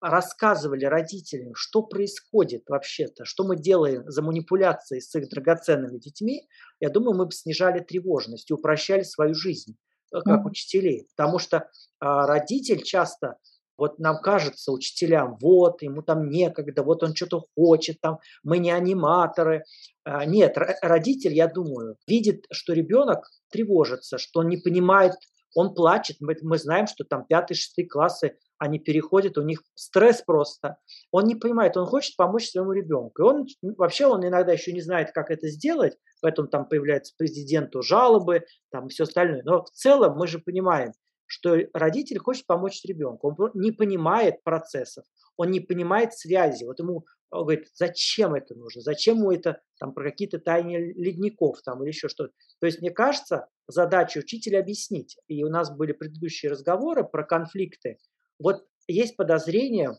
рассказывали 0.00 0.84
родителям, 0.84 1.54
что 1.54 1.82
происходит 1.82 2.64
вообще-то, 2.68 3.24
что 3.24 3.44
мы 3.44 3.56
делаем 3.56 4.08
за 4.08 4.22
манипуляцией 4.22 5.00
с 5.00 5.14
их 5.14 5.28
драгоценными 5.28 5.98
детьми, 5.98 6.48
я 6.80 6.90
думаю, 6.90 7.16
мы 7.16 7.26
бы 7.26 7.32
снижали 7.32 7.80
тревожность 7.80 8.50
и 8.50 8.54
упрощали 8.54 9.02
свою 9.02 9.34
жизнь 9.34 9.76
э, 10.12 10.20
как 10.24 10.40
mm-hmm. 10.40 10.50
учителей. 10.50 11.08
Потому 11.16 11.38
что 11.38 11.70
а, 11.98 12.26
родитель 12.26 12.82
часто 12.82 13.36
вот 13.78 13.98
нам 13.98 14.20
кажется, 14.20 14.72
учителям, 14.72 15.36
вот, 15.40 15.82
ему 15.82 16.02
там 16.02 16.28
некогда, 16.28 16.82
вот 16.82 17.02
он 17.02 17.14
что-то 17.14 17.44
хочет, 17.56 18.00
там, 18.00 18.18
мы 18.42 18.58
не 18.58 18.70
аниматоры. 18.70 19.64
А, 20.04 20.24
нет, 20.24 20.56
родитель, 20.82 21.34
я 21.34 21.48
думаю, 21.48 21.96
видит, 22.06 22.44
что 22.50 22.72
ребенок 22.72 23.28
тревожится, 23.50 24.18
что 24.18 24.40
он 24.40 24.48
не 24.48 24.56
понимает, 24.56 25.14
он 25.54 25.74
плачет. 25.74 26.18
Мы, 26.20 26.36
мы 26.42 26.58
знаем, 26.58 26.86
что 26.86 27.04
там 27.04 27.24
пятый, 27.26 27.54
шестый 27.54 27.86
классы, 27.86 28.36
они 28.58 28.78
переходят, 28.78 29.38
у 29.38 29.42
них 29.42 29.62
стресс 29.74 30.22
просто. 30.22 30.76
Он 31.10 31.24
не 31.24 31.34
понимает, 31.34 31.76
он 31.76 31.86
хочет 31.86 32.16
помочь 32.16 32.50
своему 32.50 32.72
ребенку. 32.72 33.22
И 33.22 33.24
он 33.24 33.46
вообще, 33.76 34.06
он 34.06 34.26
иногда 34.26 34.52
еще 34.52 34.72
не 34.72 34.80
знает, 34.80 35.12
как 35.12 35.30
это 35.30 35.48
сделать, 35.48 35.96
поэтому 36.20 36.48
там 36.48 36.68
появляются 36.68 37.14
президенту 37.16 37.82
жалобы, 37.82 38.44
там 38.70 38.88
все 38.88 39.04
остальное. 39.04 39.42
Но 39.44 39.64
в 39.64 39.70
целом 39.70 40.16
мы 40.16 40.26
же 40.26 40.38
понимаем, 40.38 40.92
что 41.26 41.58
родитель 41.72 42.18
хочет 42.18 42.46
помочь 42.46 42.84
ребенку, 42.84 43.34
он 43.38 43.50
не 43.54 43.72
понимает 43.72 44.42
процессов, 44.42 45.04
он 45.36 45.50
не 45.50 45.60
понимает 45.60 46.14
связи. 46.14 46.64
Вот 46.64 46.78
ему 46.78 47.04
он 47.30 47.42
говорит, 47.42 47.68
зачем 47.74 48.34
это 48.34 48.54
нужно, 48.54 48.82
зачем 48.82 49.18
ему 49.18 49.32
это 49.32 49.60
там 49.78 49.92
про 49.92 50.04
какие-то 50.04 50.38
тайны 50.38 50.92
ледников 50.94 51.60
там 51.62 51.82
или 51.82 51.88
еще 51.88 52.08
что-то. 52.08 52.32
То 52.60 52.66
есть 52.66 52.80
мне 52.80 52.90
кажется, 52.90 53.48
задача 53.66 54.18
учителя 54.18 54.60
объяснить. 54.60 55.18
И 55.26 55.42
у 55.42 55.48
нас 55.48 55.74
были 55.74 55.92
предыдущие 55.92 56.52
разговоры 56.52 57.04
про 57.04 57.24
конфликты. 57.24 57.98
Вот 58.38 58.64
есть 58.86 59.16
подозрение, 59.16 59.98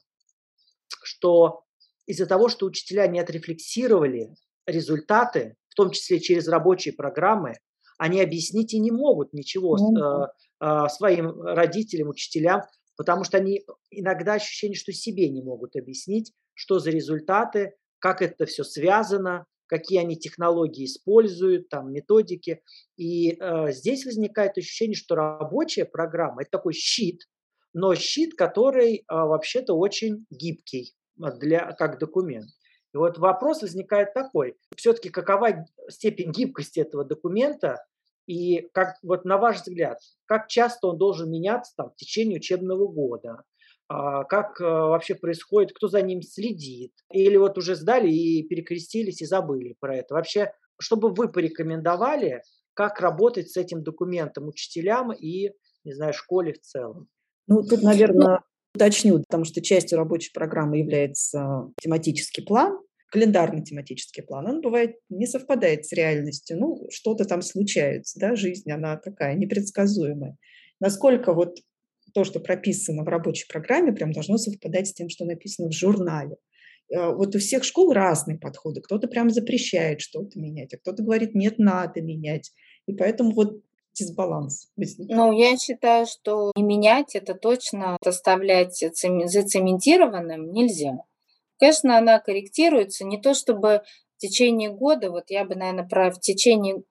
что 1.03 1.63
из-за 2.05 2.25
того, 2.25 2.47
что 2.47 2.65
учителя 2.65 3.07
не 3.07 3.19
отрефлексировали 3.19 4.34
результаты, 4.65 5.57
в 5.67 5.75
том 5.75 5.91
числе 5.91 6.19
через 6.19 6.47
рабочие 6.47 6.93
программы, 6.93 7.55
они 7.97 8.21
объяснить 8.21 8.73
и 8.73 8.80
не 8.80 8.91
могут 8.91 9.34
ничего 9.34 9.75
mm-hmm. 9.75 10.28
Э, 10.60 10.88
своим 10.89 11.41
родителям, 11.41 12.10
учителям, 12.10 12.62
потому 12.95 13.24
что 13.24 13.38
они 13.38 13.66
иногда 13.91 14.34
ощущение, 14.34 14.78
что 14.78 14.91
себе 14.91 15.30
не 15.30 15.41
могут 15.41 15.76
объяснить, 15.76 16.34
что 16.53 16.80
за 16.80 16.89
результаты, 16.89 17.76
как 17.99 18.22
это 18.22 18.45
все 18.45 18.64
связано, 18.64 19.45
какие 19.68 19.99
они 19.99 20.18
технологии 20.18 20.86
используют, 20.86 21.70
там 21.70 21.91
методики. 21.91 22.62
И 22.95 23.34
э, 23.34 23.72
здесь 23.72 24.05
возникает 24.05 24.58
ощущение, 24.58 24.95
что 24.95 25.16
рабочая 25.16 25.86
программа– 25.86 26.41
это 26.43 26.51
такой 26.51 26.74
щит, 26.74 27.22
но 27.74 27.93
щит, 27.95 28.34
который 28.36 28.97
э, 28.97 29.03
вообще-то 29.10 29.74
очень 29.76 30.26
гибкий 30.32 30.95
для, 31.16 31.74
как 31.74 31.99
документ. 31.99 32.47
И 32.93 32.97
вот 32.97 33.18
вопрос 33.18 33.62
возникает 33.62 34.14
такой, 34.14 34.55
все-таки 34.76 35.10
какова 35.10 35.68
степень 35.89 36.32
гибкости 36.32 36.80
этого 36.80 37.03
документа 37.03 37.86
и 38.28 38.67
как 38.73 38.97
вот 39.01 39.25
на 39.25 39.38
ваш 39.38 39.61
взгляд, 39.61 39.99
как 40.25 40.47
часто 40.47 40.88
он 40.88 40.97
должен 40.97 41.32
меняться 41.32 41.73
там, 41.75 41.89
в 41.89 41.95
течение 41.95 42.38
учебного 42.38 42.88
года? 42.88 43.43
А, 43.88 44.25
как 44.25 44.59
а, 44.59 44.88
вообще 44.88 45.15
происходит, 45.15 45.73
кто 45.73 45.88
за 45.88 46.01
ним 46.01 46.21
следит? 46.21 46.91
Или 47.11 47.38
вот 47.38 47.57
уже 47.57 47.75
сдали 47.75 48.09
и 48.09 48.43
перекрестились 48.43 49.21
и 49.21 49.25
забыли 49.25 49.75
про 49.80 49.95
это? 49.95 50.13
Вообще, 50.13 50.51
чтобы 50.80 51.09
вы 51.09 51.32
порекомендовали, 51.32 52.43
как 52.73 52.99
работать 52.99 53.49
с 53.49 53.57
этим 53.57 53.82
документом 53.82 54.47
учителям 54.49 55.13
и, 55.13 55.53
не 55.86 55.93
знаю, 55.93 56.13
школе 56.13 56.53
в 56.53 56.59
целом? 56.59 57.07
Ну, 57.47 57.63
тут, 57.63 57.82
наверное, 57.82 58.43
уточню, 58.75 59.19
потому 59.19 59.45
что 59.45 59.61
частью 59.61 59.97
рабочей 59.97 60.32
программы 60.34 60.80
является 60.80 61.71
тематический 61.82 62.43
план, 62.43 62.78
календарный 63.10 63.64
тематический 63.64 64.24
план, 64.24 64.47
он 64.47 64.62
бывает 64.62 64.97
не 65.10 65.28
совпадает 65.28 65.86
с 65.86 65.93
реальностью. 65.93 66.58
Ну, 66.58 66.88
что-то 66.89 67.26
там 67.26 67.41
случается, 67.41 68.20
да, 68.20 68.36
жизнь, 68.36 68.70
она 68.72 68.97
такая 68.97 69.36
непредсказуемая. 69.36 70.38
Насколько 70.80 71.34
вот 71.34 71.58
то, 72.14 72.24
что 72.24 72.39
прописано 72.39 73.03
в 73.03 73.08
рабочей 73.08 73.47
программе, 73.47 73.93
прям 73.93 74.12
должно 74.12 74.38
совпадать 74.38 74.88
с 74.88 74.93
тем, 74.93 75.10
что 75.10 75.26
написано 75.26 75.70
в 75.70 75.74
журнале. 75.74 76.38
Э, 76.89 77.14
вот 77.14 77.36
у 77.36 77.39
всех 77.39 77.64
школ 77.64 77.93
разные 77.93 78.38
подходы. 78.38 78.82
Кто-то 78.82 79.08
прям 79.08 79.30
запрещает 79.30 80.01
что-то 80.01 80.39
менять, 80.39 80.74
а 80.74 80.78
кто-то 80.78 81.03
говорит, 81.03 81.36
нет, 81.36 81.60
надо 81.60 82.01
менять. 82.01 82.51
И 82.88 82.93
поэтому 82.93 83.32
вот 83.32 83.62
дисбаланс. 83.93 84.70
Ну, 84.76 85.32
я 85.38 85.58
считаю, 85.58 86.05
что 86.05 86.51
не 86.55 86.64
менять 86.64 87.16
это 87.16 87.34
точно 87.34 87.97
оставлять 88.05 88.78
зацементированным 88.78 90.51
нельзя. 90.51 90.99
Конечно, 91.60 91.97
она 91.97 92.20
корректируется, 92.20 93.05
не 93.05 93.20
то 93.20 93.34
чтобы 93.34 93.84
в 94.18 94.20
течение 94.20 94.70
года, 94.70 95.12
вот 95.12 95.26
я 95.30 95.45
бы, 95.45 95.55
наверное, 95.55 95.88
про 95.88 96.12
в 96.12 96.20
течение, 96.20 96.84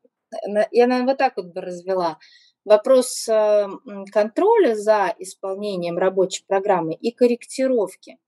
я, 0.71 0.87
наверное, 0.87 1.12
вот 1.12 1.19
так 1.19 1.37
вот 1.37 1.47
бы 1.47 1.61
развела. 1.61 2.19
Вопрос 2.64 3.29
э, 3.29 3.69
контроля 4.12 4.75
за 4.75 5.14
исполнением 5.19 5.99
рабочей 5.99 6.45
программы 6.47 6.95
и 6.95 7.12
корректировки. 7.12 8.19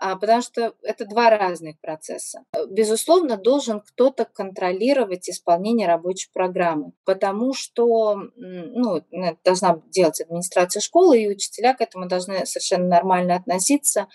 А, 0.00 0.14
потому 0.14 0.42
что 0.42 0.74
это 0.82 1.06
два 1.06 1.28
разных 1.28 1.80
процесса. 1.80 2.44
Безусловно, 2.70 3.36
должен 3.36 3.80
кто-то 3.80 4.26
контролировать 4.26 5.28
исполнение 5.28 5.88
рабочей 5.88 6.30
программы, 6.32 6.92
потому 7.04 7.52
что 7.52 8.16
ну, 8.36 9.02
должна 9.44 9.82
делать 9.90 10.20
администрация 10.20 10.80
школы, 10.80 11.20
и 11.20 11.28
учителя 11.28 11.74
к 11.74 11.80
этому 11.80 12.06
должны 12.06 12.46
совершенно 12.46 12.86
нормально 12.86 13.34
относиться, 13.34 14.06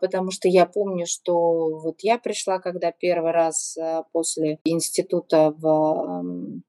потому 0.00 0.30
что 0.30 0.46
я 0.46 0.64
помню, 0.64 1.06
что 1.06 1.80
вот 1.80 1.96
я 2.02 2.18
пришла, 2.18 2.60
когда 2.60 2.92
первый 2.92 3.32
раз 3.32 3.76
а, 3.76 4.04
после 4.12 4.60
института 4.64 5.52
в 5.58 6.62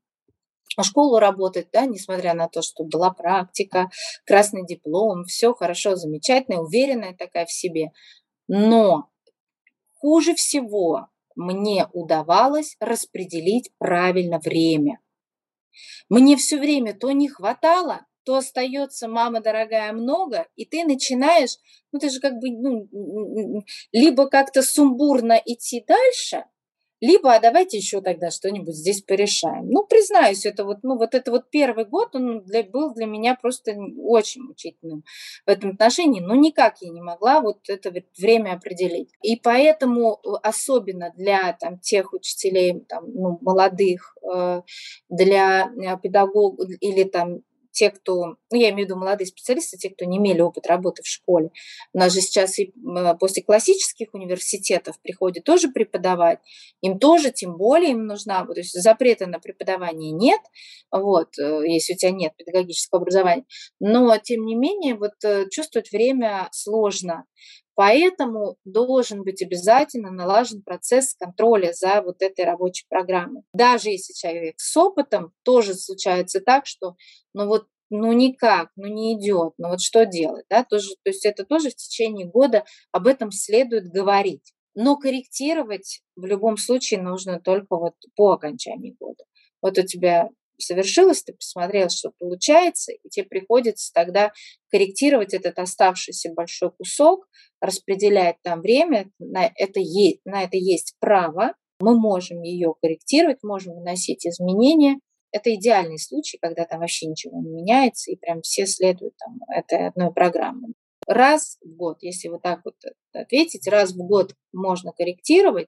школу 0.81 1.19
работать, 1.19 1.67
да, 1.71 1.85
несмотря 1.85 2.33
на 2.33 2.47
то, 2.47 2.63
что 2.63 2.83
была 2.83 3.11
практика, 3.11 3.89
красный 4.25 4.65
диплом, 4.65 5.25
все 5.25 5.53
хорошо, 5.53 5.95
замечательно, 5.95 6.61
уверенная 6.61 7.15
такая 7.15 7.45
в 7.45 7.51
себе. 7.51 7.91
Но 8.47 9.09
хуже 9.99 10.33
всего 10.33 11.07
мне 11.35 11.87
удавалось 11.93 12.77
распределить 12.79 13.71
правильно 13.77 14.39
время. 14.39 14.99
Мне 16.09 16.35
все 16.35 16.57
время 16.57 16.95
то 16.95 17.11
не 17.11 17.29
хватало, 17.29 18.06
то 18.27 18.35
остается, 18.35 19.07
мама 19.07 19.39
дорогая, 19.39 19.93
много, 19.93 20.47
и 20.57 20.65
ты 20.65 20.83
начинаешь, 20.83 21.55
ну 21.93 21.99
ты 21.99 22.09
же 22.09 22.19
как 22.19 22.33
бы, 22.39 22.51
ну, 22.51 23.63
либо 23.93 24.27
как-то 24.27 24.61
сумбурно 24.61 25.41
идти 25.45 25.81
дальше– 25.87 26.43
либо, 26.99 27.33
а 27.33 27.39
давайте 27.39 27.77
еще 27.77 28.01
тогда 28.01 28.31
что-нибудь 28.31 28.75
здесь 28.75 29.03
порешаем. 29.03 29.69
Ну, 29.69 29.85
признаюсь, 29.85 30.45
это 30.45 30.65
вот, 30.65 30.79
ну, 30.81 30.97
вот 30.97 31.13
это 31.13 31.29
вот 31.31 31.49
первый 31.51 31.85
год, 31.85 32.15
он 32.15 32.43
для, 32.43 32.63
был 32.63 32.93
для 32.93 33.05
меня 33.05 33.35
просто 33.35 33.75
очень 33.99 34.41
мучительным 34.41 35.03
в 35.45 35.49
этом 35.49 35.71
отношении, 35.71 36.21
но 36.21 36.33
никак 36.33 36.81
я 36.81 36.89
не 36.89 37.01
могла 37.01 37.41
вот 37.41 37.69
это 37.69 37.93
время 38.17 38.53
определить. 38.53 39.11
И 39.21 39.35
поэтому 39.35 40.13
э, 40.13 40.29
особенно 40.41 41.13
для 41.15 41.53
там, 41.53 41.79
тех 41.79 42.13
учителей 42.13 42.83
там, 42.89 43.11
ну, 43.13 43.37
молодых, 43.41 44.17
э, 44.33 44.61
для 45.09 45.67
э, 45.67 45.97
педагогов 46.01 46.67
или 46.79 47.03
там 47.03 47.41
те, 47.77 47.91
кто, 47.91 48.37
ну, 48.51 48.57
я 48.57 48.69
имею 48.69 48.87
в 48.87 48.89
виду 48.89 48.99
молодые 48.99 49.27
специалисты, 49.27 49.77
те, 49.77 49.91
кто 49.91 50.05
не 50.05 50.17
имели 50.17 50.41
опыт 50.41 50.65
работы 50.65 51.03
в 51.03 51.07
школе. 51.07 51.51
У 51.93 51.99
нас 51.99 52.11
же 52.11 52.21
сейчас 52.21 52.57
и 52.57 52.73
после 53.19 53.43
классических 53.43 54.07
университетов 54.13 54.99
приходят 55.03 55.43
тоже 55.43 55.67
преподавать. 55.69 56.39
Им 56.81 56.97
тоже, 56.97 57.29
тем 57.29 57.55
более, 57.55 57.91
им 57.91 58.07
нужна, 58.07 58.43
то 58.45 58.53
есть 58.59 58.73
запрета 58.73 59.27
на 59.27 59.37
преподавание 59.37 60.11
нет, 60.11 60.41
вот, 60.91 61.37
э, 61.37 61.61
если 61.67 61.93
у 61.93 61.97
тебя 61.97 62.11
нет 62.11 62.33
педагогического 62.35 63.01
образования. 63.01 63.45
Но, 63.79 64.17
тем 64.17 64.43
не 64.45 64.55
менее, 64.55 64.95
вот 64.95 65.13
э, 65.23 65.45
чувствовать 65.51 65.91
время 65.91 66.49
сложно. 66.51 67.25
Поэтому 67.77 68.57
должен 68.65 69.23
быть 69.23 69.43
обязательно 69.43 70.09
налажен 70.09 70.63
процесс 70.63 71.13
контроля 71.13 71.73
за 71.73 72.01
вот 72.01 72.23
этой 72.23 72.43
рабочей 72.43 72.87
программой. 72.89 73.43
Даже 73.53 73.91
если 73.91 74.13
человек 74.13 74.55
с 74.57 74.75
опытом, 74.75 75.31
тоже 75.43 75.75
случается 75.75 76.41
так, 76.41 76.65
что 76.65 76.95
ну 77.35 77.45
вот 77.45 77.67
ну 77.91 78.11
никак, 78.13 78.71
ну 78.77 78.87
не 78.87 79.13
идет, 79.13 79.53
ну 79.59 79.69
вот 79.69 79.81
что 79.81 80.07
делать, 80.07 80.45
да, 80.49 80.63
тоже, 80.63 80.89
то 81.03 81.11
есть 81.11 81.23
это 81.23 81.45
тоже 81.45 81.69
в 81.69 81.75
течение 81.75 82.25
года 82.25 82.65
об 82.91 83.05
этом 83.05 83.29
следует 83.29 83.91
говорить. 83.91 84.53
Но 84.73 84.97
корректировать 84.97 86.01
в 86.15 86.25
любом 86.25 86.57
случае 86.57 86.99
нужно 87.03 87.39
только 87.39 87.77
вот 87.77 87.93
по 88.15 88.31
окончании 88.31 88.95
года. 88.99 89.23
Вот 89.61 89.77
у 89.77 89.83
тебя 89.83 90.29
совершилось, 90.61 91.23
ты 91.23 91.33
посмотрел, 91.33 91.89
что 91.89 92.11
получается, 92.17 92.91
и 92.91 93.09
тебе 93.09 93.25
приходится 93.25 93.91
тогда 93.93 94.31
корректировать 94.71 95.33
этот 95.33 95.59
оставшийся 95.59 96.33
большой 96.33 96.71
кусок, 96.71 97.27
распределять 97.61 98.37
там 98.43 98.61
время, 98.61 99.09
на 99.19 99.49
это, 99.55 99.79
есть, 99.79 100.21
на 100.25 100.43
это 100.43 100.57
есть 100.57 100.95
право, 100.99 101.53
мы 101.79 101.99
можем 101.99 102.41
ее 102.41 102.73
корректировать, 102.81 103.43
можем 103.43 103.75
вносить 103.79 104.25
изменения. 104.25 104.99
Это 105.31 105.53
идеальный 105.53 105.99
случай, 105.99 106.37
когда 106.41 106.65
там 106.65 106.79
вообще 106.79 107.05
ничего 107.05 107.39
не 107.39 107.49
меняется, 107.49 108.11
и 108.11 108.15
прям 108.15 108.41
все 108.41 108.65
следуют 108.65 109.13
там, 109.17 109.39
этой 109.49 109.87
одной 109.87 110.11
программе. 110.11 110.69
Раз 111.07 111.57
в 111.63 111.75
год, 111.75 111.97
если 112.01 112.27
вот 112.27 112.41
так 112.41 112.61
вот 112.65 112.75
ответить, 113.13 113.67
раз 113.67 113.93
в 113.93 113.97
год 113.97 114.33
можно 114.51 114.91
корректировать, 114.91 115.67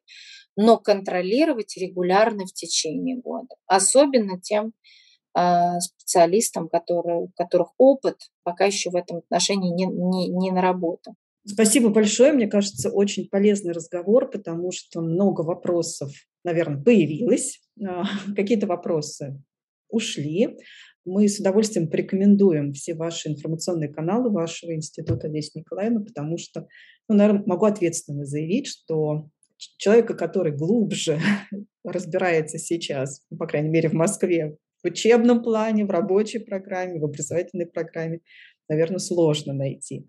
но 0.55 0.77
контролировать 0.77 1.77
регулярно 1.77 2.45
в 2.45 2.53
течение 2.53 3.15
года. 3.15 3.55
Особенно 3.65 4.39
тем 4.39 4.73
э, 5.37 5.79
специалистам, 5.79 6.67
которые, 6.67 7.17
у 7.17 7.27
которых 7.29 7.69
опыт 7.77 8.17
пока 8.43 8.65
еще 8.65 8.89
в 8.89 8.95
этом 8.95 9.17
отношении 9.19 9.71
не, 9.71 9.85
не, 9.85 10.27
не 10.27 10.51
наработан. 10.51 11.15
Спасибо 11.45 11.89
большое. 11.89 12.33
Мне 12.33 12.47
кажется, 12.47 12.89
очень 12.89 13.27
полезный 13.29 13.73
разговор, 13.73 14.29
потому 14.29 14.71
что 14.71 15.01
много 15.01 15.41
вопросов, 15.41 16.11
наверное, 16.43 16.83
появилось. 16.83 17.61
А, 17.81 18.03
какие-то 18.35 18.67
вопросы 18.67 19.41
ушли. 19.89 20.57
Мы 21.09 21.27
с 21.27 21.39
удовольствием 21.39 21.89
порекомендуем 21.89 22.71
все 22.73 22.93
ваши 22.93 23.29
информационные 23.29 23.89
каналы 23.89 24.29
вашего 24.29 24.75
института 24.75 25.27
Лесь 25.27 25.55
Николаевна, 25.55 26.01
потому 26.01 26.37
что, 26.37 26.67
ну, 27.07 27.15
наверное, 27.15 27.43
могу 27.47 27.65
ответственно 27.65 28.25
заявить, 28.25 28.67
что 28.67 29.27
человека, 29.77 30.13
который 30.13 30.55
глубже 30.55 31.19
разбирается 31.83 32.59
сейчас, 32.59 33.25
ну, 33.31 33.37
по 33.37 33.47
крайней 33.47 33.69
мере, 33.69 33.89
в 33.89 33.93
Москве, 33.93 34.57
в 34.83 34.87
учебном 34.87 35.41
плане, 35.41 35.85
в 35.85 35.89
рабочей 35.89 36.39
программе, 36.39 36.99
в 36.99 37.05
образовательной 37.05 37.65
программе, 37.65 38.19
наверное, 38.67 38.99
сложно 38.99 39.53
найти. 39.53 40.07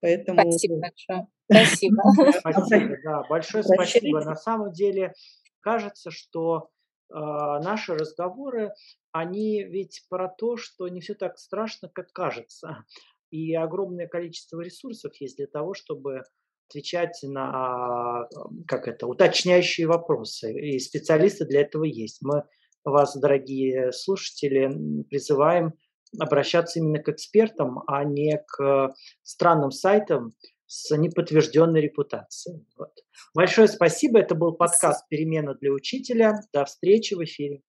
Поэтому... 0.00 0.52
Спасибо 0.52 0.80
большое. 0.80 1.26
Спасибо. 1.50 2.02
Спасибо, 2.40 2.96
да, 3.02 3.22
большое 3.28 3.64
спасибо. 3.64 4.22
На 4.22 4.36
самом 4.36 4.72
деле 4.72 5.14
кажется, 5.60 6.10
что 6.10 6.68
наши 7.12 7.94
разговоры, 7.94 8.72
они 9.12 9.62
ведь 9.62 10.04
про 10.08 10.28
то, 10.28 10.56
что 10.56 10.88
не 10.88 11.00
все 11.00 11.14
так 11.14 11.38
страшно, 11.38 11.88
как 11.88 12.12
кажется. 12.12 12.84
И 13.30 13.54
огромное 13.54 14.06
количество 14.06 14.60
ресурсов 14.60 15.12
есть 15.20 15.36
для 15.36 15.46
того, 15.46 15.74
чтобы 15.74 16.22
отвечать 16.68 17.18
на 17.22 18.28
как 18.66 18.88
это, 18.88 19.06
уточняющие 19.06 19.86
вопросы. 19.86 20.52
И 20.52 20.78
специалисты 20.78 21.44
для 21.46 21.60
этого 21.62 21.84
есть. 21.84 22.22
Мы 22.22 22.44
вас, 22.84 23.16
дорогие 23.16 23.92
слушатели, 23.92 25.04
призываем 25.08 25.74
обращаться 26.18 26.78
именно 26.78 27.02
к 27.02 27.08
экспертам, 27.08 27.82
а 27.86 28.04
не 28.04 28.42
к 28.46 28.94
странным 29.22 29.70
сайтам 29.70 30.34
с 30.72 30.96
неподтвержденной 30.96 31.82
репутацией. 31.82 32.66
Вот. 32.78 32.94
Большое 33.34 33.68
спасибо. 33.68 34.18
Это 34.18 34.34
был 34.34 34.52
подкаст 34.52 35.06
«Перемена 35.08 35.54
для 35.54 35.70
учителя». 35.70 36.40
До 36.50 36.64
встречи 36.64 37.12
в 37.12 37.22
эфире. 37.22 37.60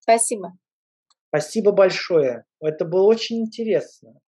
Спасибо. 0.00 0.52
Спасибо 1.28 1.72
большое. 1.72 2.44
Это 2.60 2.84
было 2.84 3.04
очень 3.04 3.40
интересно. 3.40 4.20